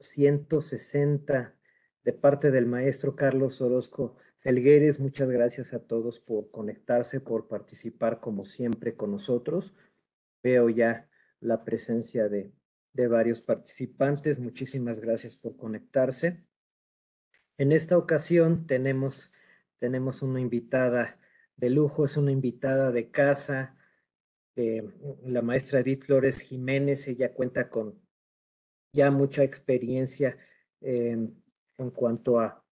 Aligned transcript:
160 0.00 1.54
de 2.04 2.12
parte 2.12 2.50
del 2.50 2.66
maestro 2.66 3.16
Carlos 3.16 3.60
Orozco 3.60 4.16
Felgueres. 4.38 5.00
Muchas 5.00 5.28
gracias 5.28 5.72
a 5.74 5.80
todos 5.80 6.20
por 6.20 6.50
conectarse, 6.50 7.20
por 7.20 7.48
participar 7.48 8.20
como 8.20 8.44
siempre 8.44 8.94
con 8.94 9.10
nosotros. 9.10 9.74
Veo 10.42 10.68
ya 10.68 11.08
la 11.40 11.64
presencia 11.64 12.28
de, 12.28 12.52
de 12.92 13.08
varios 13.08 13.40
participantes. 13.40 14.38
Muchísimas 14.38 15.00
gracias 15.00 15.34
por 15.34 15.56
conectarse. 15.56 16.44
En 17.58 17.72
esta 17.72 17.98
ocasión 17.98 18.66
tenemos, 18.66 19.32
tenemos 19.78 20.22
una 20.22 20.40
invitada 20.40 21.18
de 21.56 21.70
lujo, 21.70 22.04
es 22.04 22.16
una 22.16 22.30
invitada 22.30 22.92
de 22.92 23.10
casa, 23.10 23.76
eh, 24.56 24.82
la 25.24 25.42
maestra 25.42 25.80
Edith 25.80 26.04
Flores 26.04 26.40
Jiménez. 26.40 27.08
Ella 27.08 27.32
cuenta 27.32 27.68
con 27.68 28.05
ya 28.96 29.10
mucha 29.12 29.44
experiencia 29.44 30.36
en 30.80 31.90
cuanto 31.94 32.40
a 32.40 32.64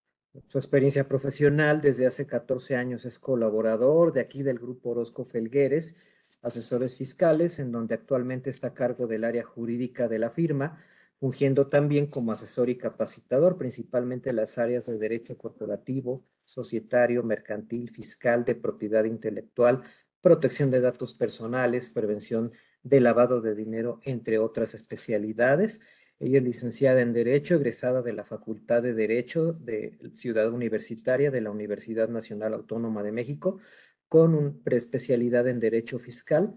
su 0.47 0.57
experiencia 0.57 1.07
profesional. 1.07 1.79
Desde 1.79 2.07
hace 2.07 2.27
14 2.27 2.75
años 2.75 3.05
es 3.05 3.19
colaborador 3.19 4.11
de 4.11 4.19
aquí 4.19 4.43
del 4.43 4.59
Grupo 4.59 4.89
Orozco 4.89 5.23
Felgueres, 5.23 5.97
asesores 6.41 6.95
fiscales, 6.95 7.59
en 7.59 7.71
donde 7.71 7.95
actualmente 7.95 8.49
está 8.49 8.67
a 8.67 8.73
cargo 8.73 9.07
del 9.07 9.23
área 9.23 9.43
jurídica 9.43 10.07
de 10.07 10.19
la 10.19 10.31
firma, 10.31 10.83
fungiendo 11.19 11.67
también 11.67 12.07
como 12.07 12.31
asesor 12.31 12.69
y 12.69 12.77
capacitador, 12.77 13.57
principalmente 13.57 14.31
en 14.31 14.35
las 14.35 14.57
áreas 14.57 14.85
de 14.85 14.97
derecho 14.97 15.37
corporativo, 15.37 16.25
societario, 16.43 17.23
mercantil, 17.23 17.89
fiscal, 17.91 18.43
de 18.43 18.55
propiedad 18.55 19.05
intelectual, 19.05 19.83
protección 20.21 20.71
de 20.71 20.81
datos 20.81 21.13
personales, 21.13 21.89
prevención 21.89 22.51
de 22.83 22.99
lavado 22.99 23.41
de 23.41 23.55
dinero, 23.55 23.99
entre 24.03 24.37
otras 24.37 24.73
especialidades. 24.75 25.81
Ella 26.19 26.37
es 26.37 26.43
licenciada 26.43 27.01
en 27.01 27.13
Derecho, 27.13 27.55
egresada 27.55 28.01
de 28.01 28.13
la 28.13 28.23
Facultad 28.23 28.81
de 28.81 28.93
Derecho 28.93 29.53
de 29.53 29.97
Ciudad 30.13 30.49
Universitaria 30.51 31.29
de 31.29 31.41
la 31.41 31.51
Universidad 31.51 32.07
Nacional 32.07 32.53
Autónoma 32.53 33.03
de 33.03 33.11
México, 33.11 33.59
con 34.07 34.33
una 34.33 34.53
preespecialidad 34.63 35.47
en 35.47 35.59
Derecho 35.59 35.99
Fiscal 35.99 36.55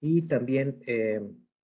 y 0.00 0.22
también 0.22 0.80
eh, 0.86 1.20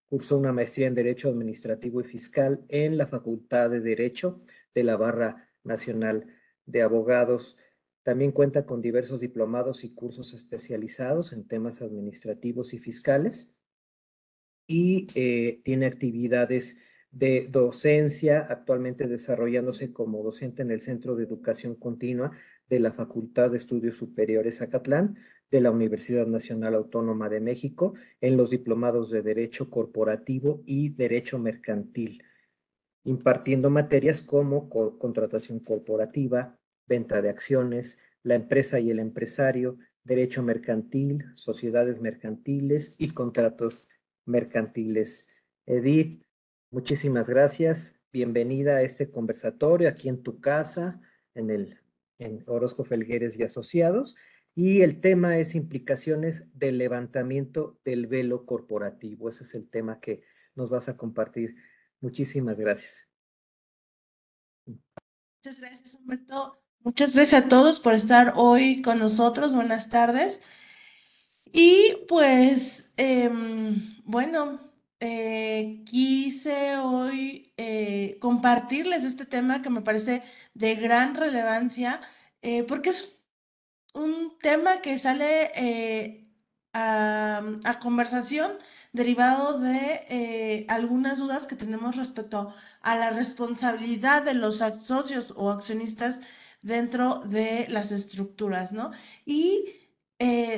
cursó 0.08 0.38
una 0.38 0.52
maestría 0.52 0.88
en 0.88 0.94
Derecho 0.94 1.28
Administrativo 1.28 2.00
y 2.00 2.04
Fiscal 2.04 2.64
en 2.68 2.98
la 2.98 3.06
Facultad 3.06 3.70
de 3.70 3.80
Derecho 3.80 4.42
de 4.74 4.84
la 4.84 4.96
Barra 4.96 5.48
Nacional 5.62 6.26
de 6.64 6.82
Abogados. 6.82 7.58
También 8.02 8.32
cuenta 8.32 8.66
con 8.66 8.82
diversos 8.82 9.20
diplomados 9.20 9.84
y 9.84 9.94
cursos 9.94 10.34
especializados 10.34 11.32
en 11.32 11.46
temas 11.46 11.80
administrativos 11.80 12.74
y 12.74 12.78
fiscales 12.78 13.60
y 14.66 15.06
eh, 15.14 15.60
tiene 15.64 15.86
actividades 15.86 16.78
de 17.10 17.48
docencia, 17.50 18.46
actualmente 18.48 19.08
desarrollándose 19.08 19.92
como 19.92 20.22
docente 20.22 20.62
en 20.62 20.70
el 20.70 20.80
Centro 20.80 21.16
de 21.16 21.24
Educación 21.24 21.74
Continua 21.74 22.32
de 22.68 22.80
la 22.80 22.92
Facultad 22.92 23.50
de 23.50 23.56
Estudios 23.56 23.96
Superiores 23.96 24.60
Acatlán 24.60 25.16
de 25.50 25.60
la 25.60 25.70
Universidad 25.70 26.26
Nacional 26.26 26.74
Autónoma 26.74 27.28
de 27.28 27.40
México 27.40 27.94
en 28.20 28.36
los 28.36 28.50
diplomados 28.50 29.10
de 29.10 29.22
Derecho 29.22 29.70
Corporativo 29.70 30.62
y 30.66 30.90
Derecho 30.90 31.38
Mercantil, 31.38 32.22
impartiendo 33.04 33.70
materias 33.70 34.20
como 34.20 34.68
contratación 34.68 35.60
corporativa, 35.60 36.58
venta 36.86 37.22
de 37.22 37.30
acciones, 37.30 38.00
la 38.22 38.34
empresa 38.34 38.80
y 38.80 38.90
el 38.90 38.98
empresario, 38.98 39.78
derecho 40.02 40.42
mercantil, 40.42 41.24
sociedades 41.34 42.00
mercantiles 42.00 42.96
y 42.98 43.10
contratos 43.10 43.88
mercantiles. 44.24 45.28
Edith, 45.66 46.25
Muchísimas 46.76 47.26
gracias. 47.26 47.94
Bienvenida 48.12 48.76
a 48.76 48.82
este 48.82 49.10
conversatorio 49.10 49.88
aquí 49.88 50.10
en 50.10 50.22
tu 50.22 50.42
casa, 50.42 51.00
en 51.34 51.48
el 51.48 52.44
Orozco 52.44 52.84
Felgueres 52.84 53.38
y 53.38 53.44
Asociados. 53.44 54.14
Y 54.54 54.82
el 54.82 55.00
tema 55.00 55.38
es 55.38 55.54
implicaciones 55.54 56.50
del 56.52 56.76
levantamiento 56.76 57.80
del 57.82 58.06
velo 58.06 58.44
corporativo. 58.44 59.30
Ese 59.30 59.44
es 59.44 59.54
el 59.54 59.70
tema 59.70 60.00
que 60.00 60.20
nos 60.54 60.68
vas 60.68 60.90
a 60.90 60.98
compartir. 60.98 61.56
Muchísimas 62.02 62.60
gracias. 62.60 63.08
Muchas 64.66 65.58
gracias, 65.58 65.94
Humberto. 65.94 66.62
Muchas 66.80 67.14
gracias 67.14 67.42
a 67.46 67.48
todos 67.48 67.80
por 67.80 67.94
estar 67.94 68.34
hoy 68.36 68.82
con 68.82 68.98
nosotros. 68.98 69.54
Buenas 69.54 69.88
tardes. 69.88 70.42
Y 71.50 72.04
pues, 72.06 72.92
em, 72.98 73.96
bueno, 74.04 74.65
eh, 75.00 75.82
quise 75.86 76.78
hoy 76.78 77.52
eh, 77.56 78.16
compartirles 78.20 79.04
este 79.04 79.26
tema 79.26 79.60
que 79.62 79.70
me 79.70 79.82
parece 79.82 80.22
de 80.54 80.74
gran 80.76 81.14
relevancia, 81.14 82.00
eh, 82.42 82.62
porque 82.64 82.90
es 82.90 83.18
un 83.94 84.38
tema 84.40 84.80
que 84.82 84.98
sale 84.98 86.26
a, 86.72 87.42
a, 87.64 87.78
conversación 87.80 88.52
derivado 88.92 89.58
de 89.60 90.66
algunas 90.68 91.18
dudas 91.18 91.46
que 91.46 91.56
tenemos 91.56 91.96
respecto 91.96 92.52
a 92.82 92.96
la 92.96 93.10
responsabilidad 93.10 94.22
de 94.22 94.34
los 94.34 94.58
socios 94.58 95.32
o 95.36 95.50
accionistas 95.50 96.20
dentro 96.62 97.20
de 97.20 97.66
las 97.68 97.92
estructuras, 97.92 98.72
¿no? 98.72 98.92
Y 99.24 99.64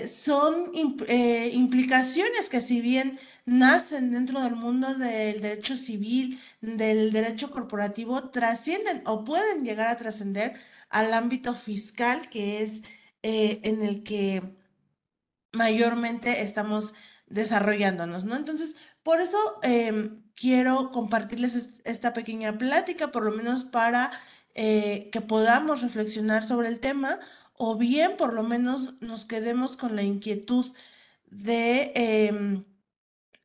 son 0.08 0.70
implicaciones 0.74 2.48
que 2.48 2.60
si 2.60 2.80
bien 2.80 3.18
nacen 3.44 4.12
dentro 4.12 4.40
del 4.42 4.54
mundo 4.56 4.94
del 4.94 5.40
derecho 5.40 5.74
civil, 5.74 6.38
del 6.60 7.12
derecho 7.12 7.50
corporativo, 7.50 8.28
trascienden 8.30 9.02
o 9.06 9.24
pueden 9.24 9.64
llegar 9.64 9.88
a 9.88 9.96
trascender 9.96 10.60
al 10.90 11.12
ámbito 11.12 11.54
fiscal, 11.54 12.28
que 12.30 12.62
es 12.62 12.82
eh, 13.22 13.60
en 13.64 13.82
el 13.82 14.04
que 14.04 14.42
mayormente 15.52 16.42
estamos 16.42 16.94
desarrollándonos, 17.26 18.24
¿no? 18.24 18.36
Entonces, 18.36 18.76
por 19.02 19.20
eso 19.20 19.38
em, 19.62 20.22
quiero 20.34 20.90
compartirles 20.90 21.70
esta 21.84 22.12
pequeña 22.12 22.56
plática, 22.58 23.08
por 23.08 23.24
lo 23.24 23.32
menos 23.32 23.64
para 23.64 24.12
eh, 24.54 25.08
que 25.12 25.20
podamos 25.20 25.82
reflexionar 25.82 26.42
sobre 26.44 26.68
el 26.68 26.80
tema 26.80 27.18
o 27.58 27.76
bien 27.76 28.16
por 28.16 28.32
lo 28.34 28.42
menos 28.42 28.94
nos 29.00 29.24
quedemos 29.26 29.76
con 29.76 29.96
la 29.96 30.02
inquietud 30.02 30.66
de 31.26 31.92
em, 31.94 32.64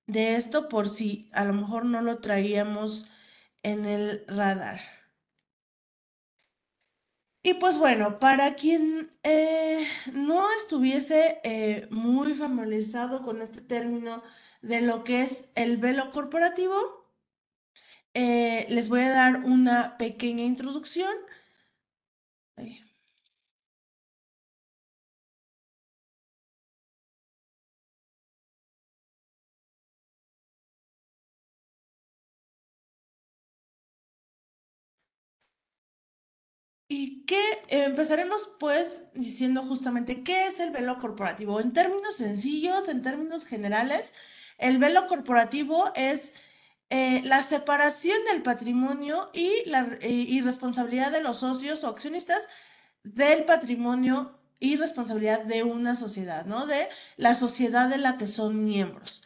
de 0.07 0.35
esto 0.35 0.69
por 0.69 0.90
si 0.90 1.29
a 1.34 1.46
lo 1.46 1.53
mejor 1.53 1.85
no 1.85 2.01
lo 2.01 2.19
traíamos 2.19 3.06
en 3.63 3.85
el 3.85 4.25
radar. 4.28 4.79
Y 7.46 7.56
pues 7.56 7.78
bueno, 7.78 8.19
para 8.19 8.56
quien 8.56 9.09
eh, 9.23 9.85
no 10.13 10.41
estuviese 10.57 11.41
eh, 11.44 11.88
muy 11.91 12.35
familiarizado 12.35 13.22
con 13.22 13.41
este 13.41 13.62
término 13.62 14.23
de 14.62 14.81
lo 14.81 15.03
que 15.03 15.23
es 15.23 15.50
el 15.56 15.78
velo 15.78 16.09
corporativo, 16.12 16.75
eh, 18.13 18.66
les 18.69 18.88
voy 18.90 19.02
a 19.02 19.09
dar 19.09 19.44
una 19.44 19.97
pequeña 19.97 20.44
introducción. 20.44 21.13
¿Y 36.96 37.26
qué? 37.26 37.44
empezaremos 37.70 38.52
pues 38.59 39.06
diciendo 39.16 39.64
justamente 39.64 40.24
qué 40.24 40.46
es 40.46 40.59
el 40.59 40.70
velo 40.70 41.00
corporativo. 41.00 41.59
En 41.59 41.74
términos 41.74 42.18
sencillos, 42.18 42.88
en 42.88 43.02
términos 43.02 43.46
generales, 43.46 44.14
el 44.59 44.78
velo 44.78 45.08
corporativo 45.08 45.92
es 45.96 46.34
eh, 46.92 47.24
la 47.24 47.42
separación 47.42 48.18
del 48.30 48.44
patrimonio 48.44 49.32
y 49.34 49.64
la 49.66 49.85
responsabilidad 50.44 51.12
de 51.12 51.23
los 51.23 51.40
socios 51.40 51.84
o 51.84 51.88
accionistas 51.88 52.47
del 53.03 53.46
patrimonio 53.46 54.40
y 54.59 54.76
responsabilidad 54.76 55.46
de 55.46 55.64
una 55.64 55.96
sociedad, 55.96 56.46
¿no? 56.46 56.67
De 56.67 56.90
la 57.17 57.34
sociedad 57.34 57.90
de 57.90 57.97
la 57.97 58.20
que 58.20 58.28
son 58.28 58.64
miembros. 58.64 59.23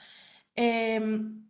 Em, 0.56 1.47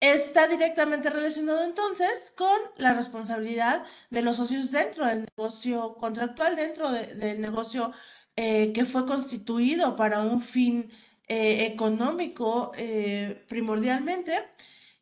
está 0.00 0.46
directamente 0.48 1.10
relacionado 1.10 1.64
entonces 1.64 2.32
con 2.36 2.58
la 2.76 2.94
responsabilidad 2.94 3.84
de 4.10 4.22
los 4.22 4.36
socios 4.36 4.70
dentro 4.70 5.06
del 5.06 5.26
negocio 5.36 5.94
contractual, 5.94 6.56
dentro 6.56 6.90
del 6.90 7.40
negocio 7.40 7.92
eh, 8.36 8.72
que 8.74 8.84
fue 8.84 9.06
constituido 9.06 9.96
para 9.96 10.20
un 10.20 10.42
fin 10.42 10.90
eh, 11.28 11.66
económico 11.66 12.72
eh, 12.76 13.44
primordialmente. 13.48 14.32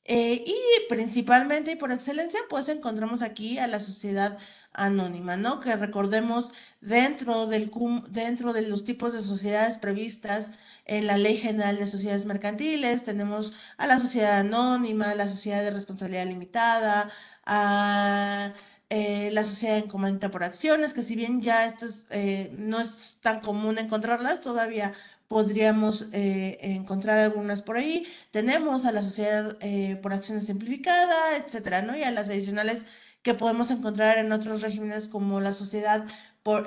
Y 0.07 0.55
principalmente 0.89 1.73
y 1.73 1.77
por 1.77 1.91
excelencia, 1.91 2.39
pues 2.51 2.69
encontramos 2.69 3.23
aquí 3.23 3.59
a 3.59 3.67
la 3.67 3.81
sociedad 3.81 4.37
anónima, 4.75 5.37
¿no? 5.37 5.61
Que 5.61 5.77
recordemos 5.77 6.53
dentro, 6.81 7.47
del, 7.47 7.71
dentro 8.11 8.53
de 8.53 8.63
los 8.69 8.85
tipos 8.85 9.13
de 9.13 9.23
sociedades 9.23 9.79
previstas 9.79 10.51
en 10.85 11.07
la 11.07 11.17
Ley 11.17 11.37
General 11.37 11.79
de 11.79 11.87
Sociedades 11.87 12.27
Mercantiles, 12.27 13.05
tenemos 13.05 13.53
a 13.79 13.87
la 13.87 13.99
sociedad 13.99 14.41
anónima, 14.41 15.15
la 15.15 15.29
sociedad 15.29 15.63
de 15.63 15.71
responsabilidad 15.71 16.27
limitada, 16.27 17.11
a 17.47 18.53
eh, 18.91 19.31
la 19.33 19.45
sociedad 19.45 19.79
en 19.79 19.89
comandita 19.89 20.31
por 20.31 20.45
acciones, 20.45 20.93
que 20.93 21.03
si 21.03 21.17
bien 21.17 21.41
ya 21.41 21.67
estas, 21.67 22.07
eh, 22.11 22.55
no 22.59 22.81
es 22.81 23.19
tan 23.23 23.41
común 23.41 23.79
encontrarlas, 23.79 24.41
todavía 24.41 24.93
podríamos 25.29 26.09
eh, 26.13 26.59
encontrar 26.61 27.19
algunas 27.19 27.63
por 27.63 27.77
ahí. 27.77 28.07
Tenemos 28.31 28.85
a 28.85 28.93
la 28.93 29.03
sociedad 29.03 29.59
por 30.03 30.13
acciones 30.13 30.47
simplificada, 30.47 31.37
etcétera, 31.37 31.83
¿no? 31.83 31.97
Y 31.97 32.03
a 32.05 32.11
las 32.11 32.29
adicionales 32.29 32.85
que 33.25 33.35
podemos 33.35 33.71
encontrar 33.71 34.19
en 34.19 34.31
otros 34.33 34.63
regímenes 34.63 35.09
como 35.09 35.41
la 35.41 35.55
sociedad 35.55 36.07
por, 36.45 36.67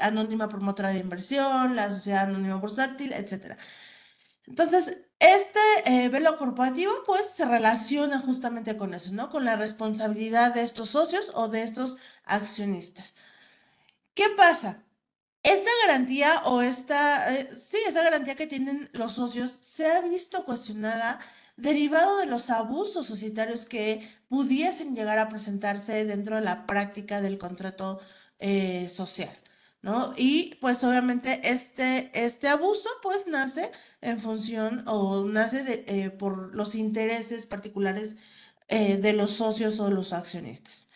anónima 0.00 0.48
promotora 0.48 0.90
de 0.90 1.00
inversión, 1.00 1.76
la 1.76 1.90
sociedad 1.90 2.24
anónima 2.24 2.56
bursátil, 2.56 3.12
etcétera. 3.12 3.56
Entonces, 4.46 4.98
este 5.18 5.60
eh, 5.86 6.08
velo 6.10 6.36
corporativo 6.36 6.92
pues 7.06 7.26
se 7.26 7.46
relaciona 7.46 8.18
justamente 8.20 8.76
con 8.76 8.92
eso, 8.94 9.12
¿no? 9.12 9.30
Con 9.30 9.44
la 9.44 9.56
responsabilidad 9.56 10.52
de 10.54 10.62
estos 10.64 10.90
socios 10.90 11.32
o 11.34 11.48
de 11.48 11.62
estos 11.62 11.96
accionistas. 12.24 13.14
¿Qué 14.14 14.28
pasa? 14.36 14.84
Esta 15.42 15.70
garantía 15.86 16.42
o 16.46 16.60
esta, 16.62 17.34
eh, 17.34 17.48
sí, 17.56 17.78
esa 17.86 18.02
garantía 18.02 18.36
que 18.36 18.46
tienen 18.46 18.90
los 18.92 19.14
socios 19.14 19.58
se 19.62 19.86
ha 19.90 20.00
visto 20.02 20.44
cuestionada 20.44 21.20
derivado 21.62 22.18
de 22.18 22.26
los 22.26 22.50
abusos 22.50 23.06
societarios 23.06 23.66
que 23.66 24.06
pudiesen 24.28 24.94
llegar 24.94 25.18
a 25.18 25.28
presentarse 25.28 26.04
dentro 26.04 26.36
de 26.36 26.42
la 26.42 26.66
práctica 26.66 27.20
del 27.20 27.38
contrato 27.38 28.00
eh, 28.38 28.88
social. 28.88 29.30
¿no? 29.82 30.14
Y 30.16 30.56
pues 30.60 30.82
obviamente 30.84 31.40
este, 31.44 32.10
este 32.14 32.48
abuso 32.48 32.88
pues 33.02 33.26
nace 33.26 33.70
en 34.00 34.20
función 34.20 34.84
o 34.86 35.24
nace 35.24 35.64
de, 35.64 35.84
eh, 35.88 36.10
por 36.10 36.54
los 36.54 36.74
intereses 36.74 37.46
particulares 37.46 38.16
eh, 38.68 38.96
de 38.96 39.12
los 39.12 39.32
socios 39.32 39.80
o 39.80 39.90
los 39.90 40.12
accionistas. 40.12 40.88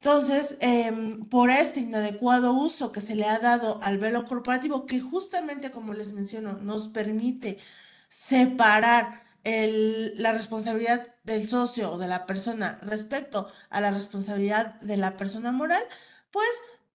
Entonces, 0.00 0.56
em, 0.60 1.24
por 1.30 1.50
este 1.50 1.80
inadecuado 1.80 2.52
uso 2.52 2.92
que 2.92 3.00
se 3.00 3.14
le 3.16 3.24
ha 3.24 3.38
dado 3.38 3.80
al 3.82 3.98
velo 3.98 4.26
corporativo, 4.26 4.86
que 4.86 5.00
justamente, 5.00 5.70
como 5.70 5.94
les 5.94 6.12
menciono, 6.12 6.54
nos 6.54 6.88
permite 6.88 7.58
separar 8.08 9.23
la 9.44 10.32
responsabilidad 10.32 11.14
del 11.24 11.46
socio 11.46 11.92
o 11.92 11.98
de 11.98 12.08
la 12.08 12.26
persona 12.26 12.78
respecto 12.82 13.48
a 13.70 13.80
la 13.80 13.90
responsabilidad 13.90 14.80
de 14.80 14.96
la 14.96 15.16
persona 15.16 15.52
moral, 15.52 15.82
pues 16.30 16.48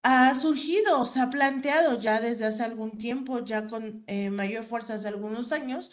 ha 0.04 0.34
surgido, 0.36 1.06
se 1.06 1.20
ha 1.20 1.30
planteado 1.30 2.00
ya 2.00 2.22
desde 2.22 2.46
hace 2.46 2.64
algún 2.64 2.98
tiempo, 2.98 3.46
ya 3.46 3.68
con 3.68 4.04
eh, 4.08 4.30
mayor 4.30 4.66
fuerza 4.66 4.96
hace 4.96 5.08
algunos 5.10 5.52
años, 5.52 5.92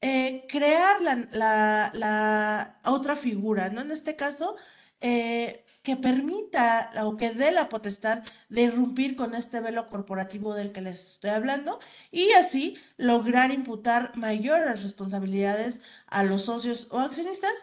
eh, 0.00 0.46
crear 0.48 1.00
la, 1.02 2.80
otra 2.84 3.16
figura, 3.16 3.70
¿no? 3.70 3.80
En 3.82 3.92
este 3.92 4.16
caso, 4.16 4.56
eh, 5.00 5.65
que 5.86 5.96
permita 6.08 6.66
o 7.08 7.16
que 7.18 7.30
dé 7.40 7.48
la 7.52 7.68
potestad 7.72 8.18
de 8.54 8.62
irrumpir 8.68 9.10
con 9.20 9.34
este 9.34 9.60
velo 9.66 9.82
corporativo 9.92 10.54
del 10.54 10.72
que 10.72 10.86
les 10.86 10.98
estoy 11.12 11.30
hablando 11.30 11.78
y 12.10 12.24
así 12.32 12.64
lograr 12.96 13.48
imputar 13.60 14.02
mayores 14.16 14.82
responsabilidades 14.82 15.80
a 16.18 16.24
los 16.24 16.42
socios 16.50 16.88
o 16.90 16.98
accionistas 16.98 17.56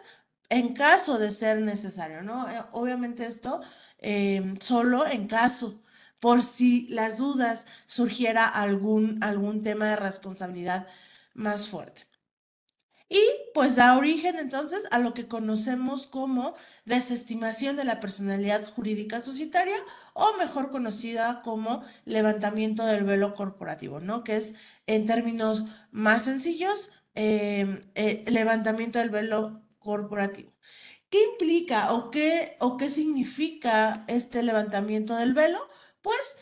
en 0.48 0.74
caso 0.74 1.18
de 1.18 1.30
ser 1.30 1.60
necesario, 1.60 2.22
¿no? 2.22 2.46
obviamente 2.72 3.26
esto 3.26 3.60
Em, 4.06 4.58
solo 4.60 5.06
en 5.06 5.26
caso, 5.26 5.82
por 6.20 6.42
si 6.42 6.86
las 6.88 7.16
dudas 7.16 7.66
surgiera 7.86 8.46
algún, 8.46 9.18
algún 9.24 9.62
tema 9.62 9.86
de 9.88 9.96
responsabilidad 9.96 10.86
más 11.32 11.68
fuerte. 11.68 12.06
Y 13.08 13.20
pues 13.52 13.76
da 13.76 13.96
origen 13.98 14.38
entonces 14.38 14.86
a 14.90 14.98
lo 14.98 15.14
que 15.14 15.28
conocemos 15.28 16.06
como 16.06 16.54
desestimación 16.84 17.76
de 17.76 17.84
la 17.84 18.00
personalidad 18.00 18.64
jurídica 18.74 19.20
societaria 19.22 19.76
o 20.14 20.36
mejor 20.38 20.70
conocida 20.70 21.42
como 21.42 21.84
levantamiento 22.06 22.84
del 22.84 23.04
velo 23.04 23.34
corporativo, 23.34 24.00
¿no? 24.00 24.24
Que 24.24 24.36
es 24.36 24.54
en 24.86 25.06
términos 25.06 25.64
más 25.90 26.24
sencillos, 26.24 26.90
em, 27.14 27.80
eh, 27.94 28.24
levantamiento 28.26 28.98
del 28.98 29.10
velo 29.10 29.62
corporativo. 29.78 30.52
¿Qué 31.10 31.22
implica 31.32 31.92
o 31.92 32.10
qué, 32.10 32.56
o 32.60 32.76
qué 32.76 32.90
significa 32.90 34.04
este 34.08 34.42
levantamiento 34.42 35.14
del 35.16 35.34
velo? 35.34 35.60
Pues 36.02 36.36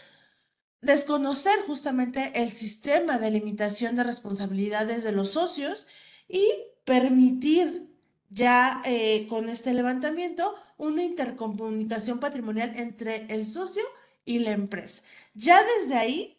desconocer 0.80 1.58
justamente 1.66 2.32
el 2.42 2.52
sistema 2.52 3.18
de 3.18 3.30
limitación 3.30 3.96
de 3.96 4.04
responsabilidades 4.04 5.04
de 5.04 5.12
los 5.12 5.30
socios 5.32 5.86
y 6.32 6.44
permitir 6.84 7.88
ya 8.30 8.82
eh, 8.84 9.26
con 9.28 9.48
este 9.48 9.74
levantamiento 9.74 10.54
una 10.78 11.04
intercomunicación 11.04 12.18
patrimonial 12.18 12.72
entre 12.76 13.26
el 13.26 13.46
socio 13.46 13.84
y 14.24 14.40
la 14.40 14.52
empresa. 14.52 15.02
Ya 15.34 15.62
desde 15.78 15.96
ahí 15.96 16.38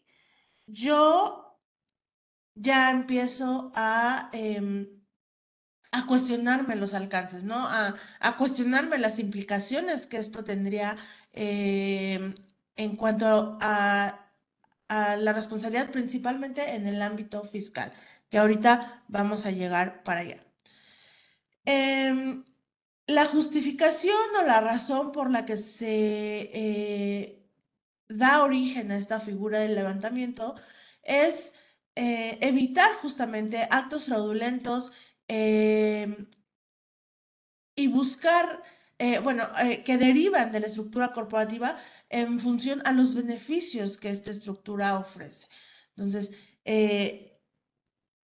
yo 0.65 1.57
ya 2.55 2.91
empiezo 2.91 3.71
a 3.75 4.29
em, 4.33 4.87
a 5.93 6.07
cuestionarme 6.07 6.75
los 6.75 6.95
alcances, 6.95 7.43
¿no? 7.43 7.55
A, 7.55 7.95
cuestionarme 8.37 8.97
las 8.97 9.19
implicaciones 9.19 10.07
que 10.07 10.17
esto 10.17 10.43
tendría 10.43 10.97
eh, 11.33 12.33
en 12.75 12.95
cuanto 12.97 13.57
a, 13.61 14.19
la 14.89 15.33
responsabilidad 15.33 15.89
principalmente 15.91 16.75
en 16.75 16.87
el 16.87 17.01
ámbito 17.01 17.43
fiscal, 17.43 17.91
que 18.33 18.39
ahorita 18.39 19.03
vamos 19.09 19.45
a 19.45 19.51
llegar 19.51 20.01
para 20.01 20.21
allá. 20.21 20.43
Em, 21.65 22.43
la 23.05 23.25
justificación 23.27 24.25
o 24.39 24.43
la 24.43 24.59
razón 24.59 25.11
por 25.11 25.29
la 25.29 25.45
que 25.45 25.55
se 25.55 26.49
eh, 26.51 27.47
da 28.09 28.43
origen 28.43 28.91
a 28.91 28.97
esta 28.97 29.19
figura 29.19 29.59
del 29.59 29.75
levantamiento 29.75 30.55
es 31.03 31.53
eh, 31.95 32.39
evitar 32.41 32.91
justamente 33.03 33.67
actos 33.69 34.05
fraudulentos 34.05 34.91
Em, 35.27 36.27
y 37.75 37.87
buscar, 37.87 38.63
eh, 38.97 39.19
bueno, 39.19 39.47
que 39.85 39.97
derivan 39.97 40.51
de 40.51 40.59
la 40.59 40.67
estructura 40.67 41.11
corporativa 41.11 41.77
en 42.09 42.39
función 42.39 42.81
a 42.85 42.93
los 42.93 43.15
beneficios 43.15 43.97
que 43.97 44.09
esta 44.09 44.31
estructura 44.31 44.97
ofrece. 44.97 45.47
Entonces, 45.95 46.31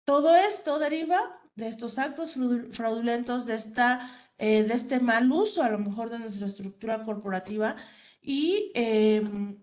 todo 0.07 0.35
esto 0.35 0.79
deriva 0.79 1.19
de 1.57 1.69
estos 1.69 1.99
actos 1.99 2.35
fraudulentos, 2.73 3.45
de, 3.45 3.57
esta, 3.57 4.11
de 4.39 4.73
este 4.73 5.01
mal 5.01 5.31
uso 5.31 5.63
a 5.63 5.69
lo 5.69 5.79
mejor 5.79 6.11
de 6.11 6.21
nuestra 6.21 6.47
estructura 6.47 7.03
corporativa 7.03 7.77
y, 8.23 8.71
em, 8.75 9.59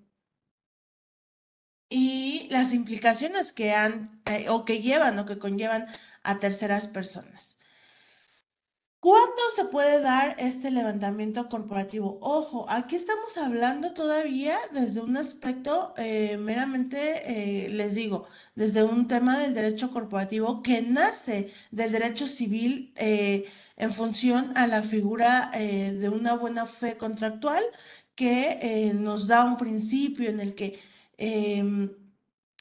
y 1.89 2.48
las 2.50 2.74
implicaciones 2.74 3.53
que 3.53 3.72
han 3.72 4.22
o 4.50 4.65
que 4.65 4.82
llevan 4.82 5.17
o 5.20 5.25
que 5.25 5.39
conllevan 5.39 5.88
a 6.24 6.39
terceras 6.39 6.88
personas. 6.88 7.58
¿Cuándo 9.03 9.41
se 9.53 9.65
puede 9.65 10.00
dar 10.00 10.38
este 10.39 10.72
levantamiento 10.72 11.50
corporativo? 11.50 12.17
Ojo, 12.22 12.65
aquí 12.69 12.95
estamos 12.95 13.38
hablando 13.38 13.93
todavía 13.93 14.55
desde 14.72 15.01
un 15.01 15.17
aspecto 15.17 15.93
eh, 15.98 16.38
meramente, 16.38 17.65
eh, 17.65 17.67
les 17.67 17.95
digo, 17.95 18.25
desde 18.55 18.81
un 18.81 19.05
tema 19.07 19.38
del 19.39 19.53
derecho 19.53 19.91
corporativo 19.91 20.63
que 20.63 20.81
nace 20.81 21.51
del 21.72 21.91
derecho 21.91 22.27
civil 22.27 22.93
eh, 22.95 23.43
en 23.75 23.91
función 23.91 24.53
a 24.55 24.67
la 24.67 24.81
figura 24.81 25.51
de 25.53 26.07
una 26.07 26.36
buena 26.36 26.65
fe 26.65 26.95
contractual 26.95 27.62
que 28.15 28.93
nos 28.95 29.27
da 29.27 29.43
un 29.43 29.57
principio 29.57 30.29
en 30.29 30.39
el 30.39 30.55
que 30.55 30.79
em, 31.17 31.91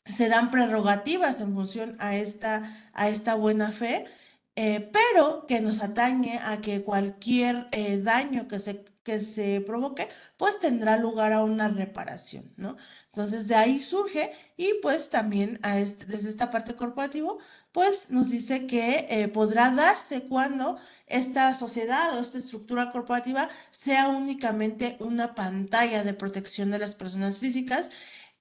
se 0.07 0.29
dan 0.29 0.51
prerrogativas 0.51 1.41
en 1.41 1.55
función 1.55 1.95
a 2.01 2.17
esta, 2.17 2.91
a 2.95 3.09
esta 3.09 3.37
buena 3.37 3.71
fe, 3.71 4.07
eh, 4.55 4.91
pero 4.93 5.47
que 5.47 5.61
nos 5.61 5.83
atañe 5.83 6.39
a 6.39 6.61
que 6.61 6.83
cualquier 6.85 7.69
eh, 7.73 7.99
daño 7.99 8.49
que 8.49 8.59
se, 8.59 8.85
que 9.03 9.19
se 9.19 9.63
provoque, 9.63 10.09
pues 10.37 10.61
tendrá 10.61 10.99
lugar 10.99 11.33
a 11.33 11.43
una 11.43 11.69
reparación, 11.69 12.53
¿no? 12.57 12.77
Entonces 13.07 13.49
de 13.49 13.55
ahí 13.55 13.81
surge 13.81 14.33
y 14.59 14.75
pues 14.83 15.09
también 15.09 15.59
a 15.63 15.79
este, 15.79 16.05
desde 16.07 16.29
esta 16.29 16.51
parte 16.51 16.75
corporativa, 16.77 17.33
pues 17.73 18.11
nos 18.11 18.31
dice 18.31 18.67
que 18.67 19.07
eh, 19.09 19.29
podrá 19.29 19.71
darse 19.71 20.29
cuando 20.29 20.79
esta 21.07 21.55
sociedad 21.55 22.17
o 22.19 22.21
esta 22.21 22.39
estructura 22.39 22.93
corporativa 22.93 23.49
sea 23.71 24.09
únicamente 24.09 24.97
una 25.01 25.35
pantalla 25.35 26.05
de 26.05 26.15
protección 26.15 26.71
de 26.71 26.79
las 26.79 26.95
personas 26.95 27.39
físicas 27.39 27.91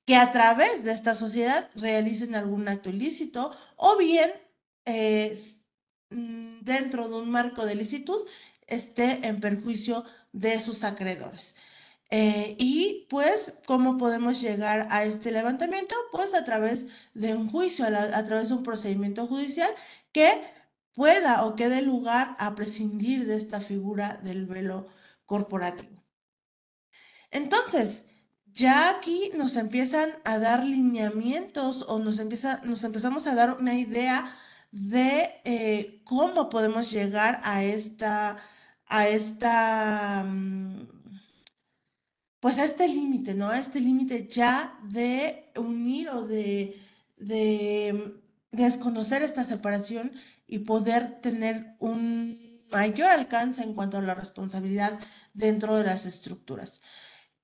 que 0.06 0.16
a 0.18 0.32
través 0.32 0.84
de 0.84 0.92
esta 0.92 1.16
sociedad 1.16 1.70
realicen 1.76 2.36
algún 2.36 2.68
acto 2.68 2.90
ilícito 2.90 3.52
o 3.78 3.98
bien 3.98 4.32
dentro 6.12 7.10
de 7.10 7.16
un 7.16 7.32
marco 7.32 7.66
de 7.66 7.76
licitud 7.76 8.22
esté 8.68 9.26
en 9.28 9.40
perjuicio 9.40 10.06
de 10.34 10.60
sus 10.60 10.84
acreedores. 10.84 11.56
Eh, 12.10 12.56
y 12.60 13.08
pues, 13.10 13.54
¿cómo 13.66 13.98
podemos 13.98 14.42
llegar 14.42 14.88
a 14.90 15.06
este 15.06 15.32
levantamiento? 15.32 15.96
Pues 16.12 16.34
a 16.34 16.44
través 16.44 16.88
de 17.14 17.36
un 17.36 17.50
juicio, 17.50 17.86
a, 17.86 18.26
través 18.26 18.50
de 18.50 18.56
un 18.56 18.64
procedimiento 18.64 19.28
judicial 19.28 19.70
que 20.12 20.30
pueda 20.94 21.46
o 21.46 21.56
que 21.56 21.70
dé 21.70 21.82
lugar 21.82 22.36
a 22.38 22.54
prescindir 22.54 23.26
de 23.26 23.38
esta 23.38 23.62
figura 23.62 24.20
del 24.24 24.46
velo 24.46 24.88
corporativo. 25.26 26.04
Entonces, 27.32 28.06
ya 28.48 28.90
aquí 28.90 29.32
nos 29.36 29.56
empiezan 29.56 30.12
a 30.26 30.38
dar 30.38 30.66
lineamientos 30.66 31.86
o 31.88 32.00
nos, 32.00 32.20
empieza, 32.20 32.60
nos 32.66 32.84
empezamos 32.84 33.26
a 33.28 33.36
dar 33.36 33.58
una 33.58 33.76
idea 33.76 34.30
de 34.72 35.30
eh, 35.44 36.02
cómo 36.06 36.50
podemos 36.50 36.92
llegar 36.92 37.42
a 37.44 37.64
esta, 37.64 38.38
a 38.88 39.08
esta, 39.08 40.24
mm, 40.28 40.88
pues 42.40 42.58
a 42.58 42.64
este 42.66 42.88
límite, 42.88 43.36
¿no? 43.36 43.50
A 43.50 43.60
este 43.60 43.80
límite 43.80 44.28
ya 44.28 44.80
de 44.84 45.52
unir 45.56 46.10
o 46.10 46.26
de, 46.26 46.80
de 47.18 48.22
desconocer 48.52 49.22
esta 49.22 49.44
separación 49.44 50.12
y 50.48 50.60
poder 50.60 51.22
tener 51.22 51.76
un 51.80 52.40
mayor 52.72 53.10
alcance 53.10 53.64
en 53.64 53.74
cuanto 53.74 53.98
a 53.98 54.02
la 54.02 54.16
responsabilidad 54.16 55.00
dentro 55.34 55.76
de 55.76 55.84
las 55.86 56.06
estructuras. 56.06 56.82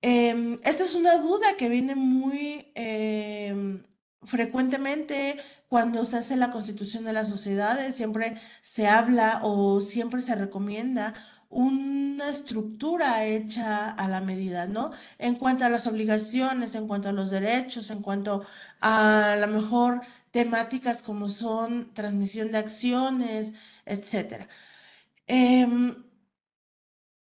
Em, 0.02 0.60
esta 0.64 0.84
es 0.84 0.96
una 0.96 1.18
duda 1.18 1.58
que 1.58 1.70
viene 1.70 1.96
muy 1.96 2.72
em, 2.76 3.84
frecuentemente 4.24 5.38
cuando 5.68 6.06
se 6.06 6.18
hace 6.18 6.36
la 6.38 6.52
constitución 6.52 7.04
de 7.06 7.14
las 7.14 7.30
sociedades, 7.30 7.96
siempre 7.96 8.40
se 8.62 8.88
habla 8.88 9.42
o 9.44 9.82
siempre 9.82 10.22
se 10.22 10.36
recomienda 10.36 11.14
una 11.50 12.30
estructura 12.30 13.26
hecha 13.26 13.92
a 13.92 14.08
la 14.10 14.22
medida, 14.22 14.68
¿no? 14.68 14.92
En 15.18 15.36
cuanto 15.36 15.66
a 15.66 15.70
las 15.70 15.88
obligaciones, 15.88 16.76
en 16.76 16.88
cuanto 16.88 17.10
a 17.10 17.14
los 17.14 17.30
derechos, 17.32 17.90
en 17.90 18.02
cuanto 18.02 18.46
a 18.82 19.36
la 19.40 19.48
mejor 19.48 20.02
temáticas 20.32 21.02
como 21.02 21.30
son 21.30 21.94
transmisión 21.94 22.52
de 22.52 22.58
acciones, 22.60 23.54
etcétera. 23.86 24.48
Em, 25.28 25.96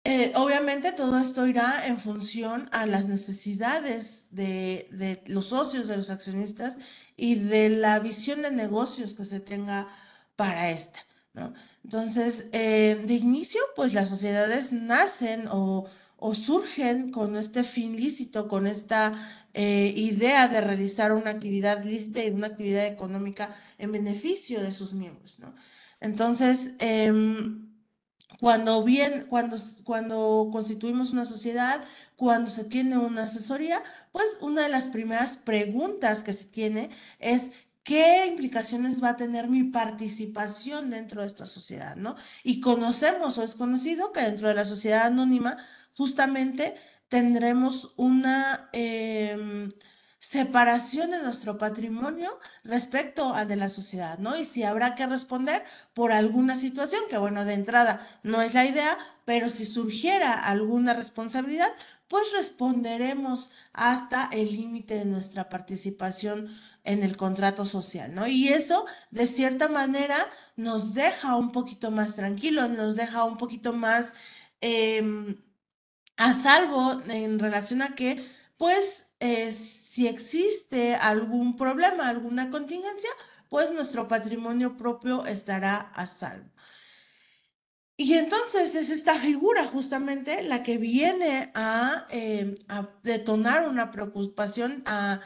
eh, 0.04 0.32
obviamente 0.36 0.92
todo 0.94 1.20
esto 1.20 1.46
irá 1.46 1.86
en 1.86 2.00
función 2.00 2.70
a 2.72 2.88
las 2.88 3.06
necesidades 3.06 4.26
de, 4.32 5.22
los 5.28 5.48
socios, 5.48 5.88
de 5.88 5.98
los 5.98 6.10
accionistas 6.10 6.78
y 7.16 7.36
de 7.36 7.70
la 7.70 8.00
visión 8.00 8.42
de 8.42 8.52
negocios 8.52 9.14
que 9.14 9.26
se 9.26 9.40
tenga 9.40 9.88
para 10.36 10.72
esta. 10.72 11.00
Entonces, 11.84 12.50
eh, 12.52 13.04
de 13.06 13.14
inicio, 13.14 13.62
pues 13.76 13.94
las 13.94 14.10
sociedades 14.10 14.72
nacen 14.72 15.48
o, 15.50 15.88
surgen 16.34 17.12
con 17.12 17.36
este 17.36 17.64
fin 17.64 17.96
lícito, 17.96 18.48
con 18.48 18.68
esta 18.68 19.14
eh, 19.54 19.94
idea 19.96 20.48
de 20.48 20.62
realizar 20.62 21.12
una 21.14 21.32
actividad 21.32 21.84
lícita 21.84 22.24
y 22.24 22.30
una 22.30 22.48
actividad 22.48 22.86
económica 22.88 23.56
en 23.78 23.92
beneficio 23.92 24.62
de 24.62 24.72
sus 24.72 24.94
miembros. 24.94 25.38
Entonces, 26.00 26.74
em, 26.80 27.71
cuando, 28.42 28.84
bien, 28.84 29.28
cuando, 29.30 29.56
cuando 29.84 30.50
constituimos 30.52 31.12
una 31.12 31.26
sociedad, 31.26 31.84
cuando 32.16 32.50
se 32.50 32.64
tiene 32.64 32.98
una 32.98 33.26
asesoría, 33.26 33.84
pues 34.12 34.40
una 34.42 34.64
de 34.64 34.70
las 34.70 34.88
primeras 34.88 35.38
preguntas 35.38 36.24
que 36.24 36.34
se 36.34 36.46
tiene 36.46 36.90
es 37.20 37.52
qué 37.84 38.26
implicaciones 38.26 39.02
va 39.04 39.10
a 39.10 39.16
tener 39.16 39.48
mi 39.48 39.66
participación 39.66 40.90
dentro 40.90 41.22
de 41.22 41.28
esta 41.28 41.46
sociedad, 41.46 41.96
¿no? 41.96 42.16
Y 42.44 42.62
conocemos 42.62 43.38
o 43.38 43.44
es 43.44 43.54
conocido 43.54 44.12
que 44.12 44.22
dentro 44.22 44.48
de 44.48 44.56
la 44.56 44.66
sociedad 44.66 45.06
anónima 45.06 45.58
justamente 45.96 46.74
tendremos 47.10 47.94
una... 47.96 48.70
Em, 48.74 49.72
separación 50.22 51.12
de 51.12 51.22
nuestro 51.22 51.58
patrimonio 51.58 52.40
respecto 52.64 53.34
al 53.34 53.48
de 53.48 53.56
la 53.58 53.70
sociedad, 53.70 54.20
¿no? 54.20 54.38
Y 54.38 54.46
si 54.46 54.64
habrá 54.64 54.96
que 54.96 55.08
responder 55.08 55.64
por 55.94 56.12
alguna 56.12 56.56
situación, 56.56 57.02
que 57.10 57.18
bueno, 57.18 57.44
de 57.44 57.54
entrada 57.56 58.08
no 58.24 58.42
es 58.42 58.54
la 58.54 58.66
idea, 58.66 58.98
pero 59.26 59.50
si 59.50 59.66
surgiera 59.66 60.34
alguna 60.34 60.94
responsabilidad, 60.94 61.70
pues 62.08 62.24
responderemos 62.34 63.50
hasta 63.74 64.30
el 64.32 64.52
límite 64.52 64.96
de 64.96 65.06
nuestra 65.06 65.50
participación 65.50 66.56
en 66.84 67.04
el 67.04 67.18
contrato 67.18 67.66
social, 67.66 68.14
¿no? 68.14 68.28
Y 68.28 68.50
eso, 68.50 68.86
de 69.10 69.26
cierta 69.26 69.68
manera, 69.70 70.18
nos 70.56 70.94
deja 70.94 71.36
un 71.36 71.52
poquito 71.52 71.90
más 71.90 72.16
tranquilos, 72.16 72.70
nos 72.70 72.96
deja 72.96 73.24
un 73.24 73.38
poquito 73.38 73.74
más 73.74 74.14
em, 74.62 75.36
a 76.18 76.34
salvo 76.34 77.02
en 77.08 77.40
relación 77.40 77.82
a 77.82 77.96
que, 77.96 78.24
pues, 78.62 79.08
si 79.56 80.08
existe 80.08 80.94
algún 80.94 81.56
problema, 81.56 82.08
alguna 82.08 82.52
contingencia, 82.52 83.10
pues 83.50 83.72
nuestro 83.72 84.08
patrimonio 84.08 84.78
propio 84.78 85.26
estará 85.26 85.78
a 85.96 86.06
salvo. 86.06 86.48
Y 87.98 88.14
entonces 88.14 88.76
es 88.76 88.92
esta 88.92 89.20
figura 89.20 89.66
justamente 89.66 90.44
la 90.44 90.62
que 90.62 90.78
viene 90.78 91.52
a, 91.56 92.06
em, 92.12 92.54
detonar 93.02 93.68
una 93.68 93.90
preocupación, 93.90 94.84
a, 94.86 95.20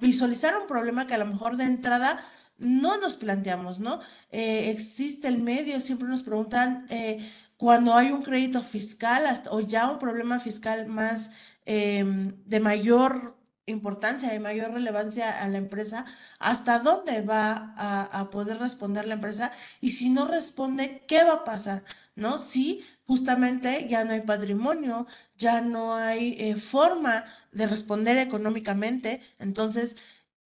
visualizar 0.00 0.54
un 0.60 0.66
problema 0.66 1.06
que 1.06 1.14
a 1.14 1.18
lo 1.18 1.26
mejor 1.26 1.56
de 1.56 1.64
entrada 1.64 2.22
no 2.58 2.98
nos 2.98 3.16
planteamos, 3.16 3.78
¿no? 3.78 4.00
Eh, 4.30 4.70
existe 4.70 5.28
el 5.28 5.38
medio, 5.38 5.80
siempre 5.80 6.08
nos 6.08 6.22
preguntan, 6.22 6.86
eh, 6.90 7.26
cuando 7.58 7.94
hay 7.94 8.12
un 8.12 8.22
crédito 8.22 8.62
fiscal 8.62 9.24
o 9.50 9.60
ya 9.60 9.90
un 9.90 9.98
problema 9.98 10.40
fiscal 10.40 10.86
más 10.86 11.30
em, 11.66 12.32
de 12.46 12.60
mayor 12.60 13.36
importancia, 13.66 14.30
de 14.30 14.40
mayor 14.40 14.72
relevancia 14.72 15.42
a 15.42 15.48
la 15.48 15.58
empresa, 15.58 16.06
hasta 16.38 16.78
dónde 16.78 17.20
va 17.22 17.74
a, 17.76 18.30
poder 18.30 18.58
responder 18.58 19.06
la 19.06 19.14
empresa 19.14 19.52
y 19.80 19.90
si 19.90 20.08
no 20.08 20.26
responde, 20.26 21.04
¿qué 21.08 21.24
va 21.24 21.34
a 21.34 21.44
pasar? 21.44 21.84
¿No? 22.14 22.38
Si 22.38 22.84
justamente 23.06 23.86
ya 23.88 24.04
no 24.04 24.12
hay 24.12 24.22
patrimonio, 24.22 25.06
ya 25.36 25.60
no 25.60 25.94
hay 25.94 26.36
eh, 26.38 26.56
forma 26.56 27.24
de 27.52 27.66
responder 27.66 28.18
económicamente, 28.18 29.20
entonces, 29.38 29.96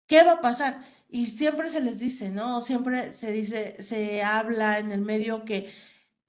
¿qué 0.07 0.23
va 0.25 0.35
a 0.35 0.41
pasar? 0.41 0.83
Y 1.09 1.27
siempre 1.27 1.69
se 1.69 1.81
les 1.81 1.99
dice, 1.99 2.31
¿no? 2.31 2.61
Siempre 2.61 3.13
se 3.19 3.33
dice, 3.33 3.83
se 3.83 4.23
habla 4.23 4.79
en 4.79 4.93
el 4.93 5.01
medio 5.01 5.45
que 5.45 5.73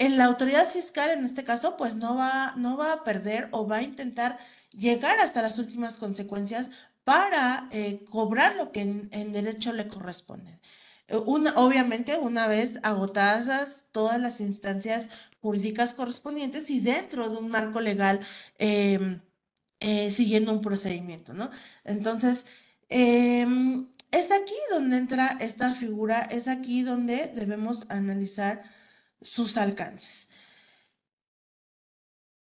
la 0.10 0.25
autoridad 0.25 0.67
fiscal, 0.70 1.12
en 1.12 1.25
este 1.25 1.43
caso, 1.43 1.77
pues 1.77 1.96
no 1.96 2.15
va, 2.15 2.53
no 2.58 2.77
va 2.77 2.93
a 2.93 3.03
perder 3.03 3.50
o 3.51 3.67
va 3.67 3.77
a 3.77 3.84
intentar 3.84 4.39
llegar 4.72 5.20
hasta 5.20 5.41
las 5.41 5.60
últimas 5.60 5.98
consecuencias 5.98 6.72
para 7.03 7.67
eh, 7.72 8.03
cobrar 8.10 8.55
lo 8.55 8.72
que 8.72 8.81
en, 8.81 9.34
derecho 9.34 9.74
le 9.74 9.88
corresponde. 9.88 10.60
Eh, 11.08 11.17
una, 11.17 11.53
obviamente, 11.55 12.17
una 12.17 12.48
vez 12.48 12.79
agotadas 12.84 13.86
todas 13.91 14.20
las 14.20 14.39
instancias 14.39 15.10
jurídicas 15.41 15.93
correspondientes 15.93 16.70
y 16.70 16.79
dentro 16.79 17.29
de 17.29 17.38
un 17.38 17.50
marco 17.50 17.81
legal 17.81 18.20
em, 18.60 19.22
eh, 19.79 20.12
siguiendo 20.12 20.53
un 20.53 20.62
procedimiento, 20.62 21.34
¿no? 21.34 21.50
Entonces, 21.84 22.46
em, 22.89 23.88
es 24.12 24.31
aquí 24.31 24.53
donde 24.72 24.98
entra 24.98 25.38
esta 25.39 25.74
figura, 25.75 26.22
es 26.31 26.48
aquí 26.48 26.84
donde 26.84 27.31
debemos 27.36 27.89
analizar 27.89 28.63
sus 29.22 29.58
alcances. 29.58 30.28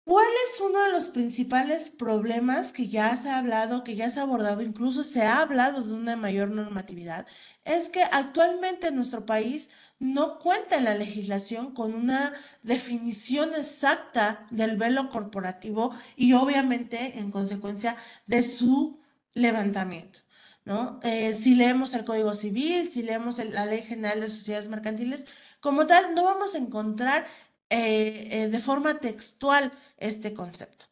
¿Cuál 0.10 0.26
es 0.48 0.60
uno 0.60 0.82
de 0.82 0.90
los 0.90 1.08
principales 1.08 1.92
problemas 1.92 2.72
que 2.72 2.88
ya 2.88 3.16
se 3.16 3.30
ha 3.30 3.38
hablado, 3.38 3.84
que 3.84 3.96
ya 3.96 4.10
se 4.10 4.20
ha 4.20 4.24
abordado, 4.24 4.64
incluso 4.64 5.04
se 5.04 5.22
ha 5.22 5.42
hablado 5.42 5.84
de 5.84 5.94
una 5.94 6.16
mayor 6.16 6.50
normatividad? 6.50 7.28
Es 7.64 7.90
que 7.90 8.02
actualmente 8.02 8.88
en 8.88 8.96
nuestro 8.96 9.28
país 9.28 9.70
no 10.00 10.40
cuenta 10.40 10.78
en 10.78 10.86
la 10.86 10.96
legislación 10.96 11.76
con 11.76 11.94
una 11.94 12.34
definición 12.64 13.54
exacta 13.54 14.48
del 14.50 14.78
velo 14.78 15.10
corporativo 15.10 15.94
y 16.16 16.34
obviamente 16.34 17.20
en 17.20 17.30
consecuencia 17.30 17.96
de 18.26 18.42
su 18.42 19.00
levantamiento. 19.36 20.22
¿no? 20.66 21.00
Eh, 21.04 21.34
si 21.34 21.56
leemos 21.56 21.94
el 21.94 22.04
Código 22.04 22.34
Civil, 22.34 22.90
si 22.90 23.04
leemos 23.04 23.38
la 23.38 23.66
Ley 23.66 23.82
General 23.84 24.22
de 24.22 24.30
Sociedades 24.30 24.70
Mercantiles, 24.70 25.26
como 25.60 25.88
tal, 25.88 26.16
no 26.16 26.24
vamos 26.24 26.56
a 26.56 26.60
encontrar 26.60 27.28
eh, 27.70 28.28
eh, 28.32 28.48
de 28.48 28.60
forma 28.62 29.00
textual 29.00 29.72
este 29.98 30.34
concepto. 30.34 30.86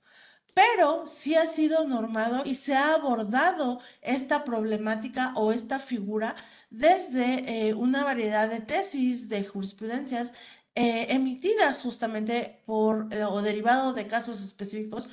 Pero 0.54 1.06
sí 1.08 1.36
ha 1.36 1.48
sido 1.48 1.88
normado 1.88 2.44
y 2.46 2.56
se 2.56 2.76
ha 2.76 2.94
abordado 2.96 3.80
esta 4.02 4.44
problemática 4.44 5.34
o 5.36 5.52
esta 5.52 5.80
figura 5.80 6.36
desde 6.70 7.70
eh, 7.70 7.74
una 7.74 8.04
variedad 8.04 8.50
de 8.50 8.62
tesis, 8.62 9.30
de 9.30 9.46
jurisprudencias 9.46 10.34
emitidas 10.80 11.82
justamente 11.82 12.62
por 12.68 13.10
o 13.32 13.42
derivado 13.42 13.94
de 13.94 14.06
casos 14.06 14.44
específicos 14.44 15.10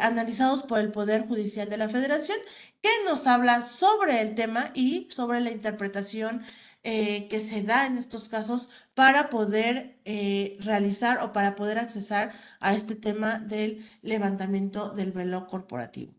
analizados 0.00 0.64
por 0.64 0.80
el 0.80 0.90
Poder 0.90 1.28
Judicial 1.28 1.68
de 1.68 1.76
la 1.76 1.88
Federación, 1.88 2.36
que 2.82 2.90
nos 3.04 3.28
habla 3.28 3.62
sobre 3.62 4.20
el 4.20 4.34
tema 4.34 4.72
y 4.74 5.06
sobre 5.08 5.40
la 5.40 5.52
interpretación 5.52 6.42
eh, 6.84 7.28
que 7.28 7.40
se 7.40 7.62
da 7.62 7.86
en 7.86 7.98
estos 7.98 8.28
casos 8.28 8.70
para 8.94 9.30
poder 9.30 10.00
eh, 10.04 10.56
realizar 10.60 11.22
o 11.22 11.32
para 11.32 11.54
poder 11.54 11.78
accesar 11.78 12.32
a 12.60 12.74
este 12.74 12.94
tema 12.94 13.38
del 13.40 13.84
levantamiento 14.02 14.90
del 14.90 15.12
velo 15.12 15.46
corporativo. 15.46 16.14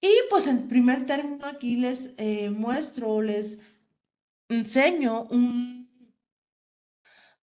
Y 0.00 0.10
pues 0.30 0.46
en 0.46 0.68
primer 0.68 1.06
término 1.06 1.46
aquí 1.46 1.76
les 1.76 2.14
eh, 2.18 2.50
muestro, 2.50 3.22
les 3.22 3.58
enseño 4.48 5.24
un, 5.30 5.88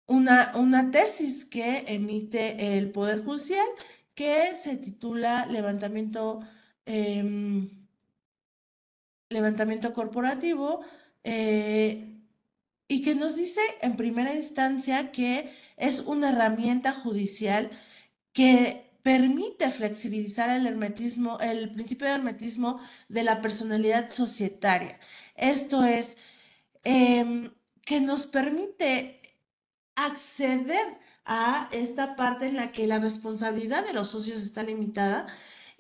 una, 0.07 0.53
una 0.57 0.91
tesis 0.91 1.45
que 1.45 1.85
emite 1.89 2.77
el 2.77 2.91
Poder 2.93 3.25
Judicial 3.25 3.67
que 4.15 4.55
se 4.55 4.77
titula 4.77 5.47
Levantamiento, 5.47 6.41
em, 6.85 7.69
levantamiento 9.31 9.93
Corporativo 9.93 10.85
eh, 11.25 12.09
y 12.89 13.03
que 13.03 13.15
nos 13.15 13.37
dice 13.37 13.61
en 13.81 13.97
primera 13.97 14.35
instancia 14.35 15.13
que 15.13 15.51
es 15.77 16.01
una 16.01 16.31
herramienta 16.31 16.93
judicial 16.93 17.71
que 18.33 18.91
permite 19.03 19.71
flexibilizar 19.71 20.51
el 20.51 20.67
hermetismo, 20.67 21.39
el 21.41 21.71
principio 21.71 22.07
de 22.07 22.15
hermetismo 22.15 22.81
de 23.09 23.25
la 23.25 23.41
personalidad 23.41 24.11
societaria. 24.11 24.99
Esto 25.37 25.85
es, 25.85 26.17
em, 26.85 27.53
que 27.85 28.01
nos 28.01 28.27
permite 28.27 29.21
acceder 29.97 30.99
a 31.25 31.69
esta 31.73 32.17
parte 32.17 32.47
en 32.47 32.57
la 32.57 32.73
que 32.73 32.87
la 32.87 32.99
responsabilidad 32.99 33.87
de 33.87 33.93
los 33.93 34.09
socios 34.09 34.43
está 34.43 34.63
limitada 34.63 35.27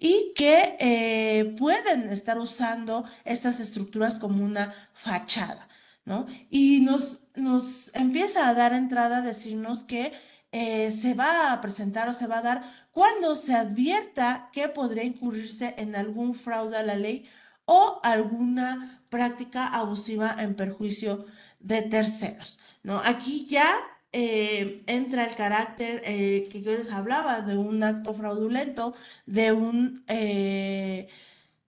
y 0.04 0.32
que 0.34 0.76
eh, 0.80 1.54
pueden 1.56 2.10
estar 2.10 2.36
usando 2.36 3.04
estas 3.24 3.60
estructuras 3.60 4.18
como 4.18 4.44
una 4.44 4.74
fachada, 4.94 5.68
¿no? 6.04 6.26
Y 6.50 6.80
nos, 6.80 7.22
nos 7.36 7.92
empieza 7.94 8.48
a 8.48 8.54
dar 8.54 8.72
entrada 8.72 9.18
a 9.18 9.22
decirnos 9.22 9.84
que 9.84 10.12
eh, 10.50 10.90
se 10.90 11.14
va 11.14 11.52
a 11.52 11.60
presentar 11.60 12.08
o 12.08 12.14
se 12.14 12.26
va 12.26 12.38
a 12.38 12.42
dar 12.42 12.64
cuando 12.90 13.36
se 13.36 13.54
advierta 13.54 14.50
que 14.52 14.68
podría 14.68 15.04
incurrirse 15.04 15.76
en 15.78 15.94
algún 15.94 16.34
fraude 16.34 16.78
a 16.78 16.82
la 16.82 16.96
ley 16.96 17.24
o 17.64 18.00
alguna 18.02 19.04
práctica 19.08 19.68
abusiva 19.68 20.34
en 20.36 20.56
perjuicio 20.56 21.26
de 21.60 21.82
terceros, 21.82 22.58
¿no? 22.82 23.00
Aquí 23.04 23.46
ya 23.46 23.72
eh, 24.12 24.84
entra 24.86 25.24
el 25.24 25.34
carácter 25.34 26.02
eh, 26.04 26.48
que 26.50 26.60
yo 26.62 26.72
les 26.76 26.90
hablaba 26.92 27.40
de 27.40 27.56
un 27.56 27.82
acto 27.82 28.14
fraudulento, 28.14 28.94
de 29.26 29.52
un 29.52 30.04
eh, 30.08 31.08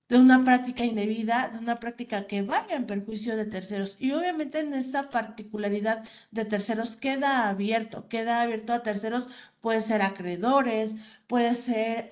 de 0.08 0.18
una 0.18 0.44
práctica 0.44 0.84
indebida, 0.84 1.48
de 1.48 1.58
una 1.58 1.80
práctica 1.80 2.26
que 2.26 2.42
vaya 2.42 2.76
en 2.76 2.86
perjuicio 2.86 3.36
de 3.36 3.46
terceros. 3.46 3.96
Y 4.00 4.12
obviamente 4.12 4.60
en 4.60 4.74
esa 4.74 5.08
particularidad 5.10 6.04
de 6.30 6.44
terceros 6.44 6.96
queda 6.96 7.48
abierto, 7.48 8.06
queda 8.08 8.42
abierto 8.42 8.72
a 8.74 8.82
terceros, 8.82 9.30
puede 9.60 9.80
ser 9.80 10.02
acreedores, 10.02 10.94
puede 11.26 11.54
ser 11.54 12.10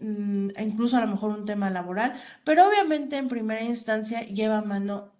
mm, 0.00 0.50
incluso 0.58 0.96
a 0.96 1.00
lo 1.02 1.06
mejor 1.08 1.30
un 1.38 1.44
tema 1.46 1.70
laboral, 1.70 2.14
pero 2.44 2.66
obviamente 2.68 3.16
en 3.16 3.28
primera 3.28 3.62
instancia 3.62 4.22
lleva 4.22 4.62
mano 4.62 5.15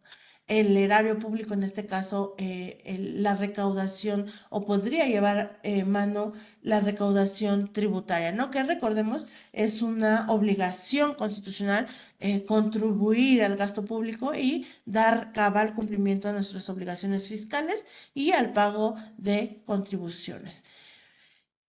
el 0.49 0.77
erario 0.77 1.19
público, 1.19 1.55
en 1.55 1.63
este 1.65 1.87
caso 1.87 2.35
eh, 2.39 2.79
la 3.15 3.35
recaudación, 3.37 4.27
o 4.51 4.65
podría 4.65 5.07
llevar 5.07 5.59
eh, 5.63 5.85
mano 5.85 6.33
la 6.63 6.81
recaudación 6.81 7.73
tributaria, 7.73 8.33
¿no? 8.33 8.51
Que 8.51 8.63
recordemos 8.63 9.29
es 9.53 9.83
una 9.83 10.27
obligación 10.31 11.15
constitucional 11.15 11.89
eh, 12.21 12.45
contribuir 12.45 13.43
al 13.43 13.57
gasto 13.57 13.85
público 13.85 14.35
y 14.35 14.67
dar 14.85 15.33
cabal 15.33 15.75
cumplimiento 15.75 16.29
a 16.29 16.33
nuestras 16.33 16.69
obligaciones 16.69 17.29
fiscales 17.29 17.85
y 18.15 18.33
al 18.33 18.53
pago 18.53 18.97
de 19.17 19.63
contribuciones. 19.67 20.65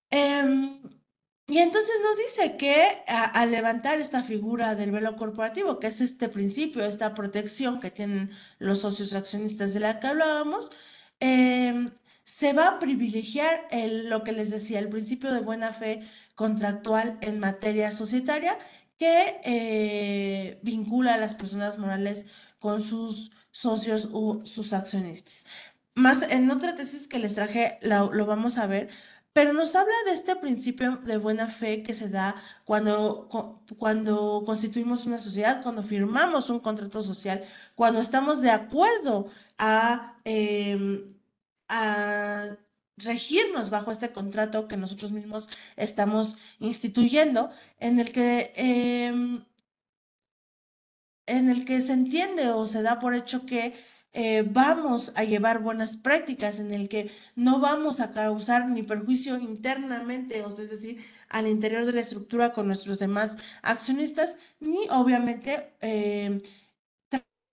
Em, 0.09 0.79
y 1.47 1.59
entonces 1.59 1.95
nos 2.03 2.17
dice 2.17 2.57
que 2.57 2.75
al 3.07 3.51
levantar 3.51 3.99
esta 4.01 4.21
figura 4.23 4.75
del 4.75 4.91
velo 4.91 5.15
corporativo, 5.15 5.79
que 5.79 5.87
es 5.87 6.01
este 6.01 6.27
principio, 6.27 6.83
esta 6.83 7.13
protección 7.13 7.79
que 7.79 7.89
tienen 7.89 8.31
los 8.59 8.79
socios 8.79 9.13
accionistas 9.13 9.73
de 9.73 9.79
la 9.79 9.99
que 9.99 10.07
hablábamos, 10.07 10.71
em, 11.19 11.89
se 12.25 12.51
va 12.53 12.67
a 12.67 12.79
privilegiar 12.79 13.67
lo 14.09 14.23
que 14.23 14.33
les 14.33 14.49
decía, 14.49 14.79
el 14.79 14.89
principio 14.89 15.31
de 15.33 15.39
buena 15.41 15.71
fe 15.73 16.01
contractual 16.35 17.17
en 17.21 17.39
materia 17.39 17.91
societaria 17.91 18.57
que 18.97 19.39
eh, 19.45 20.59
vincula 20.63 21.13
a 21.15 21.17
las 21.17 21.35
personas 21.35 21.77
morales 21.77 22.25
con 22.59 22.81
sus 22.81 23.31
socios 23.51 24.09
o 24.11 24.45
sus 24.45 24.73
accionistas. 24.73 25.45
Más 25.95 26.21
en 26.29 26.51
otra 26.51 26.75
tesis 26.75 27.07
que 27.07 27.19
les 27.19 27.35
traje, 27.35 27.79
lo 27.81 28.25
vamos 28.25 28.57
a 28.57 28.67
ver, 28.67 28.89
pero 29.37 29.53
nos 29.53 29.75
habla 29.75 29.93
de 30.07 30.13
este 30.13 30.35
principio 30.35 30.95
de 30.95 31.17
buena 31.17 31.47
fe 31.47 31.83
que 31.83 31.93
se 31.93 32.09
da 32.09 32.35
cuando, 32.65 33.29
cuando 33.77 34.41
constituimos 34.43 35.05
una 35.05 35.19
sociedad, 35.19 35.61
cuando 35.61 35.83
firmamos 35.83 36.49
un 36.49 36.59
contrato 36.59 37.03
social, 37.03 37.43
cuando 37.75 37.99
estamos 38.01 38.41
de 38.41 38.49
acuerdo 38.49 39.29
a, 39.59 40.17
em, 40.23 41.13
a 41.67 42.47
regirnos 42.97 43.69
bajo 43.69 43.91
este 43.91 44.11
contrato 44.11 44.67
que 44.67 44.75
nosotros 44.75 45.11
mismos 45.11 45.47
estamos 45.75 46.37
instituyendo, 46.57 47.51
en 47.79 47.99
el 47.99 48.11
que, 48.11 48.51
em, 48.55 49.45
en 51.27 51.49
el 51.49 51.63
que 51.63 51.79
se 51.83 51.93
entiende 51.93 52.49
o 52.49 52.65
se 52.65 52.81
da 52.81 52.97
por 52.97 53.13
hecho 53.13 53.45
que 53.45 53.75
eh, 54.19 54.41
vamos 54.41 55.11
a 55.13 55.23
llevar 55.23 55.61
buenas 55.61 55.95
prácticas 55.95 56.59
en 56.59 56.71
el 56.71 56.89
que 56.89 57.11
no 57.35 57.59
vamos 57.59 57.99
a 57.99 58.11
causar 58.11 58.67
ni 58.67 58.81
perjuicio 58.81 59.37
internamente, 59.37 60.43
o 60.43 60.49
sea, 60.49 60.65
es 60.65 60.71
decir, 60.71 61.05
al 61.29 61.45
interior 61.47 61.85
de 61.85 61.93
la 61.93 62.01
estructura 62.01 62.51
con 62.51 62.65
nuestros 62.65 62.97
demás 62.97 63.37
accionistas, 63.61 64.35
ni 64.59 64.87
obviamente 64.89 65.71
eh, 65.81 66.41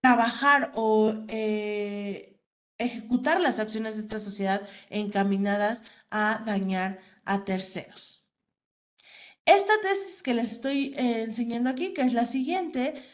trabajar 0.00 0.72
o 0.74 1.12
eh, 1.29 2.40
ejecutar 2.79 3.42
las 3.42 3.59
acciones 3.59 3.96
de 3.96 4.00
esta 4.00 4.18
sociedad 4.18 4.66
encaminadas 4.88 5.83
a 6.11 6.42
dañar 6.46 6.98
a 7.27 7.44
terceros. 7.44 8.27
Esta 9.44 9.74
tesis 9.83 10.22
que 10.22 10.33
les 10.33 10.53
estoy 10.53 10.94
enseñando 10.96 11.68
aquí, 11.68 11.92
que 11.92 12.03
es 12.03 12.14
la 12.14 12.24
siguiente, 12.24 13.05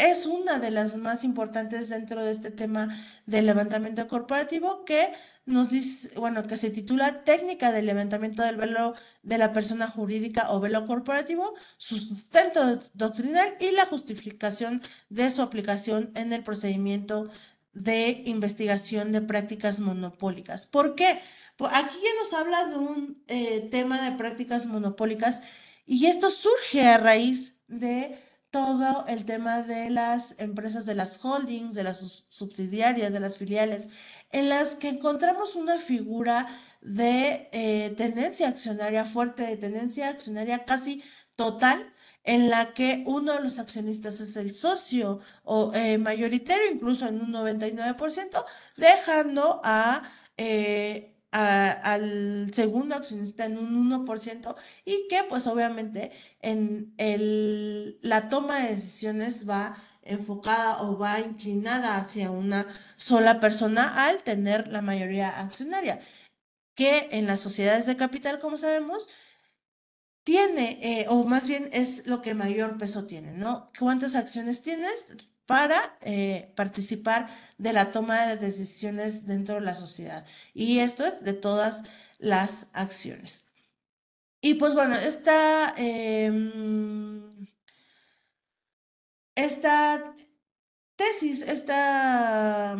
es 0.00 0.24
una 0.24 0.58
de 0.58 0.70
las 0.70 0.96
más 0.96 1.24
importantes 1.24 1.90
dentro 1.90 2.22
de 2.22 2.32
este 2.32 2.50
tema 2.50 2.98
del 3.26 3.44
levantamiento 3.44 4.08
corporativo 4.08 4.82
que 4.86 5.12
nos 5.44 5.68
dice, 5.68 6.18
bueno, 6.18 6.46
que 6.46 6.56
se 6.56 6.70
titula 6.70 7.22
Técnica 7.22 7.70
del 7.70 7.84
levantamiento 7.84 8.42
del 8.42 8.56
velo 8.56 8.94
de 9.22 9.36
la 9.36 9.52
persona 9.52 9.88
jurídica 9.88 10.50
o 10.52 10.58
velo 10.58 10.86
corporativo, 10.86 11.54
su 11.76 11.98
sustento 11.98 12.60
doctrinal 12.94 13.56
y 13.60 13.72
la 13.72 13.84
justificación 13.84 14.80
de 15.10 15.30
su 15.30 15.42
aplicación 15.42 16.10
en 16.14 16.32
el 16.32 16.42
procedimiento 16.42 17.28
de 17.74 18.22
investigación 18.24 19.12
de 19.12 19.20
prácticas 19.20 19.80
monopólicas. 19.80 20.66
¿Por 20.66 20.94
qué? 20.94 21.20
Pues 21.58 21.72
aquí 21.74 21.96
ya 22.02 22.22
nos 22.22 22.32
habla 22.32 22.66
de 22.68 22.76
un 22.76 23.22
eh, 23.28 23.68
tema 23.70 24.00
de 24.00 24.16
prácticas 24.16 24.64
monopólicas 24.64 25.42
y 25.84 26.06
esto 26.06 26.30
surge 26.30 26.86
a 26.86 26.96
raíz 26.96 27.58
de 27.68 28.29
todo 28.50 29.04
el 29.06 29.24
tema 29.24 29.62
de 29.62 29.90
las 29.90 30.34
empresas 30.38 30.84
de 30.86 30.94
las 30.94 31.24
holdings, 31.24 31.74
de 31.74 31.84
las 31.84 32.24
subsidiarias, 32.28 33.12
de 33.12 33.20
las 33.20 33.36
filiales, 33.36 33.88
en 34.30 34.48
las 34.48 34.74
que 34.76 34.88
encontramos 34.88 35.54
una 35.56 35.78
figura 35.78 36.48
de 36.80 37.48
eh, 37.52 37.94
tendencia 37.96 38.48
accionaria 38.48 39.04
fuerte, 39.04 39.44
de 39.44 39.56
tendencia 39.56 40.08
accionaria 40.08 40.64
casi 40.64 41.02
total, 41.36 41.92
en 42.24 42.50
la 42.50 42.74
que 42.74 43.02
uno 43.06 43.32
de 43.34 43.40
los 43.40 43.58
accionistas 43.58 44.20
es 44.20 44.36
el 44.36 44.54
socio 44.54 45.20
o 45.44 45.72
eh, 45.74 45.98
mayoritario, 45.98 46.70
incluso 46.70 47.06
en 47.08 47.20
un 47.20 47.32
99%, 47.32 48.44
dejando 48.76 49.60
a 49.64 50.02
eh, 50.36 51.19
al 51.32 52.52
segundo 52.52 52.96
accionista 52.96 53.44
en 53.44 53.58
un 53.58 53.90
1% 53.90 54.56
y 54.84 55.06
que 55.08 55.22
pues 55.28 55.46
obviamente 55.46 56.12
en 56.40 56.94
el, 56.98 57.98
la 58.02 58.28
toma 58.28 58.60
de 58.60 58.70
decisiones 58.70 59.48
va 59.48 59.76
enfocada 60.02 60.82
o 60.82 60.98
va 60.98 61.20
inclinada 61.20 61.96
hacia 61.96 62.30
una 62.30 62.66
sola 62.96 63.40
persona 63.40 64.06
al 64.08 64.22
tener 64.22 64.68
la 64.68 64.82
mayoría 64.82 65.40
accionaria, 65.40 66.00
que 66.74 67.08
en 67.12 67.26
las 67.26 67.40
sociedades 67.40 67.86
de 67.86 67.96
capital, 67.96 68.40
como 68.40 68.56
sabemos, 68.56 69.08
tiene, 70.24 70.78
eh, 70.82 71.06
o 71.08 71.24
más 71.24 71.46
bien 71.46 71.68
es 71.72 72.06
lo 72.06 72.22
que 72.22 72.34
mayor 72.34 72.78
peso 72.78 73.06
tiene, 73.06 73.32
¿no? 73.32 73.70
¿Cuántas 73.78 74.14
acciones 74.14 74.62
tienes? 74.62 75.06
Para 75.50 75.98
eh, 76.02 76.52
participar 76.54 77.28
de 77.58 77.72
la 77.72 77.90
toma 77.90 78.26
de 78.28 78.36
decisiones 78.36 79.26
dentro 79.26 79.56
de 79.56 79.62
la 79.62 79.74
sociedad. 79.74 80.24
Y 80.54 80.78
esto 80.78 81.04
es 81.04 81.24
de 81.24 81.32
todas 81.32 81.82
las 82.18 82.68
acciones. 82.72 83.42
Y 84.40 84.54
pues 84.54 84.74
bueno, 84.74 84.94
esta, 84.94 85.74
em, 85.76 87.48
esta 89.34 90.14
tesis, 90.94 91.42
esta 91.42 92.76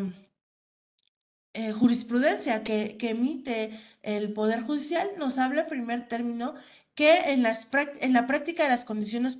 eh, 1.54 1.72
jurisprudencia 1.72 2.62
que, 2.62 2.96
emite 3.00 3.80
el 4.02 4.32
Poder 4.32 4.60
Judicial 4.62 5.10
nos 5.18 5.38
habla 5.38 5.62
en 5.62 5.68
primer 5.68 6.06
término 6.06 6.54
que 6.94 7.32
en, 7.32 7.42
las, 7.42 7.66
en 8.00 8.12
la 8.12 8.28
práctica 8.28 8.62
de 8.62 8.68
las 8.70 8.84
condiciones 8.84 9.34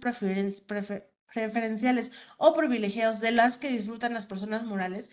preferenciales 1.33 2.13
o 2.39 2.55
privilegiados 2.55 3.21
de 3.21 3.33
las 3.33 3.57
que 3.57 3.69
disfrutan 3.71 4.15
las 4.15 4.27
personas 4.27 4.65
morales, 4.65 5.11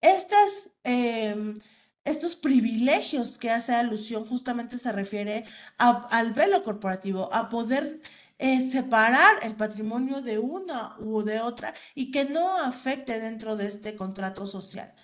estas, 0.00 0.70
em, 0.84 1.58
estos 2.04 2.36
privilegios 2.36 3.38
que 3.38 3.50
hace 3.50 3.74
alusión 3.74 4.24
justamente 4.26 4.78
se 4.78 4.92
refiere 4.92 5.44
al 5.78 6.32
velo 6.32 6.62
corporativo, 6.62 7.32
a 7.32 7.48
poder 7.48 8.00
eh, 8.38 8.70
separar 8.70 9.36
el 9.42 9.56
patrimonio 9.56 10.22
de 10.22 10.38
una 10.38 10.96
u 11.00 11.22
de 11.22 11.40
otra 11.40 11.74
y 11.94 12.10
que 12.12 12.24
no 12.24 12.56
afecte 12.56 13.18
dentro 13.20 13.56
de 13.56 13.66
este 13.66 13.96
contrato 13.96 14.46
social. 14.46 14.94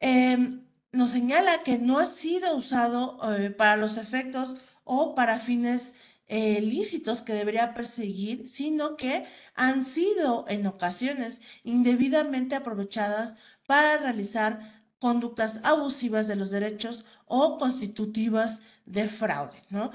Em, 0.00 0.66
nos 0.92 1.10
señala 1.10 1.62
que 1.64 1.78
no 1.78 1.98
ha 1.98 2.06
sido 2.06 2.56
usado 2.56 3.18
eh, 3.36 3.50
para 3.50 3.76
los 3.76 3.96
efectos 3.98 4.56
o 4.84 5.14
para 5.14 5.40
fines 5.40 5.94
eh, 6.28 6.60
lícitos 6.60 7.22
que 7.22 7.32
debería 7.34 7.74
perseguir, 7.74 8.46
sino 8.48 8.96
que 8.96 9.24
han 9.54 9.84
sido 9.84 10.44
en 10.48 10.66
ocasiones 10.66 11.40
indebidamente 11.64 12.56
aprovechadas 12.56 13.36
para 13.66 13.98
realizar 13.98 14.84
conductas 14.98 15.60
abusivas 15.64 16.26
de 16.26 16.36
los 16.36 16.50
derechos 16.50 17.04
o 17.26 17.58
constitutivas 17.58 18.60
de 18.86 19.08
fraude, 19.08 19.60
¿no? 19.70 19.90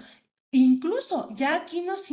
Incluso 0.51 1.29
ya 1.33 1.55
aquí 1.55 1.81
nos, 1.81 2.05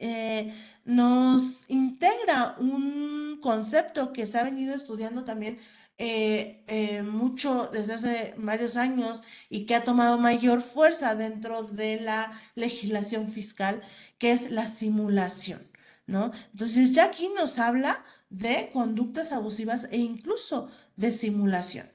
eh, 0.00 0.52
nos 0.84 1.64
integra 1.68 2.56
un 2.58 3.38
concepto 3.42 4.12
que 4.12 4.26
se 4.26 4.38
ha 4.38 4.44
venido 4.44 4.74
estudiando 4.74 5.24
también 5.24 5.58
eh, 5.98 6.64
eh, 6.66 7.02
mucho 7.02 7.68
desde 7.72 7.94
hace 7.94 8.34
varios 8.36 8.76
años 8.76 9.22
y 9.48 9.66
que 9.66 9.74
ha 9.74 9.84
tomado 9.84 10.18
mayor 10.18 10.62
fuerza 10.62 11.14
dentro 11.14 11.62
de 11.62 12.00
la 12.00 12.32
legislación 12.54 13.30
fiscal, 13.30 13.80
que 14.18 14.32
es 14.32 14.50
la 14.50 14.66
simulación, 14.66 15.70
¿no? 16.06 16.32
Entonces 16.52 16.92
ya 16.92 17.04
aquí 17.04 17.28
nos 17.36 17.58
habla 17.58 18.04
de 18.30 18.70
conductas 18.72 19.32
abusivas 19.32 19.86
e 19.90 19.98
incluso 19.98 20.68
de 20.96 21.12
simulación, 21.12 21.88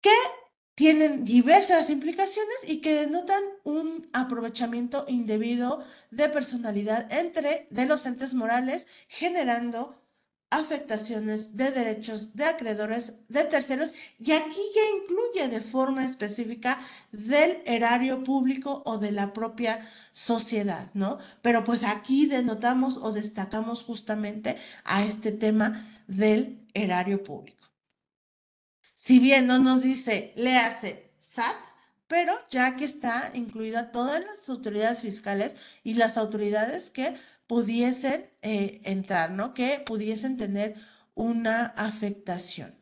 que 0.00 0.10
tienen 0.74 1.24
diversas 1.24 1.90
implicaciones 1.90 2.56
y 2.66 2.80
que 2.80 2.94
denotan 2.94 3.42
un 3.64 4.08
aprovechamiento 4.12 5.04
indebido 5.08 5.84
de 6.10 6.28
personalidad 6.28 7.12
entre 7.12 7.66
de 7.70 7.86
los 7.86 8.06
entes 8.06 8.34
morales, 8.34 8.86
generando 9.08 10.01
afectaciones 10.52 11.56
de 11.56 11.70
derechos 11.70 12.36
de 12.36 12.44
acreedores 12.44 13.14
de 13.28 13.44
terceros 13.44 13.94
y 14.18 14.32
aquí 14.32 14.60
ya 14.74 14.82
incluye 14.96 15.48
de 15.48 15.60
forma 15.62 16.04
específica 16.04 16.78
del 17.10 17.62
erario 17.64 18.22
público 18.22 18.82
o 18.84 18.98
de 18.98 19.12
la 19.12 19.32
propia 19.32 19.86
sociedad, 20.12 20.90
¿no? 20.94 21.18
Pero 21.40 21.64
pues 21.64 21.82
aquí 21.84 22.26
denotamos 22.26 22.98
o 22.98 23.12
destacamos 23.12 23.84
justamente 23.84 24.56
a 24.84 25.04
este 25.04 25.32
tema 25.32 25.88
del 26.06 26.60
erario 26.74 27.22
público. 27.24 27.64
Si 28.94 29.18
bien 29.18 29.46
no 29.46 29.58
nos 29.58 29.82
dice, 29.82 30.32
léase 30.36 31.10
SAT, 31.18 31.56
pero 32.06 32.34
ya 32.50 32.76
que 32.76 32.84
está 32.84 33.30
incluida 33.32 33.90
todas 33.90 34.20
las 34.22 34.46
autoridades 34.50 35.00
fiscales 35.00 35.56
y 35.82 35.94
las 35.94 36.18
autoridades 36.18 36.90
que 36.90 37.16
pudiesen 37.52 38.30
eh, 38.40 38.80
entrar, 38.84 39.30
¿no? 39.30 39.52
Que 39.52 39.82
pudiesen 39.84 40.38
tener 40.38 40.74
una 41.14 41.66
afectación. 41.66 42.74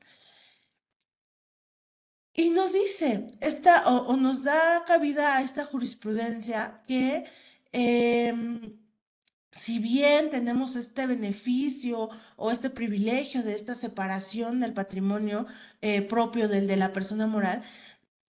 Y 2.33 2.51
nos 2.51 2.73
dice, 2.73 3.27
esta, 3.41 3.89
o, 3.89 4.17
nos 4.17 4.45
da 4.45 4.85
cabida 4.87 5.37
a 5.37 5.43
esta 5.43 5.65
jurisprudencia 5.65 6.83
que 6.87 7.25
em, 7.73 8.79
si 9.51 9.81
bien 9.81 10.31
tenemos 10.31 10.77
este 10.77 11.09
beneficio 11.09 12.09
o 12.37 12.53
este 12.53 12.71
privilegio 12.71 13.43
de 13.43 13.57
esta 13.57 13.75
separación 13.75 14.61
del 14.61 14.73
patrimonio 14.73 15.47
eh, 15.81 16.03
propio 16.03 16.49
del 16.49 16.69
de 16.69 16.77
la 16.77 16.93
persona 16.93 17.27
moral, 17.27 17.61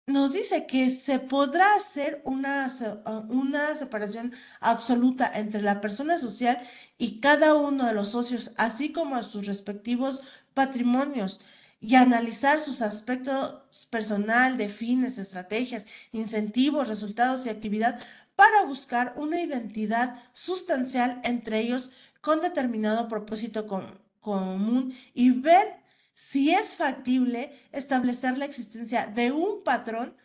nos 0.07 0.33
dice 0.33 0.67
que 0.67 0.91
se 0.91 1.19
podrá 1.19 1.75
hacer 1.75 2.23
una, 2.25 2.67
ah, 3.05 3.25
una 3.29 3.75
separación 3.77 4.33
absoluta 4.61 5.31
entre 5.35 5.63
la 5.63 5.81
persona 5.81 6.19
social 6.19 6.61
y 6.99 7.21
cada 7.21 7.55
uno 7.55 7.87
de 7.87 7.95
los 7.95 8.09
socios, 8.09 8.53
así 8.57 8.93
como 8.93 9.23
sus 9.23 9.47
respectivos 9.47 10.23
patrimonios, 10.55 11.41
y 11.81 11.97
analizar 11.97 12.61
sus 12.61 12.81
aspectos 12.81 13.87
personal 13.91 14.57
de 14.57 14.69
fines, 14.69 15.19
estrategias, 15.19 15.85
incentivos, 16.13 16.87
resultados 16.87 17.45
y 17.45 17.49
actividad 17.49 17.99
para 18.37 18.65
buscar 18.67 19.15
una 19.17 19.41
identidad 19.41 20.23
sustancial 20.33 21.21
entre 21.25 21.59
ellos 21.59 21.91
con 22.21 22.41
determinado 22.41 23.09
propósito 23.09 23.67
común 24.21 24.95
y 25.13 25.31
ver 25.33 25.82
si 26.15 26.51
es 26.51 26.77
factible 26.77 27.53
establecer 27.73 28.39
la 28.39 28.45
existencia 28.45 29.07
de 29.07 29.33
un 29.33 29.63
patrón 29.63 30.17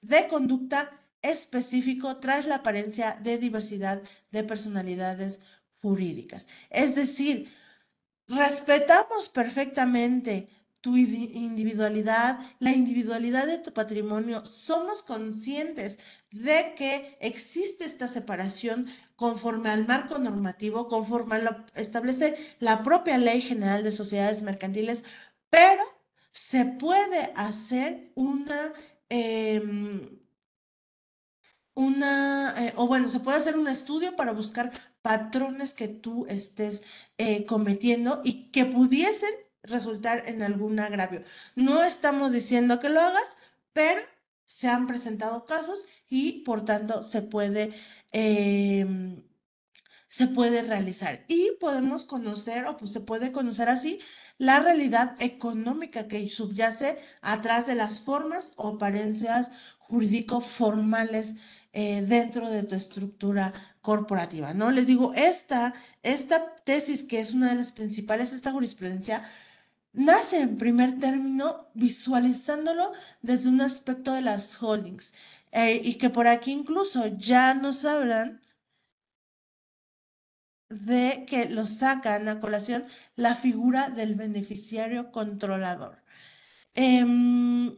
de 0.00 0.28
conducta 0.28 0.90
específico 1.22 2.16
tras 2.18 2.46
la 2.46 2.56
apariencia 2.56 3.18
de 3.22 3.38
diversidad 3.38 4.02
de 4.30 4.44
personalidades 4.44 5.40
jurídicas. 5.80 6.46
Es 6.70 6.94
decir, 6.94 7.48
respetamos 8.26 9.28
perfectamente 9.28 10.48
tu 10.82 10.96
individualidad, 10.96 12.40
la 12.58 12.72
individualidad 12.72 13.46
de 13.46 13.58
tu 13.58 13.72
patrimonio, 13.72 14.44
somos 14.44 15.04
conscientes 15.04 15.96
de 16.32 16.74
que 16.76 17.16
existe 17.20 17.84
esta 17.84 18.08
separación 18.08 18.88
conforme 19.14 19.70
al 19.70 19.86
marco 19.86 20.18
normativo, 20.18 20.88
conforme 20.88 21.40
lo 21.40 21.64
establece 21.76 22.36
la 22.58 22.82
propia 22.82 23.16
Ley 23.16 23.40
General 23.40 23.84
de 23.84 23.92
Sociedades 23.92 24.42
Mercantiles, 24.42 25.04
pero 25.52 25.84
se 26.32 26.64
puede 26.64 27.30
hacer 27.36 28.10
una, 28.14 28.72
em, 29.10 30.00
una, 31.74 32.54
eh, 32.58 32.72
o 32.76 32.86
bueno, 32.86 33.08
se 33.08 33.20
puede 33.20 33.36
hacer 33.38 33.58
un 33.58 33.68
estudio 33.68 34.16
para 34.16 34.32
buscar 34.32 34.72
patrones 35.02 35.74
que 35.74 35.88
tú 35.88 36.26
estés 36.28 36.82
eh, 37.18 37.44
cometiendo 37.46 38.22
y 38.24 38.50
que 38.50 38.64
pudiesen 38.66 39.30
resultar 39.62 40.24
en 40.26 40.42
algún 40.42 40.80
agravio. 40.80 41.22
No 41.54 41.82
estamos 41.84 42.32
diciendo 42.32 42.80
que 42.80 42.88
lo 42.88 43.00
hagas, 43.00 43.36
pero 43.74 44.00
se 44.46 44.68
han 44.68 44.86
presentado 44.86 45.44
casos 45.44 45.86
y 46.08 46.42
por 46.44 46.64
tanto 46.64 47.02
se 47.02 47.20
puede, 47.22 47.74
em, 48.12 49.22
se 50.08 50.26
puede 50.28 50.62
realizar. 50.62 51.24
Y 51.28 51.52
podemos 51.60 52.04
conocer, 52.04 52.66
o 52.66 52.76
pues 52.76 52.92
se 52.92 53.00
puede 53.00 53.32
conocer 53.32 53.68
así, 53.68 54.00
la 54.42 54.58
realidad 54.58 55.14
económica 55.20 56.08
que 56.08 56.28
subyace 56.28 56.98
atrás 57.20 57.68
de 57.68 57.76
las 57.76 58.00
formas 58.00 58.54
o 58.56 58.70
apariencias 58.70 59.50
jurídico-formales 59.78 61.36
eh, 61.72 62.02
dentro 62.02 62.50
de 62.50 62.64
tu 62.64 62.74
estructura 62.74 63.52
corporativa, 63.82 64.52
¿no? 64.52 64.72
Les 64.72 64.88
digo, 64.88 65.14
esta, 65.14 65.74
esta 66.02 66.56
tesis, 66.64 67.04
que 67.04 67.20
es 67.20 67.32
una 67.32 67.50
de 67.50 67.54
las 67.54 67.70
principales, 67.70 68.32
esta 68.32 68.50
jurisprudencia, 68.50 69.24
nace 69.92 70.40
en 70.40 70.58
primer 70.58 70.98
término 70.98 71.68
visualizándolo 71.74 72.90
desde 73.20 73.48
un 73.48 73.60
aspecto 73.60 74.12
de 74.12 74.22
las 74.22 74.60
holdings 74.60 75.14
eh, 75.52 75.80
y 75.84 75.94
que 75.98 76.10
por 76.10 76.26
aquí 76.26 76.50
incluso 76.50 77.06
ya 77.16 77.54
nos 77.54 77.84
hablan 77.84 78.40
de 80.72 81.24
que 81.26 81.48
lo 81.48 81.66
sacan 81.66 82.28
a 82.28 82.40
colación 82.40 82.84
la 83.16 83.34
figura 83.34 83.88
del 83.88 84.14
beneficiario 84.14 85.10
controlador. 85.12 86.02
Em, 86.74 87.76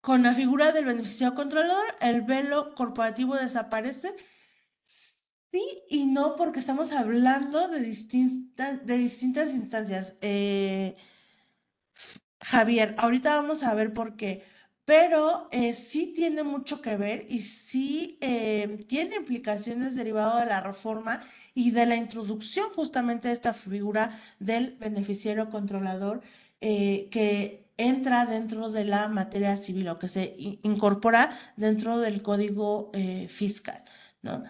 con 0.00 0.22
la 0.22 0.34
figura 0.34 0.72
del 0.72 0.84
beneficiario 0.86 1.34
controlador, 1.36 1.96
el 2.00 2.22
velo 2.22 2.74
corporativo 2.74 3.36
desaparece 3.36 4.14
Sí 5.52 5.82
y 5.90 6.06
no, 6.06 6.34
porque 6.36 6.60
estamos 6.60 6.92
hablando 6.92 7.68
de 7.68 7.80
distintas, 7.80 8.86
de 8.86 8.96
distintas 8.96 9.50
instancias. 9.50 10.16
Eh, 10.22 10.96
Javier, 12.40 12.94
ahorita 12.98 13.36
vamos 13.36 13.62
a 13.62 13.74
ver 13.74 13.92
por 13.92 14.16
qué, 14.16 14.44
pero 14.84 15.48
eh, 15.52 15.74
sí 15.74 16.12
tiene 16.14 16.42
mucho 16.42 16.80
que 16.82 16.96
ver 16.96 17.26
y 17.28 17.40
sí 17.40 18.18
eh, 18.20 18.84
tiene 18.88 19.16
implicaciones 19.16 19.94
derivadas 19.96 20.40
de 20.40 20.46
la 20.50 20.60
reforma 20.60 21.22
y 21.54 21.70
de 21.70 21.86
la 21.86 21.96
introducción 21.96 22.66
justamente 22.74 23.28
de 23.28 23.34
esta 23.34 23.54
figura 23.54 24.18
del 24.38 24.76
beneficiario 24.78 25.50
controlador 25.50 26.22
que 26.60 27.66
entra 27.76 28.24
dentro 28.26 28.70
de 28.70 28.84
la 28.84 29.08
materia 29.08 29.56
civil 29.56 29.88
o 29.88 29.98
que 29.98 30.06
se 30.08 30.34
incorpora 30.62 31.36
dentro 31.56 31.98
del 31.98 32.22
código 32.22 32.92
fiscal, 33.28 33.82
¿no? 34.22 34.44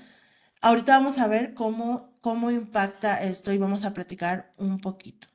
ahorita 0.63 0.97
vamos 0.99 1.19
a 1.19 1.29
ver 1.29 1.55
cómo, 1.55 2.15
cómo 2.23 2.51
impacta 2.51 3.23
esto 3.23 3.53
y 3.53 3.59
vamos 3.59 3.85
a 3.85 3.93
platicar 3.93 4.53
un 4.57 4.81
poquito. 4.81 5.29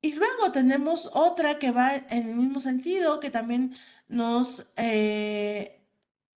Y 0.00 0.12
luego 0.12 0.52
tenemos 0.52 1.10
otra 1.12 1.58
que 1.58 1.72
va 1.72 1.96
en 1.96 2.28
el 2.28 2.34
mismo 2.36 2.60
sentido, 2.60 3.18
que 3.20 3.30
también 3.30 3.74
nos, 4.08 4.70
eh, 4.76 5.80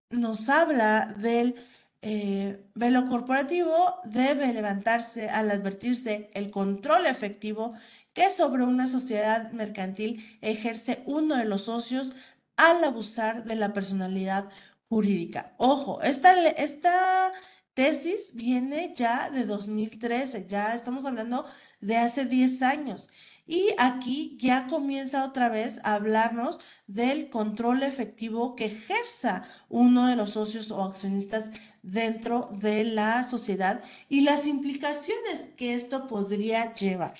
nos 0.09 0.49
habla 0.49 1.15
del 1.17 1.55
eh, 2.01 2.61
velo 2.75 3.07
corporativo, 3.07 3.73
debe 4.03 4.53
levantarse 4.53 5.29
al 5.29 5.49
advertirse 5.49 6.29
el 6.33 6.51
control 6.51 7.05
efectivo 7.05 7.73
que 8.13 8.29
sobre 8.29 8.63
una 8.63 8.87
sociedad 8.89 9.51
mercantil 9.53 10.21
ejerce 10.41 11.01
uno 11.05 11.35
de 11.37 11.45
los 11.45 11.63
socios 11.63 12.13
al 12.57 12.83
abusar 12.83 13.45
de 13.45 13.55
la 13.55 13.71
personalidad 13.73 14.49
jurídica. 14.89 15.55
Ojo, 15.57 16.01
esta, 16.01 16.33
esta 16.49 17.31
tesis 17.73 18.31
viene 18.33 18.93
ya 18.95 19.29
de 19.29 19.45
2013, 19.45 20.47
ya 20.47 20.75
estamos 20.75 21.05
hablando 21.05 21.45
de 21.81 21.97
hace 21.97 22.25
10 22.25 22.61
años. 22.63 23.09
Y 23.45 23.75
aquí 23.77 24.37
ya 24.39 24.67
comienza 24.67 25.25
otra 25.25 25.49
vez 25.49 25.79
a 25.83 25.95
hablarnos 25.95 26.59
del 26.87 27.29
control 27.29 27.83
efectivo 27.83 28.55
que 28.55 28.65
ejerza 28.65 29.43
uno 29.69 30.07
de 30.07 30.15
los 30.15 30.31
socios 30.31 30.71
o 30.71 30.81
accionistas 30.83 31.49
dentro 31.81 32.47
de 32.53 32.85
la 32.85 33.23
sociedad 33.25 33.83
y 34.07 34.21
las 34.21 34.47
implicaciones 34.47 35.49
que 35.57 35.75
esto 35.75 36.07
podría 36.07 36.73
llevar, 36.73 37.15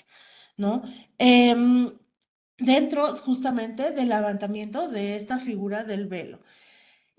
¿no? 0.58 0.84
Em, 1.18 1.92
dentro 2.58 3.16
justamente 3.18 3.92
del 3.92 4.10
levantamiento 4.10 4.88
de 4.88 5.18
esta 5.18 5.40
figura 5.40 5.84
del 5.84 6.08
velo. 6.08 6.40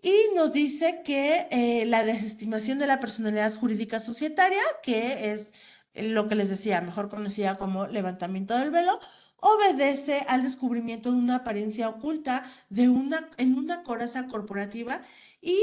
Y 0.03 0.35
nos 0.35 0.53
dice 0.53 1.03
que 1.03 1.47
eh, 1.51 1.87
la 1.87 2.05
desestimación 2.05 2.79
de 2.79 2.87
la 2.87 3.01
personalidad 3.01 3.55
jurídica 3.55 4.01
societaria, 4.01 4.63
que 4.83 5.33
es 5.33 5.55
lo 5.95 6.29
que 6.29 6.35
les 6.35 6.51
decía, 6.51 6.81
mejor 6.81 7.09
conocida 7.09 7.57
como 7.57 7.87
levantamiento 7.87 8.57
del 8.57 8.71
velo, 8.71 8.99
obedece 9.41 10.25
al 10.29 10.43
descubrimiento 10.43 11.11
de 11.11 11.19
una 11.19 11.37
apariencia 11.37 11.89
oculta 11.89 12.51
de 12.71 12.89
una, 12.89 13.29
en 13.37 13.57
una 13.59 13.83
coraza 13.83 14.27
corporativa 14.27 15.03
y 15.41 15.61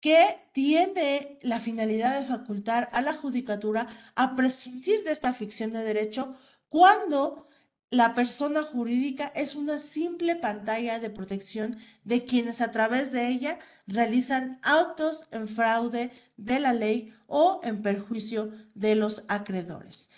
que 0.00 0.48
tiene 0.52 1.38
la 1.42 1.60
finalidad 1.60 2.20
de 2.20 2.26
facultar 2.26 2.88
a 2.92 3.02
la 3.02 3.14
judicatura 3.14 3.88
a 4.14 4.36
prescindir 4.36 5.02
de 5.04 5.12
esta 5.12 5.34
ficción 5.34 5.70
de 5.70 5.82
derecho 5.82 6.34
cuando 6.68 7.48
la 7.94 8.14
persona 8.14 8.62
jurídica 8.62 9.30
es 9.34 9.54
una 9.54 9.78
simple 9.78 10.36
pantalla 10.36 10.98
de 10.98 11.10
protección 11.10 11.76
de 12.04 12.24
quienes 12.24 12.60
a 12.60 12.70
través 12.72 13.12
de 13.12 13.28
ella 13.28 13.58
realizan 13.86 14.58
autos 14.62 15.28
en 15.30 15.48
fraude 15.48 16.10
de 16.36 16.60
la 16.60 16.72
ley 16.72 17.12
o 17.26 17.60
en 17.62 17.82
perjuicio 17.82 18.52
de 18.74 18.96
los 18.96 19.22
acreedores. 19.28 20.10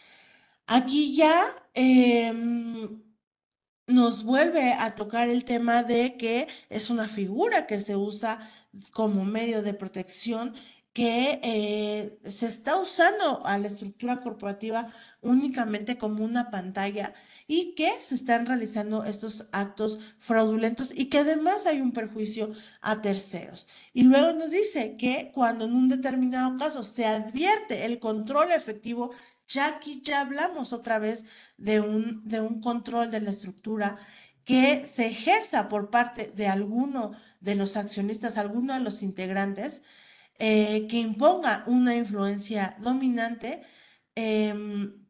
Aquí 0.67 1.15
ya 1.15 1.45
em, 1.75 3.03
nos 3.87 4.25
vuelve 4.25 4.73
a 4.73 4.95
tocar 4.95 5.29
el 5.29 5.45
tema 5.45 5.83
de 5.83 6.17
que 6.17 6.49
es 6.71 6.91
una 6.91 7.09
figura 7.09 7.67
que 7.67 7.81
se 7.81 7.95
usa 7.95 8.39
como 8.93 9.25
medio 9.25 9.63
de 9.63 9.75
protección 9.75 10.55
que 10.97 11.41
eh, 11.43 12.19
se 12.25 12.47
está 12.47 12.81
usando 12.81 13.45
a 13.45 13.59
la 13.59 13.67
estructura 13.69 14.19
corporativa 14.23 14.91
únicamente 15.21 15.99
como 15.99 16.25
una 16.25 16.51
pantalla 16.51 17.13
y 17.47 17.75
que 17.75 17.93
se 18.01 18.15
están 18.15 18.47
realizando 18.47 19.05
estos 19.05 19.47
actos 19.53 19.99
fraudulentos 20.19 20.95
y 20.97 21.11
que 21.11 21.19
además 21.19 21.67
hay 21.67 21.83
un 21.83 21.93
perjuicio 21.93 22.53
a 22.81 23.03
terceros. 23.03 23.69
Y 23.93 24.05
luego 24.05 24.33
nos 24.39 24.51
dice 24.51 24.97
que 24.97 25.33
cuando 25.35 25.67
en 25.67 25.75
un 25.75 25.91
determinado 25.91 26.57
caso 26.57 26.83
se 26.83 27.05
advierte 27.05 27.85
el 27.85 27.99
control 27.99 28.53
efectivo, 28.53 29.11
ya 29.47 29.67
aquí 29.67 30.01
ya 30.03 30.23
hablamos 30.23 30.73
otra 30.73 30.99
vez 30.99 31.27
de 31.59 31.83
un, 31.83 32.27
de 32.27 32.41
un 32.41 32.63
control 32.63 33.11
de 33.11 33.21
la 33.21 33.33
estructura 33.33 33.99
que 34.47 34.87
se 34.87 35.09
ejerza 35.09 35.69
por 35.69 35.91
parte 35.91 36.33
de 36.35 36.47
alguno 36.47 37.13
de 37.41 37.55
los 37.55 37.77
accionistas, 37.77 38.39
alguno 38.39 38.73
de 38.73 38.81
los 38.81 39.03
integrantes, 39.03 39.83
eh, 40.39 40.87
que 40.89 40.99
imponga 40.99 41.65
una 41.67 41.95
influencia 41.95 42.77
dominante, 42.81 43.63
em, 44.15 45.07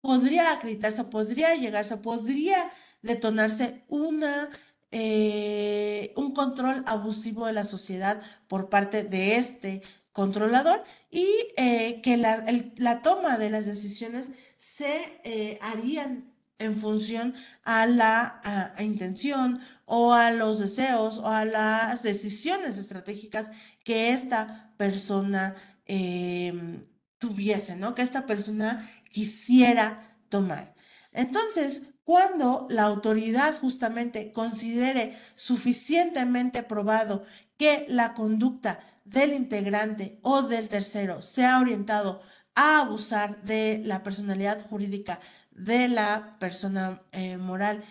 podría 0.00 0.52
acreditarse, 0.52 1.04
podría 1.04 1.54
llegarse, 1.56 1.96
podría 1.98 2.72
detonarse 3.02 3.84
una, 3.88 4.50
eh, 4.90 6.12
un 6.16 6.32
control 6.34 6.82
abusivo 6.86 7.46
de 7.46 7.52
la 7.54 7.64
sociedad 7.64 8.22
por 8.48 8.68
parte 8.68 9.02
de 9.02 9.36
este 9.36 9.82
controlador 10.12 10.82
y 11.10 11.26
eh, 11.56 12.00
que 12.02 12.16
la, 12.16 12.44
la, 12.76 13.02
toma 13.02 13.38
de 13.38 13.50
las 13.50 13.66
decisiones 13.66 14.30
se 14.58 15.58
harían 15.60 16.35
en 16.58 16.76
función 16.76 17.34
a 17.64 17.86
la 17.86 18.40
intención 18.78 19.60
o 19.84 20.12
a 20.12 20.30
los 20.30 20.58
deseos 20.58 21.18
o 21.18 21.28
a 21.28 21.44
las 21.44 22.02
decisiones 22.02 22.78
estratégicas 22.78 23.50
que 23.84 24.10
esta 24.10 24.72
persona 24.76 25.54
em, 25.84 26.86
tuviese, 27.18 27.76
¿no? 27.76 27.94
Que 27.94 28.02
esta 28.02 28.26
persona 28.26 28.88
quisiera 29.12 30.16
tomar. 30.28 30.74
Entonces, 31.12 31.82
cuando 32.04 32.66
la 32.70 32.84
autoridad 32.84 33.58
justamente 33.58 34.32
considere 34.32 35.16
suficientemente 35.34 36.62
probado 36.62 37.24
que 37.56 37.86
la 37.88 38.14
conducta 38.14 38.80
del 39.04 39.32
integrante 39.32 40.18
o 40.22 40.42
del 40.42 40.68
tercero 40.68 41.22
sea 41.22 41.60
orientado 41.60 42.20
a 42.54 42.80
abusar 42.80 43.42
de 43.42 43.82
la 43.84 44.02
personalidad 44.02 44.64
jurídica 44.68 45.20
de 45.56 45.88
la 45.88 46.36
persona 46.38 47.02
eh, 47.12 47.36
moral 47.36 47.82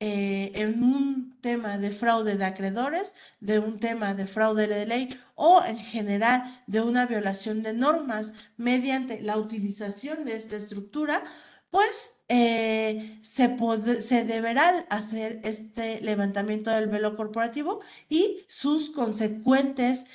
eh, 0.00 0.52
en 0.54 0.82
un 0.82 1.38
tema 1.42 1.76
de 1.76 1.90
fraude 1.90 2.36
de 2.36 2.44
acreedores, 2.44 3.12
de 3.40 3.58
un 3.58 3.78
tema 3.78 4.14
de 4.14 4.26
fraude 4.26 4.66
de 4.66 4.86
ley 4.86 5.18
o 5.34 5.62
en 5.64 5.78
general 5.78 6.42
de 6.66 6.80
una 6.80 7.04
violación 7.06 7.62
de 7.62 7.74
normas 7.74 8.32
mediante 8.56 9.20
la 9.20 9.36
utilización 9.36 10.24
de 10.24 10.36
esta 10.36 10.56
estructura, 10.56 11.22
pues 11.70 12.12
eh, 12.28 13.18
se, 13.22 13.56
se 14.00 14.24
deberá 14.24 14.86
hacer 14.88 15.40
este 15.44 16.00
levantamiento 16.00 16.70
del 16.70 16.88
velo 16.88 17.14
corporativo 17.14 17.80
y 18.08 18.38
sus 18.48 18.90
consecuentes 18.90 20.06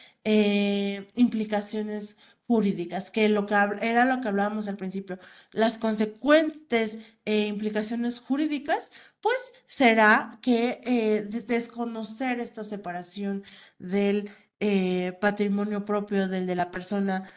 implicaciones 1.14 2.18
jurídicas, 2.48 3.12
que, 3.12 3.30
lo 3.30 3.46
que 3.46 3.56
era 3.82 4.06
lo 4.06 4.22
que 4.22 4.28
hablábamos 4.28 4.68
al 4.68 4.78
principio. 4.78 5.20
Las 5.52 5.78
consecuentes 5.78 7.00
eh, 7.26 7.48
implicaciones 7.48 8.20
jurídicas, 8.20 8.92
pues 9.22 9.36
será 9.68 10.40
que 10.42 10.82
eh, 10.84 11.22
desconocer 11.24 12.40
esta 12.40 12.64
separación 12.64 13.44
del 13.80 14.30
eh, 14.60 15.18
patrimonio 15.20 15.86
propio 15.86 16.28
del 16.28 16.46
de 16.48 16.56
la 16.56 16.72
persona 16.72 17.30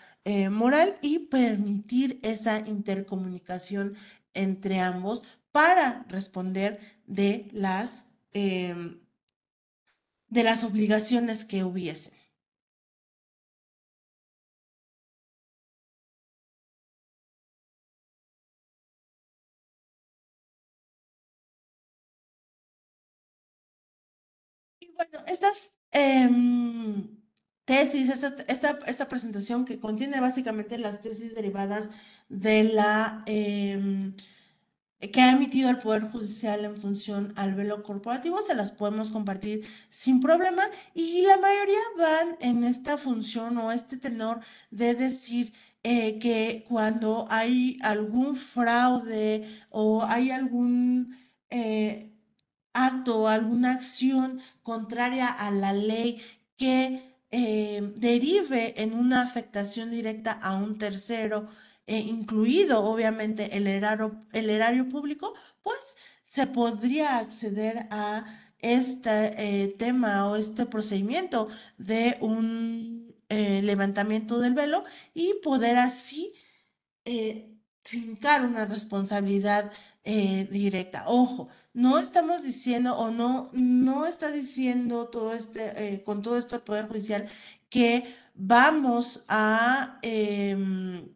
moral 0.51 0.99
y 1.01 1.21
permitir 1.21 2.21
esa 2.23 2.59
intercomunicación 2.59 3.97
entre 4.35 4.79
ambos 4.79 5.25
para 5.53 6.05
responder 6.09 6.81
de 7.07 7.49
las, 7.53 8.07
em, 8.35 9.01
de 10.29 10.43
las 10.43 10.65
obligaciones 10.65 11.47
que 11.47 11.65
hubiesen. 11.65 12.18
Bueno, 24.99 25.25
estas 25.27 25.73
em, 25.93 27.09
tesis, 27.65 28.11
esta, 28.11 28.79
esta, 28.87 29.09
presentación 29.09 29.65
que 29.65 29.79
contiene 29.79 30.21
básicamente 30.21 30.77
las 30.79 31.01
tesis 31.01 31.35
derivadas 31.35 31.91
de 32.29 32.65
la 32.65 33.23
em, 33.27 34.15
que 35.13 35.21
ha 35.21 35.33
emitido 35.33 35.71
el 35.71 35.79
Poder 35.79 36.03
Judicial 36.11 36.65
en 36.65 36.77
función 36.77 37.33
al 37.37 37.55
velo 37.55 37.83
corporativo, 37.85 38.39
se 38.43 38.55
las 38.57 38.73
podemos 38.73 39.11
compartir 39.11 39.65
sin 39.91 40.21
problema 40.21 40.63
y 40.95 41.23
la 41.23 41.37
mayoría 41.37 41.79
van 41.97 42.37
en 42.41 42.65
esta 42.65 42.99
función 42.99 43.57
o 43.59 43.71
este 43.71 43.97
tenor 43.97 44.41
de 44.73 44.95
decir 44.95 45.53
eh, 45.85 46.19
que 46.19 46.65
cuando 46.69 47.27
hay 47.31 47.79
algún 47.83 48.35
fraude 48.37 49.47
o 49.71 50.03
hay 50.03 50.31
algún... 50.33 51.17
Eh, 51.51 52.08
acto 52.87 53.21
o 53.21 53.29
alguna 53.29 53.73
acción 53.73 54.41
contraria 54.63 55.29
a 55.29 55.51
la 55.51 55.73
ley 55.73 56.21
que 56.57 57.15
eh, 57.31 57.93
derive 57.97 58.83
en 58.83 58.95
una 58.95 59.23
afectación 59.23 59.91
directa 59.91 60.33
a 60.33 60.57
un 60.57 60.79
tercero, 60.79 61.49
eh, 61.87 61.99
incluido 61.99 62.85
obviamente 62.85 63.57
el 63.57 63.67
erario, 63.67 64.25
el 64.33 64.51
erario 64.51 64.89
público, 64.89 65.35
pues 65.63 65.79
se 66.25 66.47
podría 66.47 67.19
acceder 67.19 67.87
a 67.91 68.25
este 68.61 69.75
tema 69.79 70.29
o 70.29 70.37
este 70.37 70.67
procedimiento 70.67 71.49
de 71.79 72.17
un 72.21 73.15
eh, 73.29 73.63
levantamiento 73.63 74.41
del 74.41 74.55
velo 74.55 74.85
y 75.15 75.35
poder 75.43 75.77
así 75.79 76.33
eh, 77.89 77.91
fincar 77.91 78.45
una 78.45 78.67
responsabilidad 78.67 79.73
directa. 80.05 81.05
Ojo, 81.07 81.49
no 81.75 81.99
estamos 81.99 82.43
diciendo 82.43 82.97
o 82.97 83.11
no, 83.11 83.51
no 83.53 84.07
está 84.07 84.31
diciendo 84.31 85.09
todo 85.09 85.35
este, 85.35 86.03
con 86.03 86.23
todo 86.23 86.39
esto 86.39 86.57
el 86.57 86.63
Poder 86.63 86.89
Judicial 86.89 87.29
que 87.69 88.15
vamos 88.35 89.27
a 89.29 89.99
em, 90.01 91.07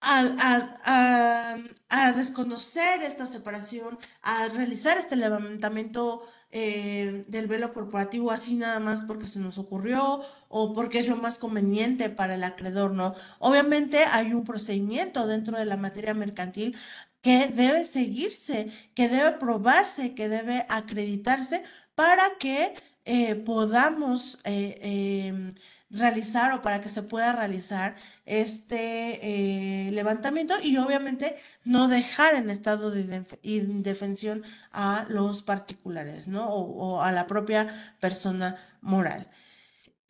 a, 0.00 1.56
desconocer 2.16 3.02
esta 3.02 3.26
separación, 3.26 3.98
a 4.22 4.48
realizar 4.48 4.96
este 4.98 5.16
levantamiento 5.16 6.26
eh, 6.50 7.24
del 7.28 7.46
velo 7.46 7.72
corporativo 7.74 8.30
así 8.30 8.54
nada 8.54 8.80
más 8.80 9.04
porque 9.04 9.26
se 9.26 9.38
nos 9.38 9.58
ocurrió 9.58 10.22
o 10.48 10.72
porque 10.72 11.00
es 11.00 11.08
lo 11.08 11.16
más 11.16 11.38
conveniente 11.38 12.08
para 12.08 12.36
el 12.36 12.44
acreedor, 12.44 12.92
¿no? 12.92 13.14
Obviamente 13.38 13.98
hay 14.04 14.32
un 14.32 14.44
procedimiento 14.44 15.26
dentro 15.26 15.58
de 15.58 15.66
la 15.66 15.76
materia 15.76 16.14
mercantil 16.14 16.76
que 17.20 17.48
debe 17.48 17.84
seguirse, 17.84 18.70
que 18.94 19.08
debe 19.08 19.32
probarse, 19.32 20.14
que 20.14 20.28
debe 20.28 20.64
acreditarse 20.68 21.62
para 21.94 22.38
que 22.38 22.74
eh, 23.10 23.36
podamos 23.36 24.38
eh, 24.44 24.78
em, 25.28 25.54
realizar 25.88 26.52
o 26.52 26.60
para 26.60 26.80
que 26.82 26.90
se 26.90 27.02
pueda 27.02 27.32
realizar 27.32 27.96
este 28.26 28.82
eh, 29.30 29.90
levantamiento 29.92 30.54
y 30.62 30.76
obviamente 30.76 31.34
no 31.64 31.88
dejar 31.88 32.34
en 32.34 32.50
estado 32.50 32.90
de 32.90 33.24
indefensión 33.42 34.44
a 34.72 35.06
los 35.08 35.42
particulares, 35.42 36.28
¿no? 36.28 36.48
O, 36.54 37.00
a 37.02 37.10
la 37.12 37.26
propia 37.26 37.62
persona 37.98 38.56
moral. 38.82 39.30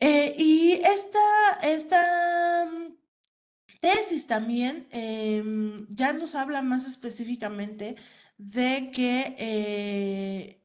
Y 0.01 0.73
esta, 0.83 1.25
esta 1.63 2.65
mm, 2.65 2.95
tesis 3.79 4.27
también 4.27 4.87
em, 4.91 5.87
ya 5.89 6.11
nos 6.13 6.35
habla 6.35 6.61
más 6.61 6.85
específicamente 6.85 7.95
de 8.37 8.91
que 8.91 10.58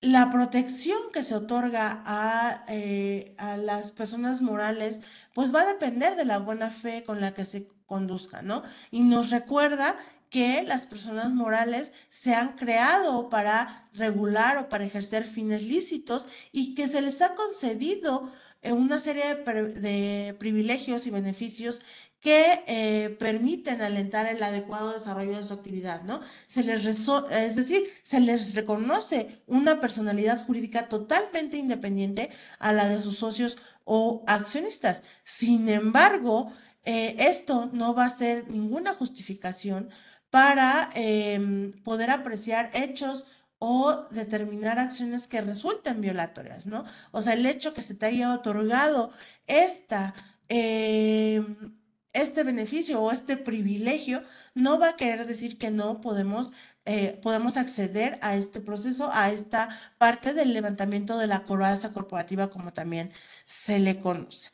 la 0.00 0.30
protección 0.30 0.98
que 1.12 1.22
se 1.22 1.34
otorga 1.34 2.64
eh, 2.68 3.34
a, 3.38 3.56
las 3.56 3.92
personas 3.92 4.42
morales, 4.42 5.00
pues 5.34 5.54
va 5.54 5.62
a 5.62 5.72
depender 5.72 6.16
de 6.16 6.24
la 6.24 6.38
buena 6.38 6.70
fe 6.70 7.02
con 7.04 7.20
la 7.20 7.34
que 7.34 7.44
se 7.44 7.66
conduzca, 7.86 8.42
¿no? 8.42 8.62
Y 8.90 9.02
nos 9.02 9.30
recuerda 9.30 9.96
que 10.30 10.62
las 10.64 10.86
personas 10.86 11.32
morales 11.32 11.92
se 12.10 12.34
han 12.34 12.56
creado 12.56 13.30
para 13.30 13.88
regular 13.94 14.58
o 14.58 14.68
para 14.68 14.84
ejercer 14.84 15.24
fines 15.24 15.62
lícitos 15.62 16.28
y 16.52 16.74
que 16.74 16.88
se 16.88 17.00
les 17.00 17.22
ha 17.22 17.34
concedido 17.34 18.30
eh, 18.62 18.72
una 18.72 18.98
serie 18.98 19.34
de 19.34 20.36
privilegios 20.38 21.06
y 21.06 21.10
beneficios 21.10 21.80
que 22.20 22.64
eh, 22.66 23.10
permiten 23.18 23.82
alentar 23.82 24.26
el 24.26 24.42
adecuado 24.42 24.92
desarrollo 24.92 25.36
de 25.36 25.42
su 25.42 25.52
actividad, 25.54 26.02
¿no? 26.02 26.20
Se 26.46 26.64
les 26.64 26.84
es 26.84 27.56
decir, 27.56 27.82
se 28.02 28.20
les 28.20 28.54
reconoce 28.54 29.42
una 29.46 29.80
personalidad 29.80 30.44
jurídica 30.44 30.88
totalmente 30.88 31.56
independiente 31.56 32.30
a 32.58 32.72
la 32.72 32.88
de 32.88 33.02
sus 33.02 33.18
socios 33.18 33.58
o 33.84 34.24
accionistas. 34.26 35.02
Sin 35.24 35.68
embargo, 35.68 36.52
eh, 36.84 37.16
esto 37.18 37.70
no 37.72 37.94
va 37.94 38.06
a 38.06 38.10
ser 38.10 38.48
ninguna 38.48 38.94
justificación 38.94 39.90
para 40.30 40.90
em, 40.94 41.72
poder 41.82 42.10
apreciar 42.10 42.70
hechos 42.74 43.24
o 43.58 44.02
determinar 44.10 44.78
acciones 44.78 45.26
que 45.28 45.40
resulten 45.40 46.00
violatorias, 46.00 46.66
¿no? 46.66 46.84
O 47.12 47.22
sea, 47.22 47.34
el 47.34 47.46
hecho 47.46 47.74
que 47.74 47.82
se 47.82 47.94
te 47.94 48.06
haya 48.06 48.34
otorgado 48.34 49.12
esta 49.46 50.14
em, 50.48 51.75
este 52.22 52.44
beneficio 52.44 53.00
o 53.02 53.12
este 53.12 53.36
privilegio 53.36 54.22
no 54.54 54.78
va 54.78 54.90
a 54.90 54.96
querer 54.96 55.26
decir 55.26 55.58
que 55.58 55.70
no 55.70 56.00
podemos, 56.00 56.52
eh, 56.84 57.20
acceder 57.56 58.18
a 58.22 58.36
este 58.36 58.60
proceso, 58.60 59.10
a 59.12 59.30
esta 59.30 59.68
parte 59.98 60.34
del 60.34 60.52
levantamiento 60.52 61.18
de 61.18 61.26
la 61.26 61.44
coraza 61.44 61.92
corporativa, 61.92 62.50
como 62.50 62.72
también 62.72 63.10
se 63.44 63.78
le 63.78 63.98
conoce. 64.00 64.50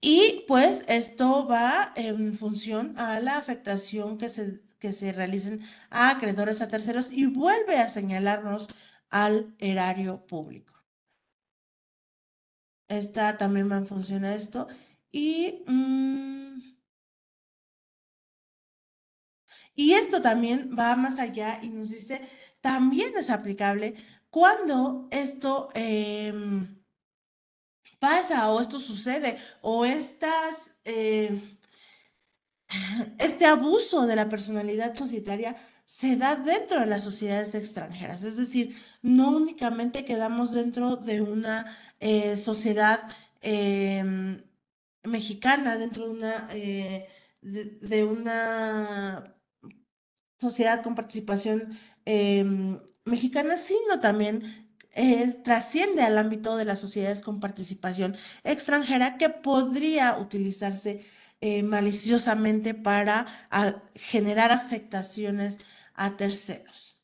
Y 0.00 0.44
pues 0.46 0.84
esto 0.88 1.46
va 1.46 1.92
en 1.96 2.34
función 2.34 2.96
a 2.98 3.20
la 3.20 3.36
afectación 3.36 4.18
que 4.18 4.28
se, 4.28 4.62
que 4.78 4.92
se 4.92 5.12
realicen 5.12 5.62
a 5.90 6.10
acreedores 6.10 6.60
a 6.60 6.68
terceros 6.68 7.12
y 7.12 7.26
vuelve 7.26 7.78
a 7.78 7.88
señalarnos 7.88 8.68
al 9.10 9.54
erario 9.58 10.26
público. 10.26 10.74
Esta 12.88 13.36
también 13.36 13.70
va 13.70 13.76
en 13.78 13.86
función 13.86 14.24
a 14.24 14.34
esto. 14.34 14.68
Mm, 15.16 16.60
y, 19.74 19.92
esto 19.94 20.20
también 20.20 20.70
va 20.78 20.94
más 20.96 21.18
allá 21.18 21.58
y 21.62 21.70
nos 21.70 21.90
dice, 21.90 22.20
también 22.60 23.16
es 23.16 23.30
aplicable 23.30 23.94
cuando 24.30 25.08
esto 25.10 25.70
em, 25.74 26.82
pasa 27.98 28.50
o 28.50 28.60
esto 28.60 28.78
sucede 28.78 29.38
o 29.62 29.84
estas, 29.86 30.78
eh, 30.84 31.40
este 33.18 33.46
abuso 33.46 34.06
de 34.06 34.16
la 34.16 34.28
personalidad 34.28 34.94
societaria 34.94 35.56
se 35.84 36.16
da 36.16 36.36
dentro 36.36 36.80
de 36.80 36.86
las 36.86 37.04
sociedades 37.04 37.54
extranjeras. 37.54 38.22
Es 38.24 38.36
decir, 38.36 38.76
no 39.02 39.30
únicamente 39.30 40.04
quedamos 40.04 40.52
dentro 40.52 40.96
de 40.96 41.22
una 41.22 41.64
eh, 42.00 42.36
sociedad 42.36 43.00
em, 43.40 44.42
mexicana, 45.06 45.76
dentro 45.76 46.04
de 46.06 46.10
una, 46.10 46.48
eh, 46.52 47.08
de, 47.42 48.04
una 48.04 49.36
sociedad 50.38 50.82
con 50.82 50.94
participación 50.94 51.78
em, 52.04 52.80
mexicana, 53.04 53.56
sino 53.56 54.00
también 54.00 54.42
eh, 54.92 55.32
trasciende 55.44 56.02
al 56.02 56.18
ámbito 56.18 56.56
de 56.56 56.64
las 56.64 56.80
sociedades 56.80 57.22
con 57.22 57.40
participación 57.40 58.16
extranjera 58.44 59.16
que 59.18 59.28
podría 59.30 60.18
utilizarse 60.18 61.04
eh, 61.40 61.62
maliciosamente 61.62 62.74
para 62.74 63.26
generar 63.94 64.52
afectaciones 64.52 65.58
a 65.94 66.16
terceros. 66.16 66.96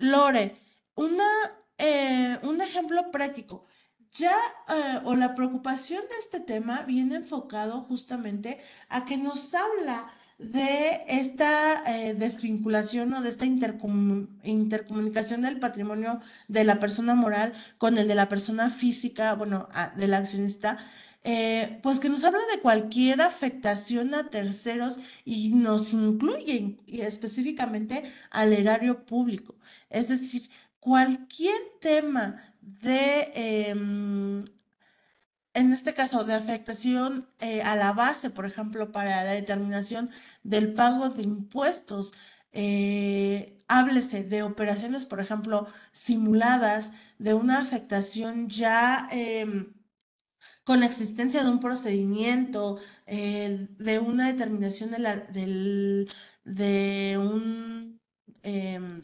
Lore, 0.00 0.56
una 0.96 1.24
eh, 1.80 2.38
un 2.42 2.60
ejemplo 2.60 3.10
práctico. 3.10 3.66
Ya, 4.12 4.36
eh, 4.68 5.00
o 5.04 5.14
la 5.14 5.34
preocupación 5.34 6.02
de 6.02 6.16
este 6.20 6.40
tema 6.40 6.82
viene 6.82 7.16
enfocado 7.16 7.82
justamente 7.84 8.60
a 8.88 9.04
que 9.04 9.16
nos 9.16 9.54
habla 9.54 10.12
de 10.38 11.02
esta 11.08 11.82
eh, 11.86 12.14
desvinculación 12.14 13.14
o 13.14 13.22
de 13.22 13.30
esta 13.30 13.46
intercomunicación 13.46 15.42
del 15.42 15.60
patrimonio 15.60 16.20
de 16.48 16.64
la 16.64 16.80
persona 16.80 17.14
moral 17.14 17.54
con 17.78 17.98
el 17.98 18.08
de 18.08 18.14
la 18.14 18.28
persona 18.28 18.70
física, 18.70 19.34
bueno, 19.34 19.68
del 19.96 20.14
accionista, 20.14 20.78
pues 21.82 22.00
que 22.00 22.08
nos 22.08 22.24
habla 22.24 22.40
de 22.54 22.60
cualquier 22.60 23.20
afectación 23.20 24.14
a 24.14 24.30
terceros 24.30 24.98
y 25.24 25.50
nos 25.50 25.92
incluye 25.92 26.78
específicamente 26.88 28.10
al 28.30 28.52
erario 28.52 29.04
público. 29.04 29.54
Es 29.90 30.08
decir, 30.08 30.48
cualquier 30.80 31.60
tema 31.80 32.42
de, 32.60 33.30
em, 33.34 34.42
en 35.54 35.72
este 35.72 35.94
caso, 35.94 36.24
de 36.24 36.34
afectación 36.34 37.28
eh, 37.40 37.62
a 37.62 37.76
la 37.76 37.92
base, 37.92 38.30
por 38.30 38.46
ejemplo, 38.46 38.92
para 38.92 39.24
la 39.24 39.32
determinación 39.32 40.10
del 40.42 40.74
pago 40.74 41.10
de 41.10 41.22
impuestos, 41.22 42.12
eh, 42.52 43.58
háblese 43.68 44.24
de 44.24 44.42
operaciones, 44.42 45.06
por 45.06 45.20
ejemplo, 45.20 45.66
simuladas, 45.92 46.92
de 47.18 47.34
una 47.34 47.58
afectación 47.58 48.48
ya 48.48 49.08
em, 49.12 49.72
con 50.64 50.80
la 50.80 50.86
existencia 50.86 51.42
de 51.44 51.50
un 51.50 51.60
procedimiento, 51.60 52.78
eh, 53.06 53.68
de 53.78 53.98
una 53.98 54.32
determinación 54.32 54.90
de, 54.90 54.98
la, 54.98 55.16
de 56.44 57.18
un 57.18 58.00
em, 58.42 59.00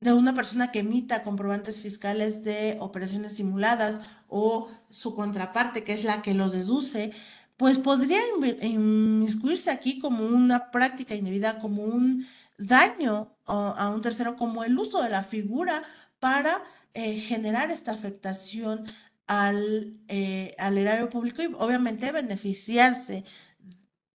de 0.00 0.12
una 0.12 0.34
persona 0.34 0.70
que 0.70 0.80
emita 0.80 1.24
comprobantes 1.24 1.80
fiscales 1.80 2.44
de 2.44 2.76
operaciones 2.80 3.36
simuladas 3.36 4.00
o 4.28 4.68
su 4.88 5.14
contraparte, 5.14 5.84
que 5.84 5.94
es 5.94 6.04
la 6.04 6.22
que 6.22 6.34
los 6.34 6.52
deduce, 6.52 7.12
pues 7.56 7.78
podría 7.78 8.20
inmiscuirse 8.62 9.70
aquí 9.70 9.98
como 9.98 10.24
una 10.24 10.70
práctica 10.70 11.14
indebida, 11.16 11.58
como 11.58 11.82
un 11.82 12.26
daño 12.58 13.36
a 13.46 13.90
un 13.92 14.02
tercero, 14.02 14.36
como 14.36 14.62
el 14.64 14.78
uso 14.78 15.02
de 15.02 15.10
la 15.10 15.24
figura 15.24 15.82
para 16.20 16.62
eh, 16.94 17.18
generar 17.20 17.70
esta 17.70 17.92
afectación 17.92 18.84
al, 19.26 20.00
eh, 20.08 20.54
al 20.58 20.78
erario 20.78 21.08
público 21.10 21.42
y 21.42 21.46
obviamente 21.58 22.12
beneficiarse 22.12 23.24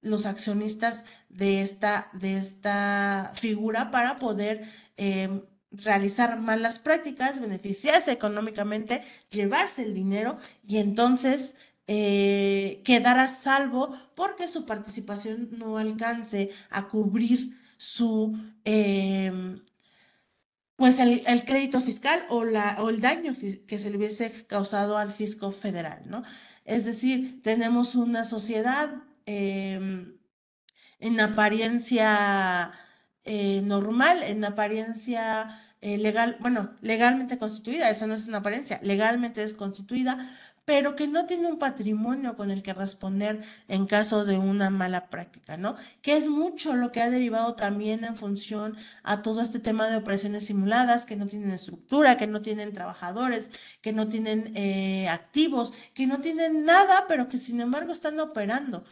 los 0.01 0.25
accionistas 0.25 1.05
de 1.29 1.61
esta, 1.61 2.09
de 2.13 2.37
esta 2.37 3.31
figura 3.35 3.91
para 3.91 4.17
poder 4.17 4.65
em, 4.97 5.41
realizar 5.73 6.39
malas 6.39 6.79
prácticas, 6.79 7.39
beneficiarse 7.39 8.11
económicamente, 8.11 9.03
llevarse 9.29 9.83
el 9.83 9.93
dinero 9.93 10.37
y 10.67 10.77
entonces 10.77 11.55
eh, 11.87 12.81
quedar 12.85 13.19
a 13.19 13.27
salvo 13.27 13.93
porque 14.15 14.47
su 14.47 14.65
participación 14.65 15.49
no 15.57 15.77
alcance 15.77 16.51
a 16.69 16.87
cubrir 16.87 17.57
su, 17.77 18.37
em, 18.63 19.61
pues 20.75 20.99
el, 20.99 21.45
crédito 21.45 21.81
fiscal 21.81 22.23
o, 22.29 22.45
la, 22.45 22.77
o 22.79 22.89
el 22.89 23.01
daño 23.01 23.33
que 23.67 23.77
se 23.77 23.89
le 23.89 23.97
hubiese 23.97 24.45
causado 24.47 24.97
al 24.97 25.11
fisco 25.11 25.51
federal, 25.51 26.03
¿no? 26.07 26.23
Es 26.65 26.85
decir, 26.85 27.41
tenemos 27.43 27.95
una 27.95 28.25
sociedad 28.25 29.03
em, 29.25 30.17
en 30.99 31.19
apariencia 31.19 32.71
eh, 33.25 33.61
normal, 33.63 34.23
en 34.23 34.43
apariencia 34.45 35.62
eh, 35.83 35.97
legal, 35.97 36.37
bueno, 36.39 36.71
legalmente 36.81 37.37
constituida, 37.37 37.89
eso 37.89 38.07
no 38.07 38.13
es 38.15 38.25
una 38.25 38.37
apariencia, 38.37 38.79
legalmente 38.83 39.43
es 39.43 39.53
constituida, 39.53 40.29
pero 40.65 40.95
que 40.95 41.07
no 41.09 41.25
tiene 41.25 41.47
un 41.47 41.59
patrimonio 41.59 42.37
con 42.37 42.49
el 42.51 42.63
que 42.63 42.73
responder 42.73 43.43
en 43.67 43.85
caso 43.85 44.23
de 44.23 44.37
una 44.37 44.69
mala 44.69 45.09
práctica, 45.09 45.57
¿no? 45.57 45.75
Que 46.01 46.15
es 46.15 46.29
mucho 46.29 46.75
lo 46.75 46.91
que 46.93 47.01
ha 47.01 47.09
derivado 47.09 47.55
también 47.55 48.05
en 48.05 48.15
función 48.15 48.77
a 49.03 49.21
todo 49.21 49.41
este 49.41 49.59
tema 49.59 49.89
de 49.89 49.97
operaciones 49.97 50.45
simuladas, 50.45 51.05
que 51.05 51.17
no 51.17 51.27
tienen 51.27 51.51
estructura, 51.51 52.15
que 52.17 52.27
no 52.27 52.41
tienen 52.41 52.73
trabajadores, 52.73 53.49
que 53.81 53.91
no 53.91 54.07
tienen 54.07 54.53
eh, 54.55 55.09
activos, 55.09 55.73
que 55.93 56.07
no 56.07 56.21
tienen 56.21 56.63
nada, 56.65 57.05
pero 57.09 57.27
que 57.27 57.37
sin 57.37 57.59
embargo 57.59 57.91
están 57.91 58.19
operando. 58.21 58.85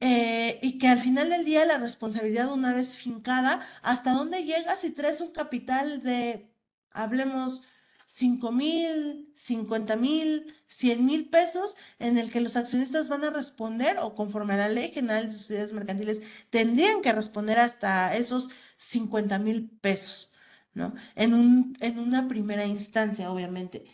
Eh, 0.00 0.58
y 0.62 0.78
que 0.78 0.88
al 0.88 0.98
final 1.00 1.30
del 1.30 1.44
día 1.44 1.64
la 1.64 1.78
responsabilidad 1.78 2.52
una 2.52 2.74
vez 2.74 2.98
fincada, 2.98 3.66
¿hasta 3.82 4.12
dónde 4.12 4.44
llega 4.44 4.76
si 4.76 4.90
traes 4.90 5.20
un 5.22 5.32
capital 5.32 6.02
de, 6.02 6.50
hablemos, 6.90 7.62
5 8.06 8.52
mil, 8.52 9.32
50 9.34 9.96
mil, 9.96 10.54
100 10.66 11.04
mil 11.04 11.28
pesos 11.30 11.76
en 11.98 12.18
el 12.18 12.30
que 12.30 12.40
los 12.40 12.56
accionistas 12.56 13.08
van 13.08 13.24
a 13.24 13.30
responder 13.30 13.96
o 14.00 14.14
conforme 14.14 14.54
a 14.54 14.58
la 14.58 14.68
ley 14.68 14.92
general 14.92 15.26
de 15.26 15.32
sociedades 15.34 15.72
mercantiles 15.72 16.20
tendrían 16.50 17.02
que 17.02 17.12
responder 17.12 17.58
hasta 17.58 18.14
esos 18.16 18.48
50 18.76 19.38
mil 19.40 19.70
pesos, 19.80 20.32
¿no? 20.74 20.94
En, 21.16 21.34
un, 21.34 21.76
en 21.80 21.98
una 21.98 22.28
primera 22.28 22.64
instancia, 22.66 23.30
obviamente. 23.32 23.84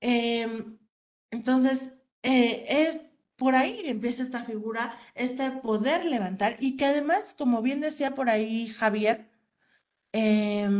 Em, 0.00 0.78
entonces, 1.30 1.94
eh, 2.22 3.11
por 3.42 3.56
ahí 3.56 3.82
empieza 3.86 4.22
esta 4.22 4.44
figura, 4.44 4.96
este 5.16 5.50
poder 5.50 6.04
levantar 6.04 6.56
y 6.60 6.76
que 6.76 6.84
además, 6.84 7.34
como 7.36 7.60
bien 7.60 7.80
decía 7.80 8.14
por 8.14 8.30
ahí 8.30 8.68
Javier, 8.68 9.28
eh, 10.12 10.70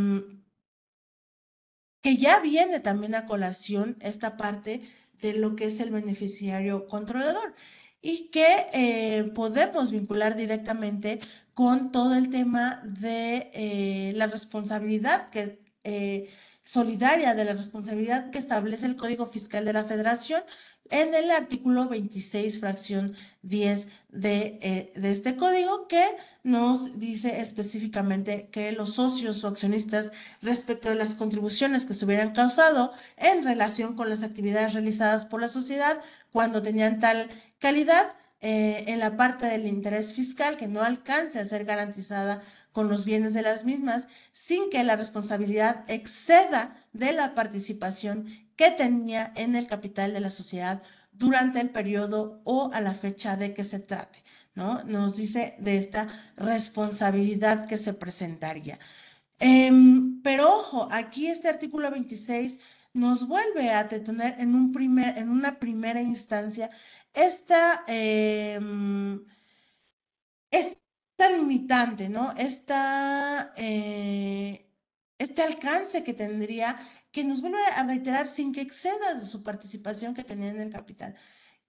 que 2.01 2.15
ya 2.15 2.39
viene 2.39 2.79
también 2.79 3.15
a 3.15 3.25
colación 3.25 3.97
esta 3.99 4.37
parte 4.37 4.81
de 5.21 5.33
lo 5.33 5.57
que 5.57 5.65
es 5.65 5.81
el 5.81 5.91
beneficiario 5.91 6.87
controlador 6.87 7.53
y 8.01 8.29
que 8.31 8.47
eh, 8.71 9.25
podemos 9.35 9.91
vincular 9.91 10.37
directamente 10.37 11.19
con 11.53 11.91
todo 11.91 12.15
el 12.15 12.29
tema 12.29 12.81
de 12.85 13.51
eh, 13.53 14.13
la 14.15 14.27
responsabilidad 14.27 15.29
que 15.31 15.61
eh, 15.83 16.29
solidaria 16.63 17.35
de 17.35 17.43
la 17.43 17.53
responsabilidad 17.53 18.31
que 18.31 18.39
establece 18.39 18.85
el 18.85 18.95
Código 18.95 19.25
Fiscal 19.25 19.65
de 19.65 19.73
la 19.73 19.83
Federación 19.83 20.41
en 20.89 21.15
el 21.15 21.31
artículo 21.31 21.87
26, 21.87 22.59
fracción 22.59 23.15
10 23.41 23.87
de, 24.09 24.59
eh, 24.61 24.91
de, 24.95 25.11
este 25.11 25.35
código, 25.35 25.87
que 25.87 26.05
nos 26.43 26.99
dice 26.99 27.39
específicamente 27.39 28.49
que 28.51 28.71
los 28.71 28.95
socios 28.95 29.43
o 29.43 29.47
accionistas 29.47 30.11
respecto 30.41 30.89
de 30.89 30.95
las 30.95 31.15
contribuciones 31.15 31.85
que 31.85 31.93
se 31.93 32.05
hubieran 32.05 32.33
causado 32.33 32.91
en 33.17 33.43
relación 33.43 33.95
con 33.95 34.09
las 34.09 34.23
actividades 34.23 34.73
realizadas 34.73 35.25
por 35.25 35.41
la 35.41 35.49
sociedad 35.49 35.99
cuando 36.31 36.61
tenían 36.61 36.99
tal 36.99 37.29
calidad, 37.59 38.13
eh, 38.45 38.91
en 38.91 38.99
la 38.99 39.15
parte 39.15 39.45
del 39.45 39.65
interés 39.65 40.13
fiscal 40.13 40.57
que 40.57 40.67
no 40.67 40.81
alcance 40.81 41.39
a 41.39 41.45
ser 41.45 41.63
garantizada 41.63 42.41
con 42.73 42.89
los 42.89 43.05
bienes 43.05 43.33
de 43.33 43.41
las 43.41 43.63
mismas 43.63 44.09
sin 44.33 44.69
que 44.69 44.83
la 44.83 44.97
responsabilidad 44.97 45.85
exceda 45.87 46.75
de 46.91 47.13
la 47.13 47.35
participación 47.35 48.25
que 48.63 48.71
tenía 48.71 49.33
en 49.35 49.55
el 49.55 49.67
capital 49.67 50.13
de 50.13 50.21
la 50.21 50.29
sociedad 50.29 50.81
durante 51.11 51.59
el 51.59 51.69
periodo 51.69 52.41
o 52.45 52.71
a 52.71 52.79
la 52.79 52.93
fecha 52.93 53.35
de 53.35 53.53
que 53.53 53.65
se 53.65 53.79
trate, 53.79 54.23
¿no? 54.55 54.83
Nos 54.85 55.17
dice 55.17 55.55
de 55.59 55.77
esta 55.77 56.07
responsabilidad 56.37 57.67
que 57.67 57.77
se 57.77 57.93
presentaría. 57.93 58.79
Em, 59.39 60.21
pero 60.21 60.43
ojo, 60.59 60.87
aquí 60.91 61.27
este 61.27 61.49
artículo 61.49 61.91
26 61.91 62.59
nos 62.93 63.27
vuelve 63.27 63.69
a 63.71 63.83
detener 63.83 64.39
en, 64.39 64.55
un 64.55 64.71
primer, 64.71 65.17
en 65.17 65.29
una 65.29 65.59
primera 65.59 66.01
instancia 66.01 66.69
esta, 67.13 67.83
em, 67.87 69.25
esta 70.51 71.29
limitante, 71.35 72.07
¿no? 72.09 72.31
Esta, 72.37 73.53
eh, 73.57 74.69
este 75.17 75.41
alcance 75.41 76.03
que 76.03 76.13
tendría, 76.13 76.79
que 77.13 77.23
nos 77.23 77.41
vuelve 77.41 77.59
a 77.75 77.83
reiterar 77.83 78.27
sin 78.27 78.51
que 78.51 78.61
exceda 78.61 79.13
de 79.13 79.25
su 79.25 79.43
participación 79.43 80.13
que 80.13 80.25
tenía 80.25 80.49
en 80.49 80.59
el 80.59 80.71
capital. 80.71 81.15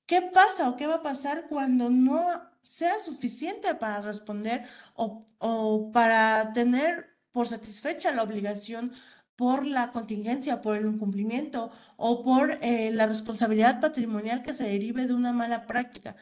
¿Qué 0.06 0.22
pasa 0.22 0.68
o 0.68 0.76
qué 0.76 0.86
va 0.88 0.96
a 0.96 1.02
pasar 1.02 1.46
cuando 1.48 1.90
no 1.90 2.20
sea 2.62 2.98
suficiente 3.00 3.74
para 3.76 4.00
responder 4.00 4.64
o, 4.94 5.26
o 5.38 5.92
para 5.92 6.52
tener 6.52 7.14
por 7.30 7.46
satisfecha 7.46 8.12
la 8.12 8.22
obligación 8.22 8.92
por 9.36 9.66
la 9.66 9.90
contingencia, 9.92 10.62
por 10.62 10.76
el 10.76 10.86
incumplimiento 10.86 11.70
o 11.96 12.22
por 12.22 12.58
eh, 12.62 12.90
la 12.92 13.06
responsabilidad 13.06 13.80
patrimonial 13.80 14.42
que 14.42 14.54
se 14.54 14.64
derive 14.64 15.06
de 15.06 15.14
una 15.14 15.32
mala 15.32 15.66
práctica. 15.66 16.16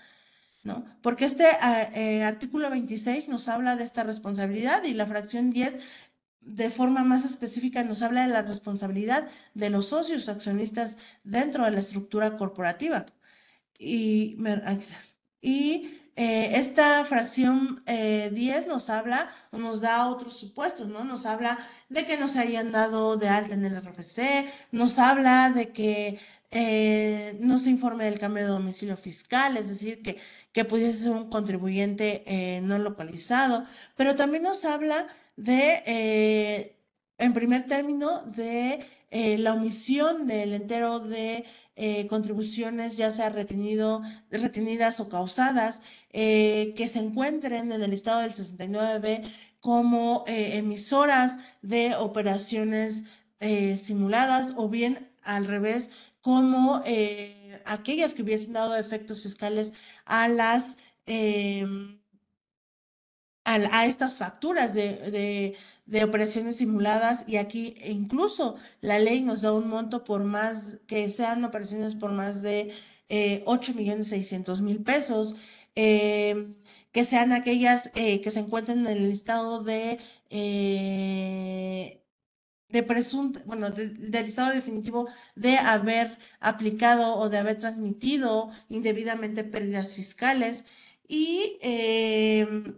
¿No? 0.64 0.84
Porque 1.02 1.24
este 1.24 1.44
eh, 1.94 2.22
artículo 2.22 2.70
26 2.70 3.26
nos 3.26 3.48
habla 3.48 3.74
de 3.74 3.82
esta 3.82 4.04
responsabilidad 4.04 4.84
y 4.84 4.94
la 4.94 5.06
fracción 5.08 5.50
10 5.50 5.74
de 6.44 6.70
forma 6.70 7.04
más 7.04 7.24
específica 7.24 7.84
nos 7.84 8.02
habla 8.02 8.22
de 8.22 8.32
la 8.32 8.42
responsabilidad 8.42 9.28
de 9.54 9.70
los 9.70 9.86
socios 9.86 10.28
accionistas 10.28 10.96
dentro 11.24 11.64
de 11.64 11.70
la 11.72 11.80
estructura 11.80 12.36
corporativa. 12.36 13.06
Y, 13.78 14.36
y 15.40 16.02
eh, 16.14 16.50
esta 16.58 17.04
fracción 17.04 17.82
10 17.86 17.86
eh, 17.86 18.64
nos 18.68 18.90
habla 18.90 19.30
nos 19.52 19.80
da 19.80 20.08
otros 20.08 20.36
supuestos, 20.38 20.88
¿no? 20.88 21.04
Nos 21.04 21.24
habla 21.26 21.58
de 21.88 22.04
que 22.04 22.18
no 22.18 22.28
se 22.28 22.40
hayan 22.40 22.70
dado 22.70 23.16
de 23.16 23.28
alta 23.28 23.54
en 23.54 23.64
el 23.64 23.76
RFC, 23.76 24.46
nos 24.72 24.98
habla 24.98 25.50
de 25.50 25.72
que 25.72 26.18
eh, 26.52 27.36
no 27.40 27.58
se 27.58 27.70
informe 27.70 28.04
del 28.04 28.20
cambio 28.20 28.44
de 28.44 28.50
domicilio 28.50 28.96
fiscal, 28.96 29.56
es 29.56 29.68
decir, 29.68 30.02
que, 30.02 30.18
que 30.52 30.64
pudiese 30.64 30.98
ser 31.04 31.12
un 31.12 31.30
contribuyente 31.30 32.60
no 32.62 32.78
localizado, 32.78 33.64
pero 33.96 34.14
también 34.16 34.44
nos 34.44 34.64
habla 34.64 35.08
de, 35.36 36.76
en 37.18 37.32
primer 37.32 37.66
término, 37.66 38.20
de 38.36 38.84
la 39.38 39.54
omisión 39.54 40.26
del 40.26 40.54
entero 40.54 41.00
de 41.00 41.44
eh, 41.74 42.06
contribuciones, 42.06 42.96
ya 42.98 43.10
sea 43.10 43.30
retenido, 43.30 44.02
retenidas 44.30 45.00
o 45.00 45.08
causadas, 45.08 45.80
eh, 46.12 46.74
que 46.76 46.86
se 46.86 46.98
encuentren 46.98 47.72
en 47.72 47.82
el 47.82 47.94
estado 47.94 48.20
del 48.20 48.34
69B 48.34 49.22
como 49.60 50.24
eh, 50.26 50.58
emisoras 50.58 51.38
de 51.62 51.94
operaciones 51.96 53.04
simuladas 53.82 54.52
o 54.56 54.68
bien 54.68 55.10
al 55.24 55.46
revés, 55.46 55.90
como 56.22 56.82
aquellas 57.64 58.14
que 58.14 58.22
hubiesen 58.22 58.52
dado 58.54 58.76
efectos 58.76 59.22
fiscales 59.22 59.72
a 60.06 60.28
las 60.28 60.76
em, 61.06 61.98
a, 63.44 63.86
estas 63.86 64.18
facturas 64.18 64.72
de, 64.74 65.56
de, 65.86 66.04
operaciones 66.04 66.56
simuladas 66.56 67.24
y 67.26 67.36
aquí 67.36 67.74
incluso 67.84 68.56
la 68.80 68.98
ley 68.98 69.20
nos 69.22 69.42
da 69.42 69.52
un 69.52 69.68
monto 69.68 70.04
por 70.04 70.24
más 70.24 70.78
que 70.86 71.08
sean 71.08 71.44
operaciones 71.44 71.94
por 71.94 72.12
más 72.12 72.42
de 72.42 72.72
eh, 73.08 73.42
8 73.46 73.74
millones 73.74 74.08
600 74.08 74.60
mil 74.62 74.82
pesos, 74.82 75.34
em, 75.74 76.54
que 76.92 77.04
sean 77.04 77.32
aquellas 77.32 77.90
eh, 77.94 78.20
que 78.22 78.30
se 78.30 78.40
encuentren 78.40 78.86
en 78.86 78.96
el 78.96 79.10
listado 79.10 79.62
de... 79.62 79.98
De 82.72 82.82
presunto, 82.82 83.40
bueno, 83.44 83.70
del 83.70 84.26
estado 84.26 84.52
definitivo 84.52 85.08
de 85.36 85.58
haber 85.58 86.18
aplicado 86.40 87.16
o 87.16 87.28
de 87.28 87.38
haber 87.38 87.58
transmitido 87.58 88.50
indebidamente 88.68 89.44
pérdidas 89.44 89.92
fiscales 89.92 90.64
y 91.06 91.58
em, 91.60 92.74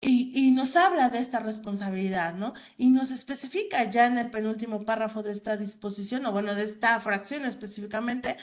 y, 0.00 0.52
nos 0.52 0.76
habla 0.76 1.08
de 1.10 1.18
esta 1.18 1.40
responsabilidad, 1.40 2.34
¿no? 2.34 2.54
Y 2.76 2.90
nos 2.90 3.10
especifica 3.10 3.90
ya 3.90 4.06
en 4.06 4.18
el 4.18 4.30
penúltimo 4.30 4.84
párrafo 4.84 5.22
de 5.22 5.32
esta 5.32 5.56
disposición, 5.56 6.24
o 6.26 6.32
bueno, 6.32 6.54
de 6.54 6.64
esta 6.64 7.00
fracción 7.00 7.44
específicamente, 7.44 8.36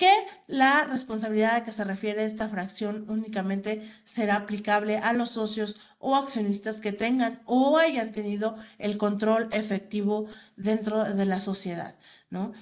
que 0.00 0.26
la 0.46 0.84
responsabilidad 0.84 1.56
a 1.56 1.64
que 1.64 1.72
se 1.72 1.84
refiere 1.84 2.24
esta 2.24 2.48
fracción 2.48 3.04
únicamente 3.10 3.82
será 4.02 4.36
aplicable 4.36 4.96
a 4.96 5.12
los 5.12 5.28
socios 5.32 5.76
o 5.98 6.16
accionistas 6.16 6.80
que 6.80 6.92
tengan 6.92 7.42
o 7.44 7.76
hayan 7.76 8.10
tenido 8.10 8.56
el 8.78 8.96
control 8.96 9.50
efectivo 9.52 10.26
dentro 10.56 11.04
de 11.04 11.26
la 11.26 11.38
sociedad, 11.38 11.96
¿no? 12.30 12.54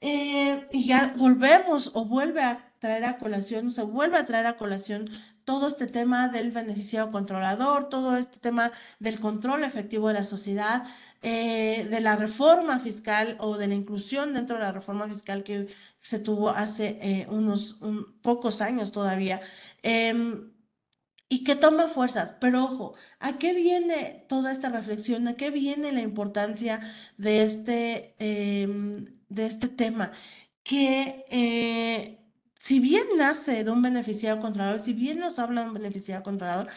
Eh, 0.00 0.66
y 0.72 0.86
ya 0.86 1.14
volvemos 1.18 1.90
o 1.92 2.06
vuelve 2.06 2.42
a 2.42 2.72
traer 2.78 3.04
a 3.04 3.18
colación, 3.18 3.72
se 3.72 3.82
vuelve 3.82 4.16
a 4.16 4.24
traer 4.24 4.46
a 4.46 4.56
colación 4.56 5.10
todo 5.44 5.68
este 5.68 5.86
tema 5.86 6.28
del 6.28 6.50
beneficiario 6.50 7.12
controlador, 7.12 7.90
todo 7.90 8.16
este 8.16 8.38
tema 8.38 8.72
del 9.00 9.20
control 9.20 9.64
efectivo 9.64 10.08
de 10.08 10.14
la 10.14 10.24
sociedad, 10.24 10.84
eh, 11.28 11.88
de 11.90 12.00
la 12.00 12.14
reforma 12.14 12.78
fiscal 12.78 13.36
o 13.40 13.58
de 13.58 13.66
la 13.66 13.74
inclusión 13.74 14.32
dentro 14.32 14.54
de 14.56 14.62
la 14.62 14.70
reforma 14.70 15.08
fiscal 15.08 15.42
que 15.42 15.66
se 15.98 16.20
tuvo 16.20 16.50
hace 16.50 16.98
eh, 17.02 17.26
unos 17.28 17.80
pocos 18.22 18.60
años 18.60 18.92
todavía. 18.92 19.40
Em, 19.82 20.52
y 21.28 21.42
que 21.42 21.56
toma 21.56 21.88
fuerzas. 21.88 22.36
Pero 22.40 22.62
ojo, 22.64 22.94
¿a 23.18 23.38
qué 23.38 23.54
viene 23.54 24.24
toda 24.28 24.52
esta 24.52 24.68
reflexión? 24.70 25.26
¿A 25.26 25.34
qué 25.34 25.50
viene 25.50 25.90
la 25.90 26.02
importancia 26.02 26.80
de 27.16 27.42
este, 27.42 28.14
em, 28.20 28.92
de 29.28 29.46
este 29.46 29.66
tema? 29.68 30.12
Que 30.62 31.24
eh, 31.30 32.20
si 32.62 32.78
bien 32.78 33.04
nace 33.16 33.64
de 33.64 33.70
un 33.72 33.82
beneficiario 33.82 34.40
controlador, 34.40 34.78
si 34.78 34.92
bien 34.92 35.18
nos 35.18 35.40
habla 35.40 35.62
de 35.62 35.68
un 35.68 35.74
beneficiario 35.74 36.22
controlador, 36.22 36.68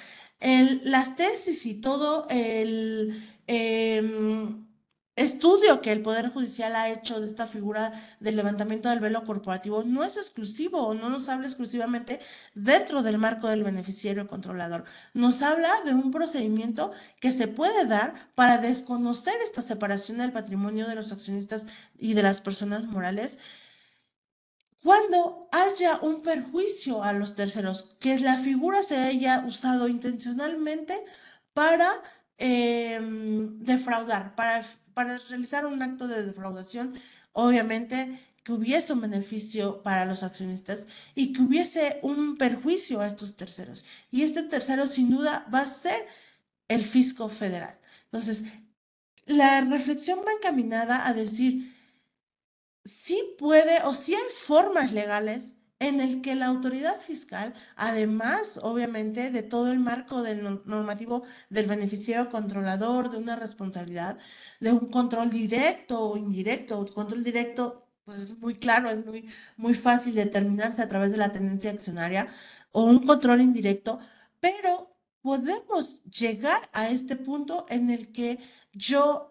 las 0.41 1.15
tesis 1.15 1.65
y 1.65 1.81
todo 1.81 2.25
el 2.29 3.38
em, 3.49 4.67
estudio 5.15 5.81
que 5.81 5.91
el 5.91 6.03
Poder 6.03 6.29
Judicial 6.29 6.75
ha 6.75 6.89
hecho 6.89 7.19
de 7.19 7.25
esta 7.25 7.47
figura 7.47 7.83
del 8.19 8.35
levantamiento 8.35 8.89
del 8.89 8.99
velo 8.99 9.23
corporativo 9.23 9.83
no 9.83 10.03
es 10.03 10.17
exclusivo, 10.17 10.93
no 10.93 11.09
nos 11.09 11.27
habla 11.29 11.47
exclusivamente 11.47 12.19
dentro 12.53 13.01
del 13.01 13.17
marco 13.17 13.47
del 13.47 13.63
beneficiario 13.63 14.27
controlador. 14.27 14.85
Nos 15.15 15.41
habla 15.41 15.81
de 15.83 15.95
un 15.95 16.11
procedimiento 16.11 16.91
que 17.19 17.31
se 17.31 17.47
puede 17.47 17.85
dar 17.85 18.13
para 18.35 18.59
desconocer 18.59 19.35
esta 19.43 19.63
separación 19.63 20.19
del 20.19 20.31
patrimonio 20.31 20.87
de 20.87 20.95
los 20.95 21.11
accionistas 21.11 21.65
y 21.97 22.13
de 22.13 22.23
las 22.23 22.41
personas 22.41 22.83
morales 22.85 23.39
cuando 24.83 25.49
haya 25.51 25.99
un 26.01 26.21
perjuicio 26.21 27.03
a 27.03 27.13
los 27.13 27.35
terceros, 27.35 27.95
que 27.99 28.19
la 28.19 28.37
figura 28.37 28.83
se 28.83 28.97
haya 28.97 29.43
usado 29.45 29.87
intencionalmente 29.87 31.03
para 31.53 32.01
em, 32.39 33.59
defraudar, 33.63 34.35
para, 34.35 34.65
para 34.93 35.17
realizar 35.29 35.65
un 35.65 35.81
acto 35.81 36.07
de 36.07 36.23
defraudación, 36.25 36.93
obviamente 37.33 38.19
que 38.43 38.53
hubiese 38.53 38.93
un 38.93 39.01
beneficio 39.01 39.83
para 39.83 40.05
los 40.05 40.23
accionistas 40.23 40.79
y 41.15 41.33
que 41.33 41.41
hubiese 41.41 41.99
un 42.01 42.37
perjuicio 42.37 43.01
a 43.01 43.07
estos 43.07 43.35
terceros. 43.35 43.85
Y 44.11 44.23
este 44.23 44.43
tercero 44.43 44.87
sin 44.87 45.11
duda 45.11 45.45
va 45.53 45.61
a 45.61 45.65
ser 45.65 46.07
el 46.67 46.85
fisco 46.85 47.29
federal. 47.29 47.77
Entonces, 48.05 48.43
la 49.25 49.61
reflexión 49.61 50.19
va 50.25 50.31
encaminada 50.31 51.07
a 51.07 51.13
decir, 51.13 51.75
sí 52.85 53.35
puede 53.37 53.83
o 53.83 53.93
sí 53.93 54.15
hay 54.15 54.31
formas 54.33 54.91
legales 54.91 55.55
en 55.79 56.01
el 56.01 56.21
que 56.21 56.35
la 56.35 56.47
autoridad 56.47 56.99
fiscal, 56.99 57.53
además, 57.75 58.59
obviamente, 58.63 59.31
de 59.31 59.43
todo 59.43 59.71
el 59.71 59.79
marco 59.79 60.21
del 60.21 60.43
normativo 60.65 61.23
del 61.49 61.67
beneficiario 61.67 62.29
controlador, 62.29 63.09
de 63.11 63.17
una 63.17 63.35
responsabilidad, 63.35 64.17
de 64.59 64.71
un 64.73 64.89
control 64.91 65.29
directo 65.29 65.99
o 66.01 66.17
indirecto, 66.17 66.85
control 66.93 67.23
directo, 67.23 67.87
pues 68.03 68.17
es 68.19 68.39
muy 68.39 68.55
claro, 68.55 68.89
es 68.89 69.05
muy, 69.05 69.29
muy 69.57 69.73
fácil 69.73 70.15
determinarse 70.15 70.81
a 70.81 70.87
través 70.89 71.11
de 71.11 71.17
la 71.17 71.31
tendencia 71.31 71.71
accionaria, 71.71 72.27
o 72.71 72.83
un 72.85 73.05
control 73.05 73.41
indirecto, 73.41 73.99
pero 74.39 74.95
podemos 75.21 76.03
llegar 76.03 76.69
a 76.73 76.89
este 76.89 77.15
punto 77.15 77.65
en 77.69 77.89
el 77.89 78.11
que 78.11 78.39
yo 78.73 79.28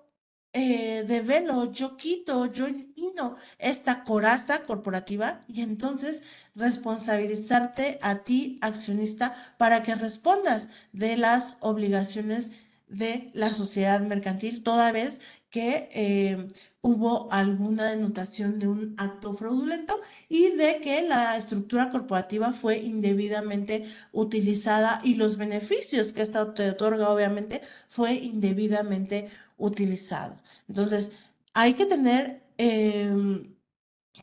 eh, 0.52 1.04
develo, 1.06 1.70
yo 1.72 1.96
quito, 1.96 2.46
yo 2.46 2.66
elimino 2.66 3.36
esta 3.58 4.02
coraza 4.02 4.64
corporativa 4.64 5.44
y 5.48 5.62
entonces 5.62 6.22
responsabilizarte 6.54 7.98
a 8.02 8.24
ti, 8.24 8.58
accionista, 8.62 9.34
para 9.58 9.82
que 9.82 9.94
respondas 9.94 10.68
de 10.92 11.16
las 11.16 11.56
obligaciones 11.60 12.52
de 12.88 13.30
la 13.34 13.52
sociedad 13.52 14.00
mercantil, 14.00 14.62
toda 14.62 14.92
vez 14.92 15.20
que 15.50 15.88
eh, 15.92 16.48
hubo 16.82 17.30
alguna 17.32 17.86
denotación 17.90 18.58
de 18.58 18.68
un 18.68 18.94
acto 18.98 19.34
fraudulento 19.34 19.96
y 20.28 20.50
de 20.52 20.80
que 20.80 21.02
la 21.02 21.36
estructura 21.36 21.90
corporativa 21.90 22.52
fue 22.52 22.78
indebidamente 22.78 23.84
utilizada 24.12 25.00
y 25.04 25.14
los 25.14 25.36
beneficios 25.36 26.12
que 26.12 26.22
esta 26.22 26.54
te 26.54 26.70
otorga, 26.70 27.10
obviamente, 27.10 27.62
fue 27.88 28.14
indebidamente 28.14 29.28
utilizado. 29.56 30.36
Entonces, 30.68 31.10
hay 31.54 31.74
que 31.74 31.86
tener 31.86 32.42
em, 32.58 33.54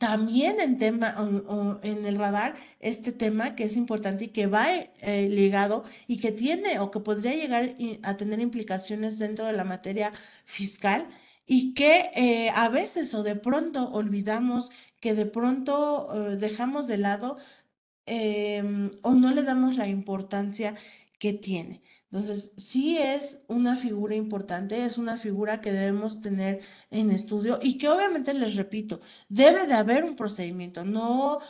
también 0.00 0.60
en, 0.60 0.78
tema, 0.78 1.14
en 1.82 2.06
el 2.06 2.16
radar 2.16 2.54
este 2.80 3.12
tema 3.12 3.54
que 3.54 3.64
es 3.64 3.76
importante 3.76 4.24
y 4.24 4.28
que 4.28 4.46
va 4.46 4.66
eh, 4.72 5.28
ligado 5.28 5.84
y 6.06 6.18
que 6.18 6.32
tiene 6.32 6.78
o 6.80 6.90
que 6.90 7.00
podría 7.00 7.34
llegar 7.34 7.76
a 8.02 8.16
tener 8.16 8.40
implicaciones 8.40 9.18
dentro 9.18 9.46
de 9.46 9.52
la 9.54 9.64
materia 9.64 10.12
fiscal 10.44 11.06
y 11.46 11.74
que 11.74 12.10
eh, 12.14 12.50
a 12.54 12.68
veces 12.68 13.14
o 13.14 13.22
de 13.22 13.36
pronto 13.36 13.88
olvidamos, 13.92 14.70
que 15.00 15.14
de 15.14 15.26
pronto 15.26 16.32
eh, 16.32 16.36
dejamos 16.36 16.86
de 16.88 16.98
lado 16.98 17.38
em, 18.06 18.90
o 19.02 19.14
no 19.14 19.32
le 19.32 19.42
damos 19.42 19.76
la 19.76 19.88
importancia 19.88 20.74
que 21.18 21.32
tiene. 21.32 21.82
Entonces, 22.10 22.52
sí 22.56 22.98
es 22.98 23.40
una 23.48 23.76
figura 23.76 24.14
importante, 24.14 24.84
es 24.84 24.96
una 24.98 25.18
figura 25.18 25.60
que 25.60 25.72
debemos 25.72 26.20
tener 26.20 26.60
en 26.90 27.10
estudio 27.10 27.58
y 27.62 27.78
que 27.78 27.88
obviamente, 27.88 28.32
les 28.34 28.54
repito, 28.56 29.00
debe 29.28 29.66
de 29.66 29.74
haber 29.74 30.04
un 30.04 30.16
procedimiento, 30.16 30.84
no 30.84 31.40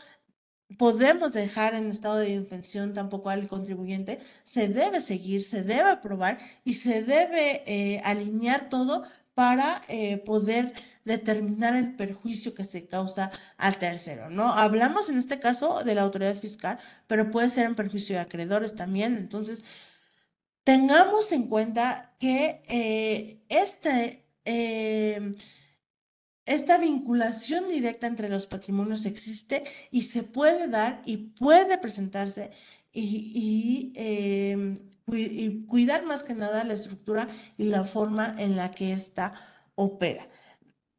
podemos 0.79 1.33
dejar 1.33 1.75
en 1.75 1.87
estado 1.89 2.17
de 2.19 2.31
indefensión 2.31 2.93
tampoco 2.93 3.31
al 3.31 3.47
contribuyente, 3.49 4.19
se 4.45 4.69
debe 4.69 5.01
seguir, 5.01 5.43
se 5.43 5.63
debe 5.63 5.91
aprobar 5.91 6.39
y 6.65 6.75
se 6.75 7.03
debe 7.03 7.63
eh, 7.67 8.01
alinear 8.05 8.69
todo 8.69 9.05
para 9.37 9.83
eh, 9.89 10.17
poder 10.17 10.73
determinar 11.05 11.77
el 11.77 11.95
perjuicio 11.95 12.55
que 12.55 12.65
se 12.65 12.87
causa 12.87 13.31
al 13.59 13.77
tercero, 13.79 14.31
¿no? 14.31 14.51
Hablamos 14.51 15.11
en 15.11 15.19
este 15.19 15.39
caso 15.41 15.85
de 15.85 15.95
la 15.95 16.03
autoridad 16.03 16.37
fiscal, 16.37 16.79
pero 17.07 17.31
puede 17.31 17.51
ser 17.51 17.67
en 17.67 17.75
perjuicio 17.75 18.17
de 18.17 18.23
acreedores 18.23 18.75
también, 18.75 19.19
entonces 19.19 19.63
tengamos 20.65 21.33
en 21.33 21.49
cuenta 21.49 22.17
que 22.19 22.63
eh, 22.67 23.43
este, 23.51 24.25
eh, 24.47 25.35
esta 26.47 26.79
vinculación 26.79 27.69
directa 27.69 28.07
entre 28.07 28.31
los 28.31 28.47
patrimonios 28.47 29.05
existe 29.05 29.65
y 29.91 30.01
se 30.03 30.23
puede 30.23 30.67
dar 30.69 31.03
y 31.05 31.19
puede 31.19 31.77
presentarse 31.77 32.53
y, 32.97 33.93
em, 33.97 34.77
cuidar 35.69 36.05
más 36.07 36.23
que 36.25 36.35
nada 36.35 36.65
la 36.65 36.75
estructura 36.75 37.29
y 37.59 37.65
la 37.65 37.85
forma 37.85 38.35
en 38.39 38.57
la 38.57 38.71
que 38.73 38.93
ésta 38.93 39.35
opera. 39.75 40.27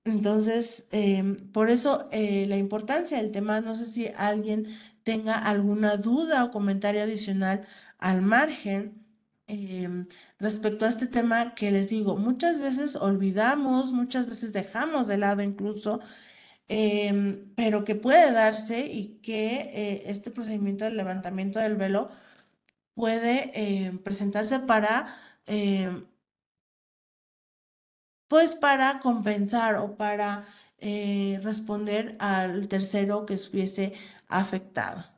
Entonces, 0.05 0.87
em, 0.91 1.35
por 1.51 1.69
eso 1.69 2.07
eh, 2.11 2.45
la 2.47 2.57
importancia 2.57 3.17
del 3.17 3.31
tema, 3.31 3.61
no 3.61 3.75
sé 3.75 3.85
si 3.85 4.07
alguien 4.17 4.67
tenga 5.03 5.35
alguna 5.35 5.97
duda 5.97 6.45
o 6.45 6.51
comentario 6.51 7.03
adicional 7.03 7.65
al 7.99 8.21
margen. 8.21 9.05
Em, 9.47 10.07
respecto 10.39 10.85
a 10.85 10.89
este 10.89 11.07
tema 11.07 11.55
que 11.55 11.71
les 11.71 11.87
digo, 11.89 12.17
muchas 12.17 12.59
veces 12.59 12.95
olvidamos, 12.97 13.91
muchas 13.93 14.27
veces 14.27 14.51
dejamos 14.53 15.07
de 15.07 15.17
lado 15.17 15.41
incluso, 15.41 16.01
em, 16.67 17.53
pero 17.55 17.83
que 17.85 17.95
puede 17.95 18.31
darse 18.31 18.85
y 18.87 19.19
que 19.21 19.61
eh, 19.73 20.03
este 20.07 20.31
procedimiento 20.31 20.85
de 20.85 20.91
levantamiento 20.91 21.59
del 21.59 21.75
velo 21.75 22.09
puede 22.95 23.51
em, 23.55 23.97
presentarse 23.99 24.59
para, 24.59 25.07
pues 28.27 28.55
para 28.55 28.99
compensar 28.99 29.75
o 29.75 29.95
para 29.97 30.45
eh, 30.79 31.39
responder 31.43 32.15
al 32.19 32.67
tercero 32.67 33.25
que 33.25 33.33
estuviese 33.35 33.93
afectado. 34.27 35.16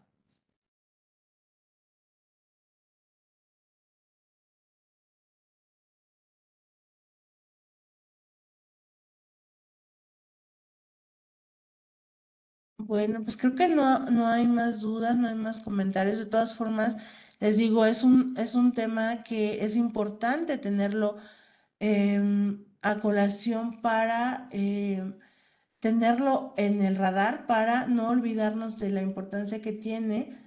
Bueno, 12.79 13.21
pues 13.23 13.35
creo 13.37 13.55
que 13.55 13.67
no, 13.67 13.99
no 14.09 14.25
hay 14.27 14.47
más 14.47 14.79
dudas, 14.81 15.17
no 15.17 15.27
hay 15.27 15.35
más 15.35 15.59
comentarios. 15.59 16.17
De 16.19 16.25
todas 16.25 16.55
formas, 16.55 16.95
les 17.39 17.57
digo, 17.57 17.85
es 17.85 18.03
un, 18.03 18.33
es 18.37 18.55
un 18.55 18.73
tema 18.73 19.23
que 19.23 19.63
es 19.65 19.75
importante 19.75 20.57
tenerlo 20.57 21.17
em, 21.79 22.65
a 22.81 22.99
colación 23.01 23.81
para 23.81 24.47
em, 24.51 25.19
tenerlo 25.81 26.53
en 26.57 26.81
el 26.83 26.95
radar 26.97 27.47
para 27.47 27.87
no 27.87 28.09
olvidarnos 28.09 28.77
de 28.79 28.91
la 28.91 29.01
importancia 29.03 29.61
que 29.61 29.73
tiene 29.73 30.37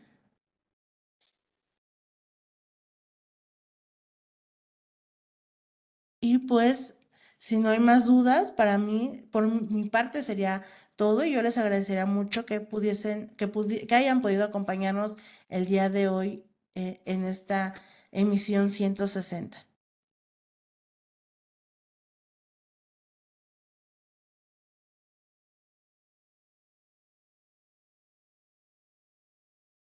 Y 6.20 6.39
pues, 6.39 6.95
si 7.43 7.59
no 7.59 7.70
hay 7.70 7.80
más 7.80 8.07
dudas, 8.07 8.53
para 8.53 8.78
mí, 8.78 9.28
por 9.32 9.47
mi 9.49 9.90
parte 9.90 10.22
sería 10.22 10.62
todo 10.97 11.24
y 11.24 11.32
yo 11.32 11.43
les 11.43 11.59
agradecería 11.59 12.07
mucho 12.07 12.47
que 12.47 12.61
pudiesen, 12.61 13.28
que, 13.36 13.51
que 13.88 13.95
hayan 13.97 14.22
podido 14.22 14.45
acompañarnos 14.45 15.16
el 15.49 15.66
día 15.66 15.88
de 15.90 16.09
hoy 16.09 16.45
eh, 16.76 17.03
en 17.05 17.24
esta 17.24 17.74
emisión 18.12 18.70
160. 18.70 19.66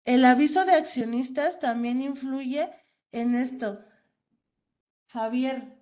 El 0.05 0.26
aviso 0.26 0.64
de 0.64 0.74
accionistas 0.74 1.59
también 1.59 2.01
influye 2.03 2.70
en 3.12 3.34
esto. 3.34 3.84
Javier, 5.14 5.80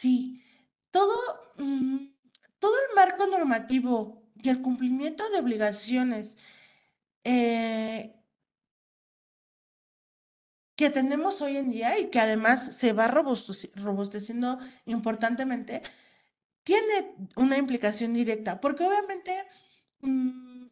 Sí, 0.00 0.42
todo, 0.90 1.14
mm, 1.58 1.98
todo 2.58 2.72
el 2.88 2.94
marco 2.96 3.26
normativo 3.26 4.22
y 4.34 4.48
el 4.48 4.62
cumplimiento 4.62 5.28
de 5.28 5.40
obligaciones 5.40 6.38
eh, 7.24 8.14
que 10.74 10.88
tenemos 10.88 11.42
hoy 11.42 11.58
en 11.58 11.70
día 11.70 11.98
y 11.98 12.08
que 12.08 12.18
además 12.18 12.74
se 12.76 12.94
va 12.94 13.08
robusteciendo 13.08 14.58
importantemente, 14.86 15.82
tiene 16.64 17.14
una 17.36 17.58
implicación 17.58 18.14
directa, 18.14 18.58
porque 18.58 18.84
obviamente 18.84 19.36
mm, 20.00 20.66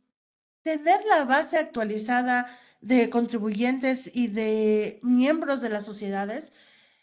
tener 0.62 1.04
la 1.04 1.26
base 1.26 1.58
actualizada 1.58 2.46
de 2.80 3.10
contribuyentes 3.10 4.10
y 4.14 4.28
de 4.28 5.00
miembros 5.02 5.60
de 5.60 5.68
las 5.68 5.84
sociedades 5.84 6.50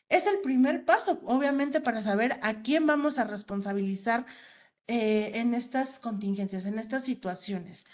es 0.09 0.27
el 0.27 0.39
primer 0.39 0.85
paso, 0.85 1.19
obviamente, 1.25 1.81
para 1.81 2.01
saber 2.01 2.39
a 2.41 2.61
quién 2.61 2.85
vamos 2.85 3.17
a 3.17 3.23
responsabilizar 3.25 4.25
eh, 4.87 5.31
en 5.35 5.53
estas 5.53 5.99
contingencias, 5.99 6.65
en 6.65 6.77
estas 6.79 7.03
situaciones. 7.03 7.85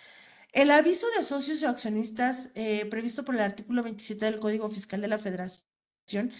El 0.52 0.72
aviso 0.72 1.08
de 1.18 1.24
socios 1.24 1.62
y 1.62 1.66
accionistas 1.66 2.50
eh, 2.56 2.86
previsto 2.88 3.24
por 3.24 3.36
el 3.36 3.42
artículo 3.42 3.84
27 3.84 4.26
del 4.26 4.40
Código 4.40 4.70
Fiscal 4.70 5.00
de 5.00 5.08
la 5.08 5.20
Federación 5.20 6.32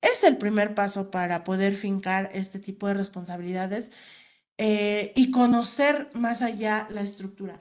es 0.00 0.24
el 0.24 0.36
primer 0.36 0.74
paso 0.74 1.10
para 1.12 1.44
poder 1.44 1.76
fincar 1.76 2.28
este 2.32 2.58
tipo 2.58 2.88
de 2.88 2.94
responsabilidades 2.94 3.90
eh, 4.58 5.12
y 5.14 5.30
conocer 5.30 6.10
más 6.14 6.42
allá 6.42 6.88
la 6.90 7.02
estructura. 7.02 7.60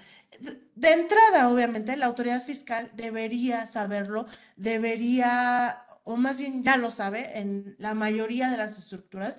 De 0.76 0.91
entrada, 0.91 1.49
obviamente, 1.49 1.95
la 1.97 2.07
autoridad 2.07 2.43
fiscal 2.43 2.89
debería 2.95 3.68
saberlo, 3.68 4.26
debería 4.55 5.86
o 6.04 6.16
más 6.18 6.38
bien 6.38 6.64
ya 6.64 6.78
lo 6.78 6.91
sabe, 6.91 7.39
en 7.39 7.76
la 7.80 7.93
mayoría 7.93 8.49
de 8.49 8.58
las 8.58 8.78
estructuras, 8.78 9.38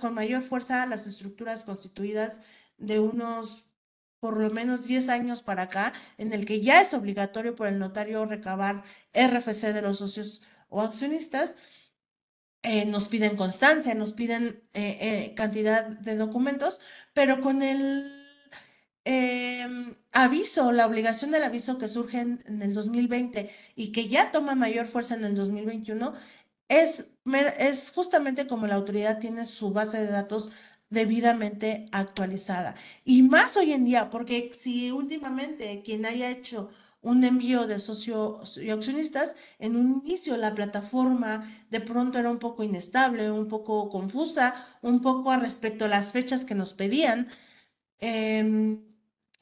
con 0.00 0.14
mayor 0.14 0.42
fuerza 0.42 0.86
las 0.86 1.06
estructuras 1.06 1.64
constituidas 1.64 2.38
de 2.78 3.00
unos 3.00 3.64
por 4.20 4.38
lo 4.38 4.50
menos 4.50 4.86
10 4.86 5.08
años 5.08 5.42
para 5.42 5.62
acá, 5.62 5.92
en 6.16 6.32
el 6.32 6.44
que 6.46 6.60
ya 6.60 6.80
es 6.80 6.94
obligatorio 6.94 7.56
por 7.56 7.66
el 7.66 7.80
notario 7.80 8.24
recabar 8.24 8.84
RFC 9.12 9.72
de 9.72 9.82
los 9.82 9.98
socios 9.98 10.42
o 10.68 10.80
accionistas, 10.80 11.56
eh, 12.62 12.84
nos 12.86 13.08
piden 13.08 13.34
constancia, 13.36 13.94
nos 13.96 14.12
piden 14.12 14.62
eh, 14.74 14.98
eh, 15.00 15.34
cantidad 15.34 15.84
de 15.88 16.14
documentos, 16.14 16.80
pero 17.12 17.40
con 17.40 17.62
el 17.62 18.21
Em, 19.04 19.96
aviso, 20.12 20.70
la 20.72 20.86
obligación 20.86 21.30
del 21.32 21.42
aviso 21.42 21.78
que 21.78 21.88
surge 21.88 22.20
en, 22.20 22.62
el 22.62 22.72
2020 22.74 23.50
y 23.74 23.90
que 23.92 24.08
ya 24.08 24.30
toma 24.30 24.54
mayor 24.54 24.86
fuerza 24.86 25.14
en 25.14 25.24
el 25.24 25.34
2021, 25.34 26.12
es, 26.68 27.06
es 27.58 27.90
justamente 27.92 28.46
como 28.46 28.66
la 28.66 28.76
autoridad 28.76 29.18
tiene 29.18 29.44
su 29.44 29.72
base 29.72 29.98
de 29.98 30.06
datos 30.06 30.50
debidamente 30.90 31.86
actualizada. 31.92 32.74
Y 33.04 33.22
más 33.22 33.56
hoy 33.56 33.72
en 33.72 33.84
día, 33.84 34.10
porque 34.10 34.52
si 34.58 34.90
últimamente 34.92 35.82
quien 35.84 36.06
haya 36.06 36.30
hecho 36.30 36.70
un 37.00 37.24
envío 37.24 37.66
de 37.66 37.78
socios 37.80 38.56
y 38.58 38.70
accionistas, 38.70 39.34
en 39.58 39.76
un 39.76 40.02
inicio 40.04 40.36
la 40.36 40.54
plataforma 40.54 41.44
de 41.70 41.80
pronto 41.80 42.18
era 42.18 42.30
un 42.30 42.38
poco 42.38 42.62
inestable, 42.62 43.30
un 43.30 43.48
poco 43.48 43.88
confusa, 43.88 44.54
un 44.82 45.00
poco 45.00 45.30
a 45.32 45.38
respecto 45.38 45.86
a 45.86 45.88
las 45.88 46.12
fechas 46.12 46.44
que 46.44 46.54
nos 46.54 46.74
pedían. 46.74 47.28
Em, 47.98 48.91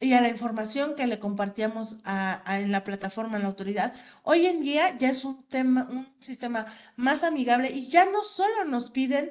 y 0.01 0.15
a 0.15 0.23
la 0.23 0.29
información 0.29 0.95
que 0.97 1.07
le 1.07 1.19
compartíamos 1.19 1.99
en 2.47 2.73
la 2.73 2.85
plataforma, 2.85 3.37
en 3.37 3.43
la 3.43 3.49
autoridad, 3.49 3.95
hoy 4.23 4.47
en 4.47 4.63
día 4.63 4.97
ya 4.99 5.11
es 5.11 5.25
un 5.27 5.45
tema, 5.45 5.87
un 5.91 6.09
sistema 6.21 6.67
más 6.97 7.23
amigable 7.23 7.71
y 7.71 7.87
ya 7.89 8.07
no 8.07 8.23
solo 8.23 8.65
nos 8.65 8.91
piden 8.91 9.31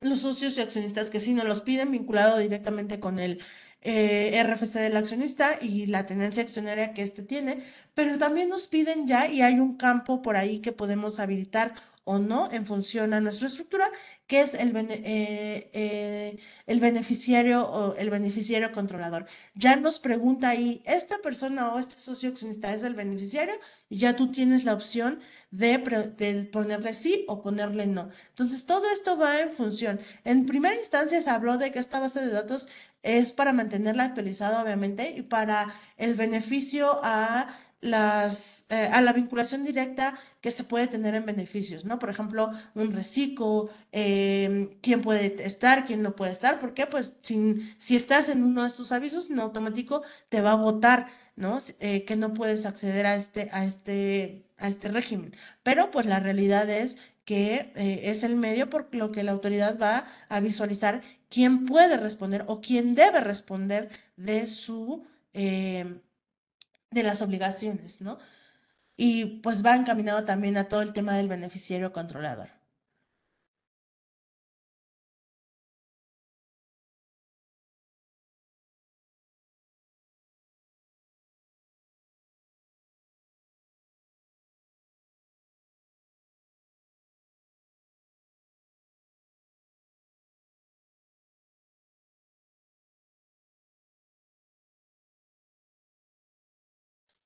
los 0.00 0.20
socios 0.20 0.56
y 0.56 0.62
accionistas, 0.62 1.10
que 1.10 1.20
sí 1.20 1.34
nos 1.34 1.44
los 1.44 1.60
piden 1.60 1.90
vinculado 1.90 2.38
directamente 2.38 3.00
con 3.00 3.18
el 3.18 3.40
eh, 3.82 4.42
RFC 4.44 4.74
del 4.78 4.96
accionista 4.96 5.58
y 5.60 5.86
la 5.86 6.06
tenencia 6.06 6.42
accionaria 6.42 6.94
que 6.94 7.02
éste 7.02 7.22
tiene, 7.22 7.62
pero 7.94 8.18
también 8.18 8.48
nos 8.48 8.66
piden 8.68 9.06
ya 9.08 9.26
y 9.28 9.42
hay 9.42 9.58
un 9.58 9.76
campo 9.76 10.22
por 10.22 10.36
ahí 10.36 10.60
que 10.60 10.72
podemos 10.72 11.18
habilitar 11.18 11.74
o 12.04 12.18
no 12.18 12.50
en 12.50 12.66
función 12.66 13.14
a 13.14 13.20
nuestra 13.20 13.46
estructura, 13.46 13.88
que 14.26 14.40
es 14.40 14.54
el, 14.54 14.74
eh, 14.76 15.70
eh, 15.72 16.38
el 16.66 16.80
beneficiario 16.80 17.64
o 17.68 17.94
el 17.94 18.10
beneficiario 18.10 18.72
controlador. 18.72 19.26
Ya 19.54 19.76
nos 19.76 19.98
pregunta 20.00 20.48
ahí, 20.48 20.82
¿esta 20.84 21.18
persona 21.18 21.72
o 21.72 21.78
este 21.78 21.94
socio 21.94 22.30
accionista 22.30 22.74
es 22.74 22.82
el 22.82 22.94
beneficiario? 22.94 23.54
Y 23.88 23.98
ya 23.98 24.16
tú 24.16 24.32
tienes 24.32 24.64
la 24.64 24.74
opción 24.74 25.20
de, 25.50 25.78
de 26.16 26.44
ponerle 26.46 26.94
sí 26.94 27.24
o 27.28 27.40
ponerle 27.42 27.86
no. 27.86 28.08
Entonces, 28.30 28.66
todo 28.66 28.90
esto 28.90 29.16
va 29.16 29.40
en 29.40 29.50
función. 29.52 30.00
En 30.24 30.46
primera 30.46 30.74
instancia 30.74 31.22
se 31.22 31.30
habló 31.30 31.56
de 31.58 31.70
que 31.70 31.78
esta 31.78 32.00
base 32.00 32.20
de 32.20 32.32
datos 32.32 32.68
es 33.02 33.32
para 33.32 33.52
mantenerla 33.52 34.04
actualizada, 34.04 34.62
obviamente, 34.62 35.14
y 35.16 35.22
para 35.22 35.72
el 35.96 36.14
beneficio 36.14 37.00
a 37.02 37.48
las, 37.80 38.64
eh, 38.70 38.88
a 38.92 39.02
la 39.02 39.12
vinculación 39.12 39.64
directa 39.64 40.16
que 40.40 40.52
se 40.52 40.62
puede 40.64 40.86
tener 40.86 41.14
en 41.16 41.26
beneficios, 41.26 41.84
¿no? 41.84 41.98
Por 41.98 42.10
ejemplo, 42.10 42.50
un 42.74 42.92
reciclo, 42.92 43.70
em, 43.90 44.70
quién 44.80 45.02
puede 45.02 45.44
estar, 45.44 45.84
quién 45.84 46.00
no 46.02 46.14
puede 46.14 46.30
estar, 46.32 46.60
¿por 46.60 46.74
qué? 46.74 46.86
Pues 46.86 47.12
si, 47.22 47.56
si 47.78 47.96
estás 47.96 48.28
en 48.28 48.44
uno 48.44 48.62
de 48.62 48.68
estos 48.68 48.92
avisos, 48.92 49.30
en 49.30 49.40
automático 49.40 50.02
te 50.28 50.40
va 50.40 50.52
a 50.52 50.54
votar, 50.56 51.08
¿no? 51.36 51.58
Eh, 51.80 52.04
que 52.04 52.16
no 52.16 52.32
puedes 52.34 52.66
acceder 52.66 53.04
a 53.06 53.16
este, 53.16 53.50
a 53.52 53.64
este, 53.64 54.46
a 54.58 54.68
este 54.68 54.88
régimen. 54.88 55.32
Pero 55.64 55.90
pues 55.90 56.06
la 56.06 56.20
realidad 56.20 56.70
es 56.70 56.96
que 57.24 57.72
eh, 57.76 58.00
es 58.04 58.24
el 58.24 58.36
medio 58.36 58.68
por 58.70 58.94
lo 58.94 59.12
que 59.12 59.22
la 59.22 59.32
autoridad 59.32 59.78
va 59.80 60.06
a 60.28 60.40
visualizar 60.40 61.02
quién 61.28 61.66
puede 61.66 61.96
responder 61.96 62.44
o 62.48 62.60
quién 62.60 62.94
debe 62.94 63.20
responder 63.20 63.90
de 64.16 64.46
su 64.46 65.06
em, 65.32 66.00
de 66.90 67.02
las 67.02 67.22
obligaciones, 67.22 68.00
¿no? 68.00 68.18
Y 68.96 69.40
pues 69.42 69.64
va 69.64 69.74
encaminado 69.76 70.24
también 70.24 70.56
a 70.58 70.68
todo 70.68 70.82
el 70.82 70.92
tema 70.92 71.16
del 71.16 71.28
beneficiario 71.28 71.92
controlador. 71.92 72.50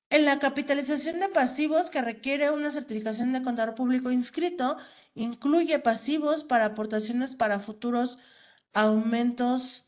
En 0.09 0.23
la 0.23 0.39
capitalización 0.39 1.19
de 1.19 1.27
pasivos 1.27 1.89
que 1.89 2.01
requiere 2.01 2.51
una 2.51 2.71
certificación 2.71 3.33
de 3.33 3.43
contador 3.43 3.75
público 3.75 4.09
inscrito, 4.09 4.77
incluye 5.15 5.79
pasivos 5.79 6.45
para 6.45 6.65
aportaciones 6.65 7.35
para 7.35 7.59
futuros 7.59 8.17
aumentos 8.73 9.85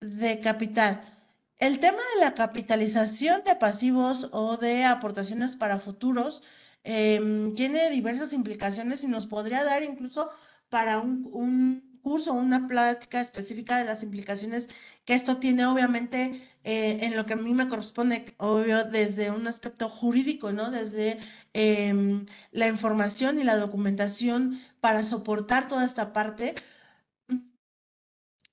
de 0.00 0.40
capital. 0.40 1.14
El 1.58 1.78
tema 1.78 1.98
de 2.14 2.20
la 2.24 2.34
capitalización 2.34 3.44
de 3.44 3.54
pasivos 3.54 4.28
o 4.32 4.56
de 4.56 4.84
aportaciones 4.84 5.54
para 5.54 5.78
futuros 5.78 6.42
em, 6.82 7.54
tiene 7.54 7.90
diversas 7.90 8.32
implicaciones 8.32 9.04
y 9.04 9.08
nos 9.08 9.26
podría 9.26 9.62
dar 9.62 9.84
incluso 9.84 10.28
para 10.68 10.98
un 11.00 11.93
curso, 12.04 12.34
una 12.34 12.68
plática 12.68 13.20
específica 13.20 13.78
de 13.78 13.86
las 13.86 14.02
implicaciones 14.04 14.68
que 15.06 15.14
esto 15.14 15.38
tiene, 15.38 15.66
obviamente, 15.66 16.40
eh, 16.64 16.98
en 17.02 17.16
lo 17.16 17.26
que 17.26 17.32
a 17.34 17.36
mí 17.36 17.52
me 17.54 17.68
corresponde, 17.68 18.34
obvio, 18.38 18.84
desde 18.84 19.30
un 19.30 19.46
aspecto 19.48 19.88
jurídico, 19.88 20.52
¿no? 20.52 20.70
Desde 20.70 21.18
em, 21.54 22.26
la 22.52 22.68
información 22.68 23.38
y 23.40 23.44
la 23.44 23.56
documentación 23.56 24.60
para 24.80 25.02
soportar 25.02 25.68
toda 25.68 25.84
esta 25.84 26.12
parte. 26.12 26.54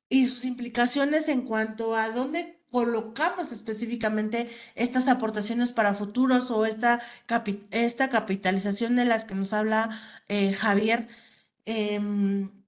y 0.09 0.27
sus 0.27 0.45
implicaciones 0.45 1.27
en 1.29 1.41
cuanto 1.43 1.95
a 1.95 2.09
dónde 2.09 2.61
colocamos 2.71 3.51
específicamente 3.51 4.49
estas 4.75 5.07
aportaciones 5.07 5.71
para 5.73 5.93
futuros 5.93 6.51
o 6.51 6.65
esta, 6.65 7.01
esta 7.71 8.09
capitalización 8.09 8.95
de 8.95 9.05
las 9.05 9.25
que 9.25 9.35
nos 9.35 9.53
habla 9.53 9.89
eh, 10.27 10.53
Javier. 10.53 11.07
Em, 11.65 12.60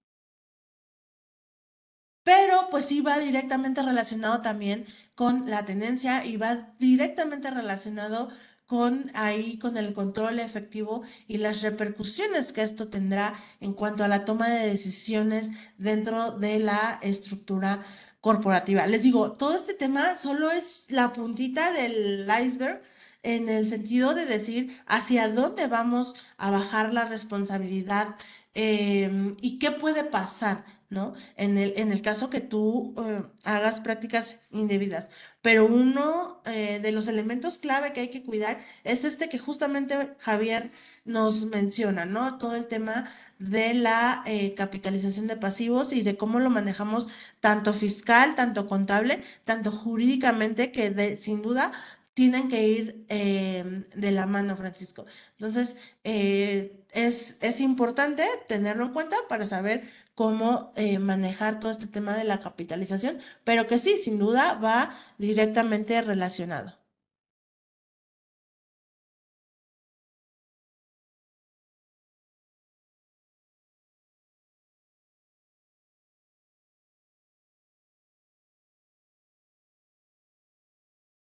pero 2.23 2.67
pues 2.69 2.85
sí 2.85 3.01
va 3.01 3.19
directamente 3.19 3.81
relacionado 3.81 4.41
también 4.41 4.85
con 5.15 5.49
la 5.49 5.65
tenencia 5.65 6.25
y 6.25 6.37
va 6.37 6.73
directamente 6.79 7.51
relacionado 7.51 8.29
con 8.65 9.11
ahí 9.13 9.59
con 9.59 9.77
el 9.77 9.93
control 9.93 10.39
efectivo 10.39 11.03
y 11.27 11.37
las 11.37 11.61
repercusiones 11.61 12.53
que 12.53 12.63
esto 12.63 12.87
tendrá 12.87 13.33
en 13.59 13.73
cuanto 13.73 14.03
a 14.03 14.07
la 14.07 14.25
toma 14.25 14.47
de 14.49 14.67
decisiones 14.69 15.51
dentro 15.77 16.31
de 16.31 16.59
la 16.59 16.99
estructura 17.01 17.83
corporativa. 18.21 18.87
Les 18.87 19.03
digo, 19.03 19.33
todo 19.33 19.55
este 19.55 19.73
tema 19.73 20.15
solo 20.15 20.49
es 20.49 20.87
la 20.89 21.11
puntita 21.13 21.71
del 21.73 22.27
iceberg 22.43 22.81
en 23.21 23.49
el 23.49 23.67
sentido 23.67 24.13
de 24.13 24.25
decir 24.25 24.81
hacia 24.85 25.29
dónde 25.29 25.67
vamos 25.67 26.15
a 26.37 26.49
bajar 26.51 26.93
la 26.93 27.05
responsabilidad 27.05 28.15
em, 28.53 29.35
y 29.41 29.59
qué 29.59 29.71
puede 29.71 30.03
pasar 30.03 30.63
¿no? 30.93 31.13
En 31.35 31.57
el, 31.57 31.73
en 31.77 31.91
el 31.91 32.01
caso 32.01 32.29
que 32.29 32.39
tú 32.39 32.93
eh, 32.97 33.23
hagas 33.43 33.79
prácticas 33.81 34.37
indebidas. 34.51 35.07
Pero 35.41 35.65
uno 35.65 36.41
eh, 36.45 36.79
de 36.81 36.91
los 36.91 37.07
elementos 37.07 37.57
clave 37.57 37.91
que 37.93 38.01
hay 38.01 38.09
que 38.09 38.23
cuidar 38.23 38.61
es 38.83 39.03
este 39.03 39.27
que 39.29 39.39
justamente 39.39 40.15
Javier 40.19 40.71
nos 41.03 41.45
menciona, 41.45 42.05
¿no? 42.05 42.37
Todo 42.37 42.55
el 42.55 42.67
tema 42.67 43.09
de 43.39 43.73
la 43.73 44.23
eh, 44.25 44.53
capitalización 44.55 45.27
de 45.27 45.35
pasivos 45.35 45.91
y 45.93 46.03
de 46.03 46.15
cómo 46.15 46.39
lo 46.39 46.49
manejamos 46.49 47.09
tanto 47.39 47.73
fiscal, 47.73 48.35
tanto 48.35 48.67
contable, 48.67 49.21
tanto 49.43 49.71
jurídicamente, 49.71 50.71
que 50.71 51.17
sin 51.17 51.41
duda 51.41 51.71
tienen 52.13 52.47
que 52.47 52.67
ir 52.67 53.05
de 53.07 54.11
la 54.11 54.25
mano, 54.25 54.55
Francisco. 54.55 55.05
Entonces, 55.37 55.77
es, 56.03 57.37
es 57.41 57.59
importante 57.59 58.23
tenerlo 58.47 58.85
en 58.85 58.93
cuenta 58.93 59.17
para 59.29 59.47
saber 59.47 59.83
cómo 60.15 60.73
eh, 60.75 60.99
manejar 60.99 61.59
todo 61.59 61.71
este 61.71 61.87
tema 61.87 62.15
de 62.15 62.23
la 62.23 62.39
capitalización, 62.39 63.19
pero 63.43 63.67
que 63.67 63.79
sí, 63.79 63.97
sin 63.97 64.19
duda 64.19 64.55
va 64.55 64.95
directamente 65.17 66.01
relacionado. 66.01 66.77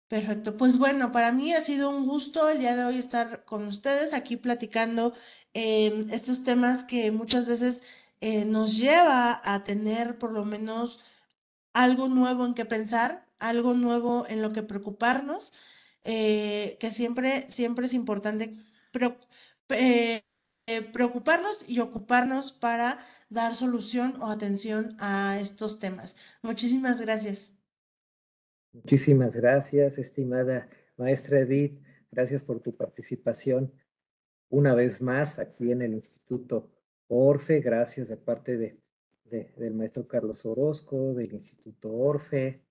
Perfecto, 0.08 0.56
pues 0.56 0.78
bueno, 0.78 1.10
para 1.10 1.32
mí 1.32 1.52
ha 1.52 1.60
sido 1.60 1.90
un 1.90 2.06
gusto 2.06 2.48
el 2.48 2.60
día 2.60 2.76
de 2.76 2.84
hoy 2.84 2.96
estar 2.98 3.44
con 3.44 3.66
ustedes 3.66 4.12
aquí 4.14 4.36
platicando 4.36 5.14
eh, 5.52 6.06
estos 6.12 6.44
temas 6.44 6.84
que 6.84 7.10
muchas 7.10 7.46
veces 7.46 7.82
eh, 8.20 8.44
nos 8.44 8.76
lleva 8.76 9.40
a 9.44 9.64
tener 9.64 10.16
por 10.18 10.30
lo 10.32 10.44
menos 10.44 11.00
algo 11.74 12.08
nuevo 12.08 12.46
en 12.46 12.54
que 12.54 12.64
pensar, 12.66 13.26
algo 13.40 13.74
nuevo 13.74 14.26
en 14.28 14.42
lo 14.42 14.52
que 14.52 14.62
preocuparnos, 14.64 15.52
eh, 16.04 16.76
que 16.80 16.90
siempre, 16.92 17.50
siempre 17.50 17.86
es 17.86 17.94
importante 17.94 18.56
eh, 20.66 20.82
preocuparnos 20.92 21.68
y 21.68 21.80
ocuparnos 21.80 22.52
para 22.52 23.04
dar 23.30 23.54
solución 23.56 24.20
o 24.22 24.26
atención 24.28 24.96
a 25.00 25.38
estos 25.40 25.78
temas. 25.80 26.16
Muchísimas 26.42 27.00
gracias. 27.00 27.52
Muchísimas 28.76 29.34
gracias, 29.34 29.96
estimada 29.96 30.68
maestra 30.98 31.40
Edith. 31.40 31.80
Gracias 32.10 32.44
por 32.44 32.60
tu 32.60 32.76
participación 32.76 33.72
una 34.50 34.74
vez 34.74 35.00
más 35.00 35.38
aquí 35.38 35.72
en 35.72 35.80
el 35.80 35.94
Instituto 35.94 36.70
Orfe, 37.08 37.60
gracias 37.60 38.08
de 38.08 38.18
parte 38.18 38.58
de, 38.58 38.78
del 39.24 39.72
maestro 39.72 40.06
Carlos 40.06 40.44
Orozco, 40.44 41.14
del 41.14 41.32
Instituto 41.32 41.90
Orfe, 41.90 42.62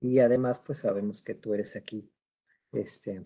y 0.00 0.20
además 0.20 0.60
pues 0.60 0.78
sabemos 0.78 1.20
que 1.20 1.34
tú 1.34 1.52
eres 1.52 1.74
aquí, 1.74 2.08
este, 2.70 3.24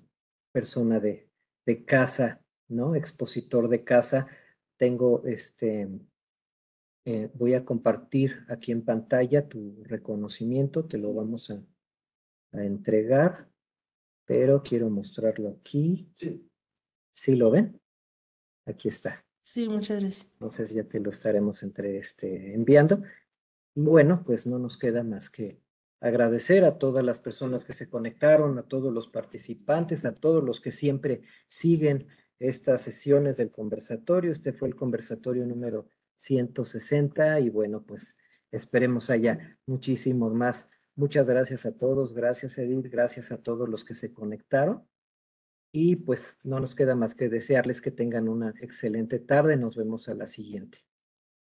persona 0.51 1.01
de, 1.01 1.29
de 1.66 1.85
casa, 1.85 2.43
¿no? 2.68 2.95
Expositor 2.95 3.68
de 3.68 3.85
casa. 3.85 4.29
Tengo 4.79 5.22
este, 5.27 5.91
eh, 7.05 7.31
voy 7.35 7.53
a 7.53 7.66
compartir 7.66 8.47
aquí 8.49 8.72
en 8.72 8.83
pantalla 8.83 9.47
tu 9.47 9.85
reconocimiento, 9.85 10.87
te 10.87 10.97
lo 10.97 11.12
vamos 11.12 11.51
a, 11.51 11.62
a 12.55 12.64
entregar, 12.64 13.48
pero 14.24 14.62
quiero 14.62 14.88
mostrarlo 14.88 15.50
aquí. 15.50 16.11
Sí. 16.16 16.48
¿Sí 17.12 17.36
lo 17.36 17.50
ven? 17.50 17.80
Aquí 18.66 18.88
está. 18.88 19.24
Sí, 19.38 19.68
muchas 19.68 20.00
gracias. 20.00 20.30
Entonces 20.32 20.72
ya 20.72 20.84
te 20.84 21.00
lo 21.00 21.11
estaremos 21.11 21.62
entre 21.62 21.98
este, 21.98 22.55
enviando. 22.55 23.02
Y 23.74 23.82
bueno, 23.82 24.22
pues 24.24 24.46
no 24.46 24.59
nos 24.59 24.78
queda 24.78 25.05
más 25.05 25.28
que 25.28 25.61
agradecer 26.00 26.64
a 26.64 26.78
todas 26.78 27.05
las 27.05 27.18
personas 27.18 27.64
que 27.64 27.72
se 27.72 27.88
conectaron, 27.88 28.59
a 28.59 28.62
todos 28.64 28.92
los 28.92 29.09
participantes, 29.09 30.05
a 30.05 30.14
todos 30.14 30.42
los 30.42 30.61
que 30.61 30.70
siempre 30.70 31.22
siguen 31.48 32.07
estas 32.38 32.82
sesiones 32.82 33.36
del 33.36 33.50
conversatorio. 33.50 34.32
Este 34.32 34.52
fue 34.52 34.68
el 34.68 34.76
conversatorio 34.76 35.46
número 35.46 35.88
160 36.16 37.40
y 37.40 37.50
bueno, 37.50 37.82
pues 37.82 38.14
esperemos 38.50 39.11
haya 39.11 39.59
muchísimos 39.66 40.34
más. 40.34 40.68
Muchas 40.97 41.26
gracias 41.28 41.66
a 41.66 41.72
todos, 41.72 42.14
gracias 42.14 42.57
Edith, 42.57 42.86
gracias 42.86 43.32
a 43.32 43.38
todos 43.38 43.68
los 43.68 43.84
que 43.84 43.95
se 43.95 44.12
conectaron. 44.12 44.86
Y 45.72 45.97
pues 45.97 46.38
no 46.45 46.61
nos 46.61 46.76
queda 46.76 46.95
más 46.95 47.16
que 47.16 47.28
desearles 47.28 47.80
que 47.80 47.90
tengan 47.90 48.28
una 48.28 48.55
excelente 48.61 49.18
tarde. 49.18 49.57
Nos 49.57 49.76
vemos 49.76 50.09
a 50.09 50.14
la 50.14 50.28
siguiente. 50.28 50.84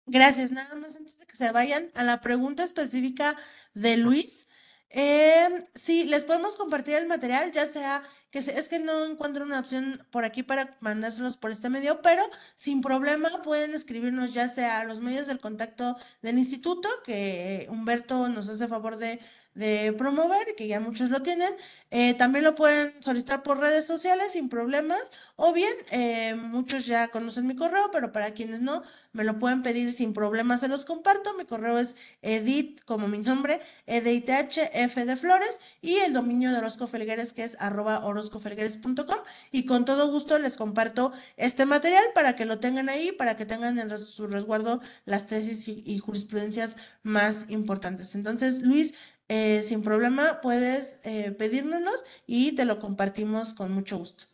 Gracias. 0.05 0.51
Nada 0.51 0.75
más 0.75 0.97
antes 0.97 1.17
de 1.17 1.25
que 1.25 1.37
se 1.37 1.51
vayan 1.51 1.87
a 1.93 2.03
la 2.03 2.19
pregunta 2.19 2.65
específica 2.65 3.37
de 3.73 3.95
Luis. 3.95 4.46
Eh, 4.89 5.49
sí, 5.75 6.05
les 6.05 6.23
podemos 6.23 6.55
compartir 6.55 6.95
el 6.95 7.07
material, 7.07 7.51
ya 7.51 7.65
sea 7.65 8.03
que 8.31 8.39
es 8.39 8.69
que 8.69 8.79
no 8.79 9.05
encuentro 9.05 9.43
una 9.43 9.59
opción 9.59 10.05
por 10.11 10.23
aquí 10.25 10.43
para 10.43 10.77
mandárselos 10.79 11.37
por 11.37 11.51
este 11.51 11.69
medio, 11.69 12.01
pero 12.01 12.23
sin 12.55 12.81
problema 12.81 13.29
pueden 13.43 13.73
escribirnos 13.73 14.33
ya 14.33 14.49
sea 14.49 14.79
a 14.79 14.83
los 14.85 14.99
medios 14.99 15.27
del 15.27 15.39
contacto 15.39 15.97
del 16.21 16.37
instituto, 16.37 16.87
que 17.05 17.67
Humberto 17.69 18.29
nos 18.29 18.47
hace 18.49 18.67
favor 18.67 18.97
de 18.97 19.19
de 19.57 19.91
promover, 19.93 20.55
que 20.55 20.67
ya 20.67 20.79
muchos 20.79 21.09
lo 21.09 21.23
tienen. 21.23 21.51
Eh, 21.89 22.13
también 22.13 22.43
lo 22.43 22.53
pueden 22.53 22.93
solicitar 23.01 23.41
por 23.43 23.59
redes 23.59 23.87
sociales 23.87 24.33
sin 24.33 24.49
problemas, 24.49 25.01
o 25.35 25.51
bien 25.51 25.73
eh, 25.91 26.35
muchos 26.35 26.85
ya 26.85 27.07
conocen 27.07 27.47
mi 27.47 27.55
correo, 27.55 27.89
pero 27.91 28.11
para 28.11 28.31
quienes 28.33 28.61
no, 28.61 28.83
me 29.13 29.23
lo 29.23 29.39
pueden 29.39 29.63
pedir 29.63 29.91
sin 29.93 30.13
problemas, 30.13 30.61
se 30.61 30.67
los 30.67 30.85
comparto. 30.85 31.33
Mi 31.35 31.45
correo 31.45 31.79
es 31.79 31.95
edit, 32.21 32.83
como 32.85 33.07
mi 33.07 33.17
nombre, 33.17 33.59
edith 33.87 34.29
f 34.29 35.05
de 35.05 35.17
flores, 35.17 35.59
y 35.81 35.95
el 35.97 36.13
dominio 36.13 36.51
de 36.51 36.59
Orozco 36.59 36.87
Felgueres, 36.87 37.33
que 37.33 37.43
es 37.43 37.57
arroba 37.59 38.05
orozcofelgueres.com, 38.05 39.17
y 39.51 39.65
con 39.65 39.85
todo 39.85 40.11
gusto 40.11 40.37
les 40.37 40.55
comparto 40.55 41.11
este 41.35 41.65
material 41.65 42.05
para 42.13 42.35
que 42.35 42.45
lo 42.45 42.59
tengan 42.59 42.89
ahí, 42.89 43.11
para 43.11 43.35
que 43.35 43.45
tengan 43.45 43.79
en 43.79 43.97
su 43.97 44.27
resguardo 44.27 44.81
las 45.05 45.25
tesis 45.25 45.67
y 45.67 45.97
jurisprudencias 45.97 46.75
más 47.01 47.45
importantes. 47.49 48.13
Entonces, 48.13 48.61
Luis, 48.61 48.93
eh, 49.29 49.61
sin 49.63 49.81
problema 49.81 50.39
puedes 50.41 50.99
eh, 51.03 51.31
pedírnoslos 51.31 52.05
y 52.25 52.55
te 52.55 52.65
lo 52.65 52.79
compartimos 52.79 53.53
con 53.53 53.71
mucho 53.71 53.97
gusto. 53.97 54.25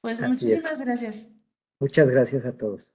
Pues 0.00 0.20
muchísimas 0.22 0.80
gracias. 0.80 1.28
Muchas 1.78 2.10
gracias 2.10 2.44
a 2.44 2.52
todos. 2.52 2.94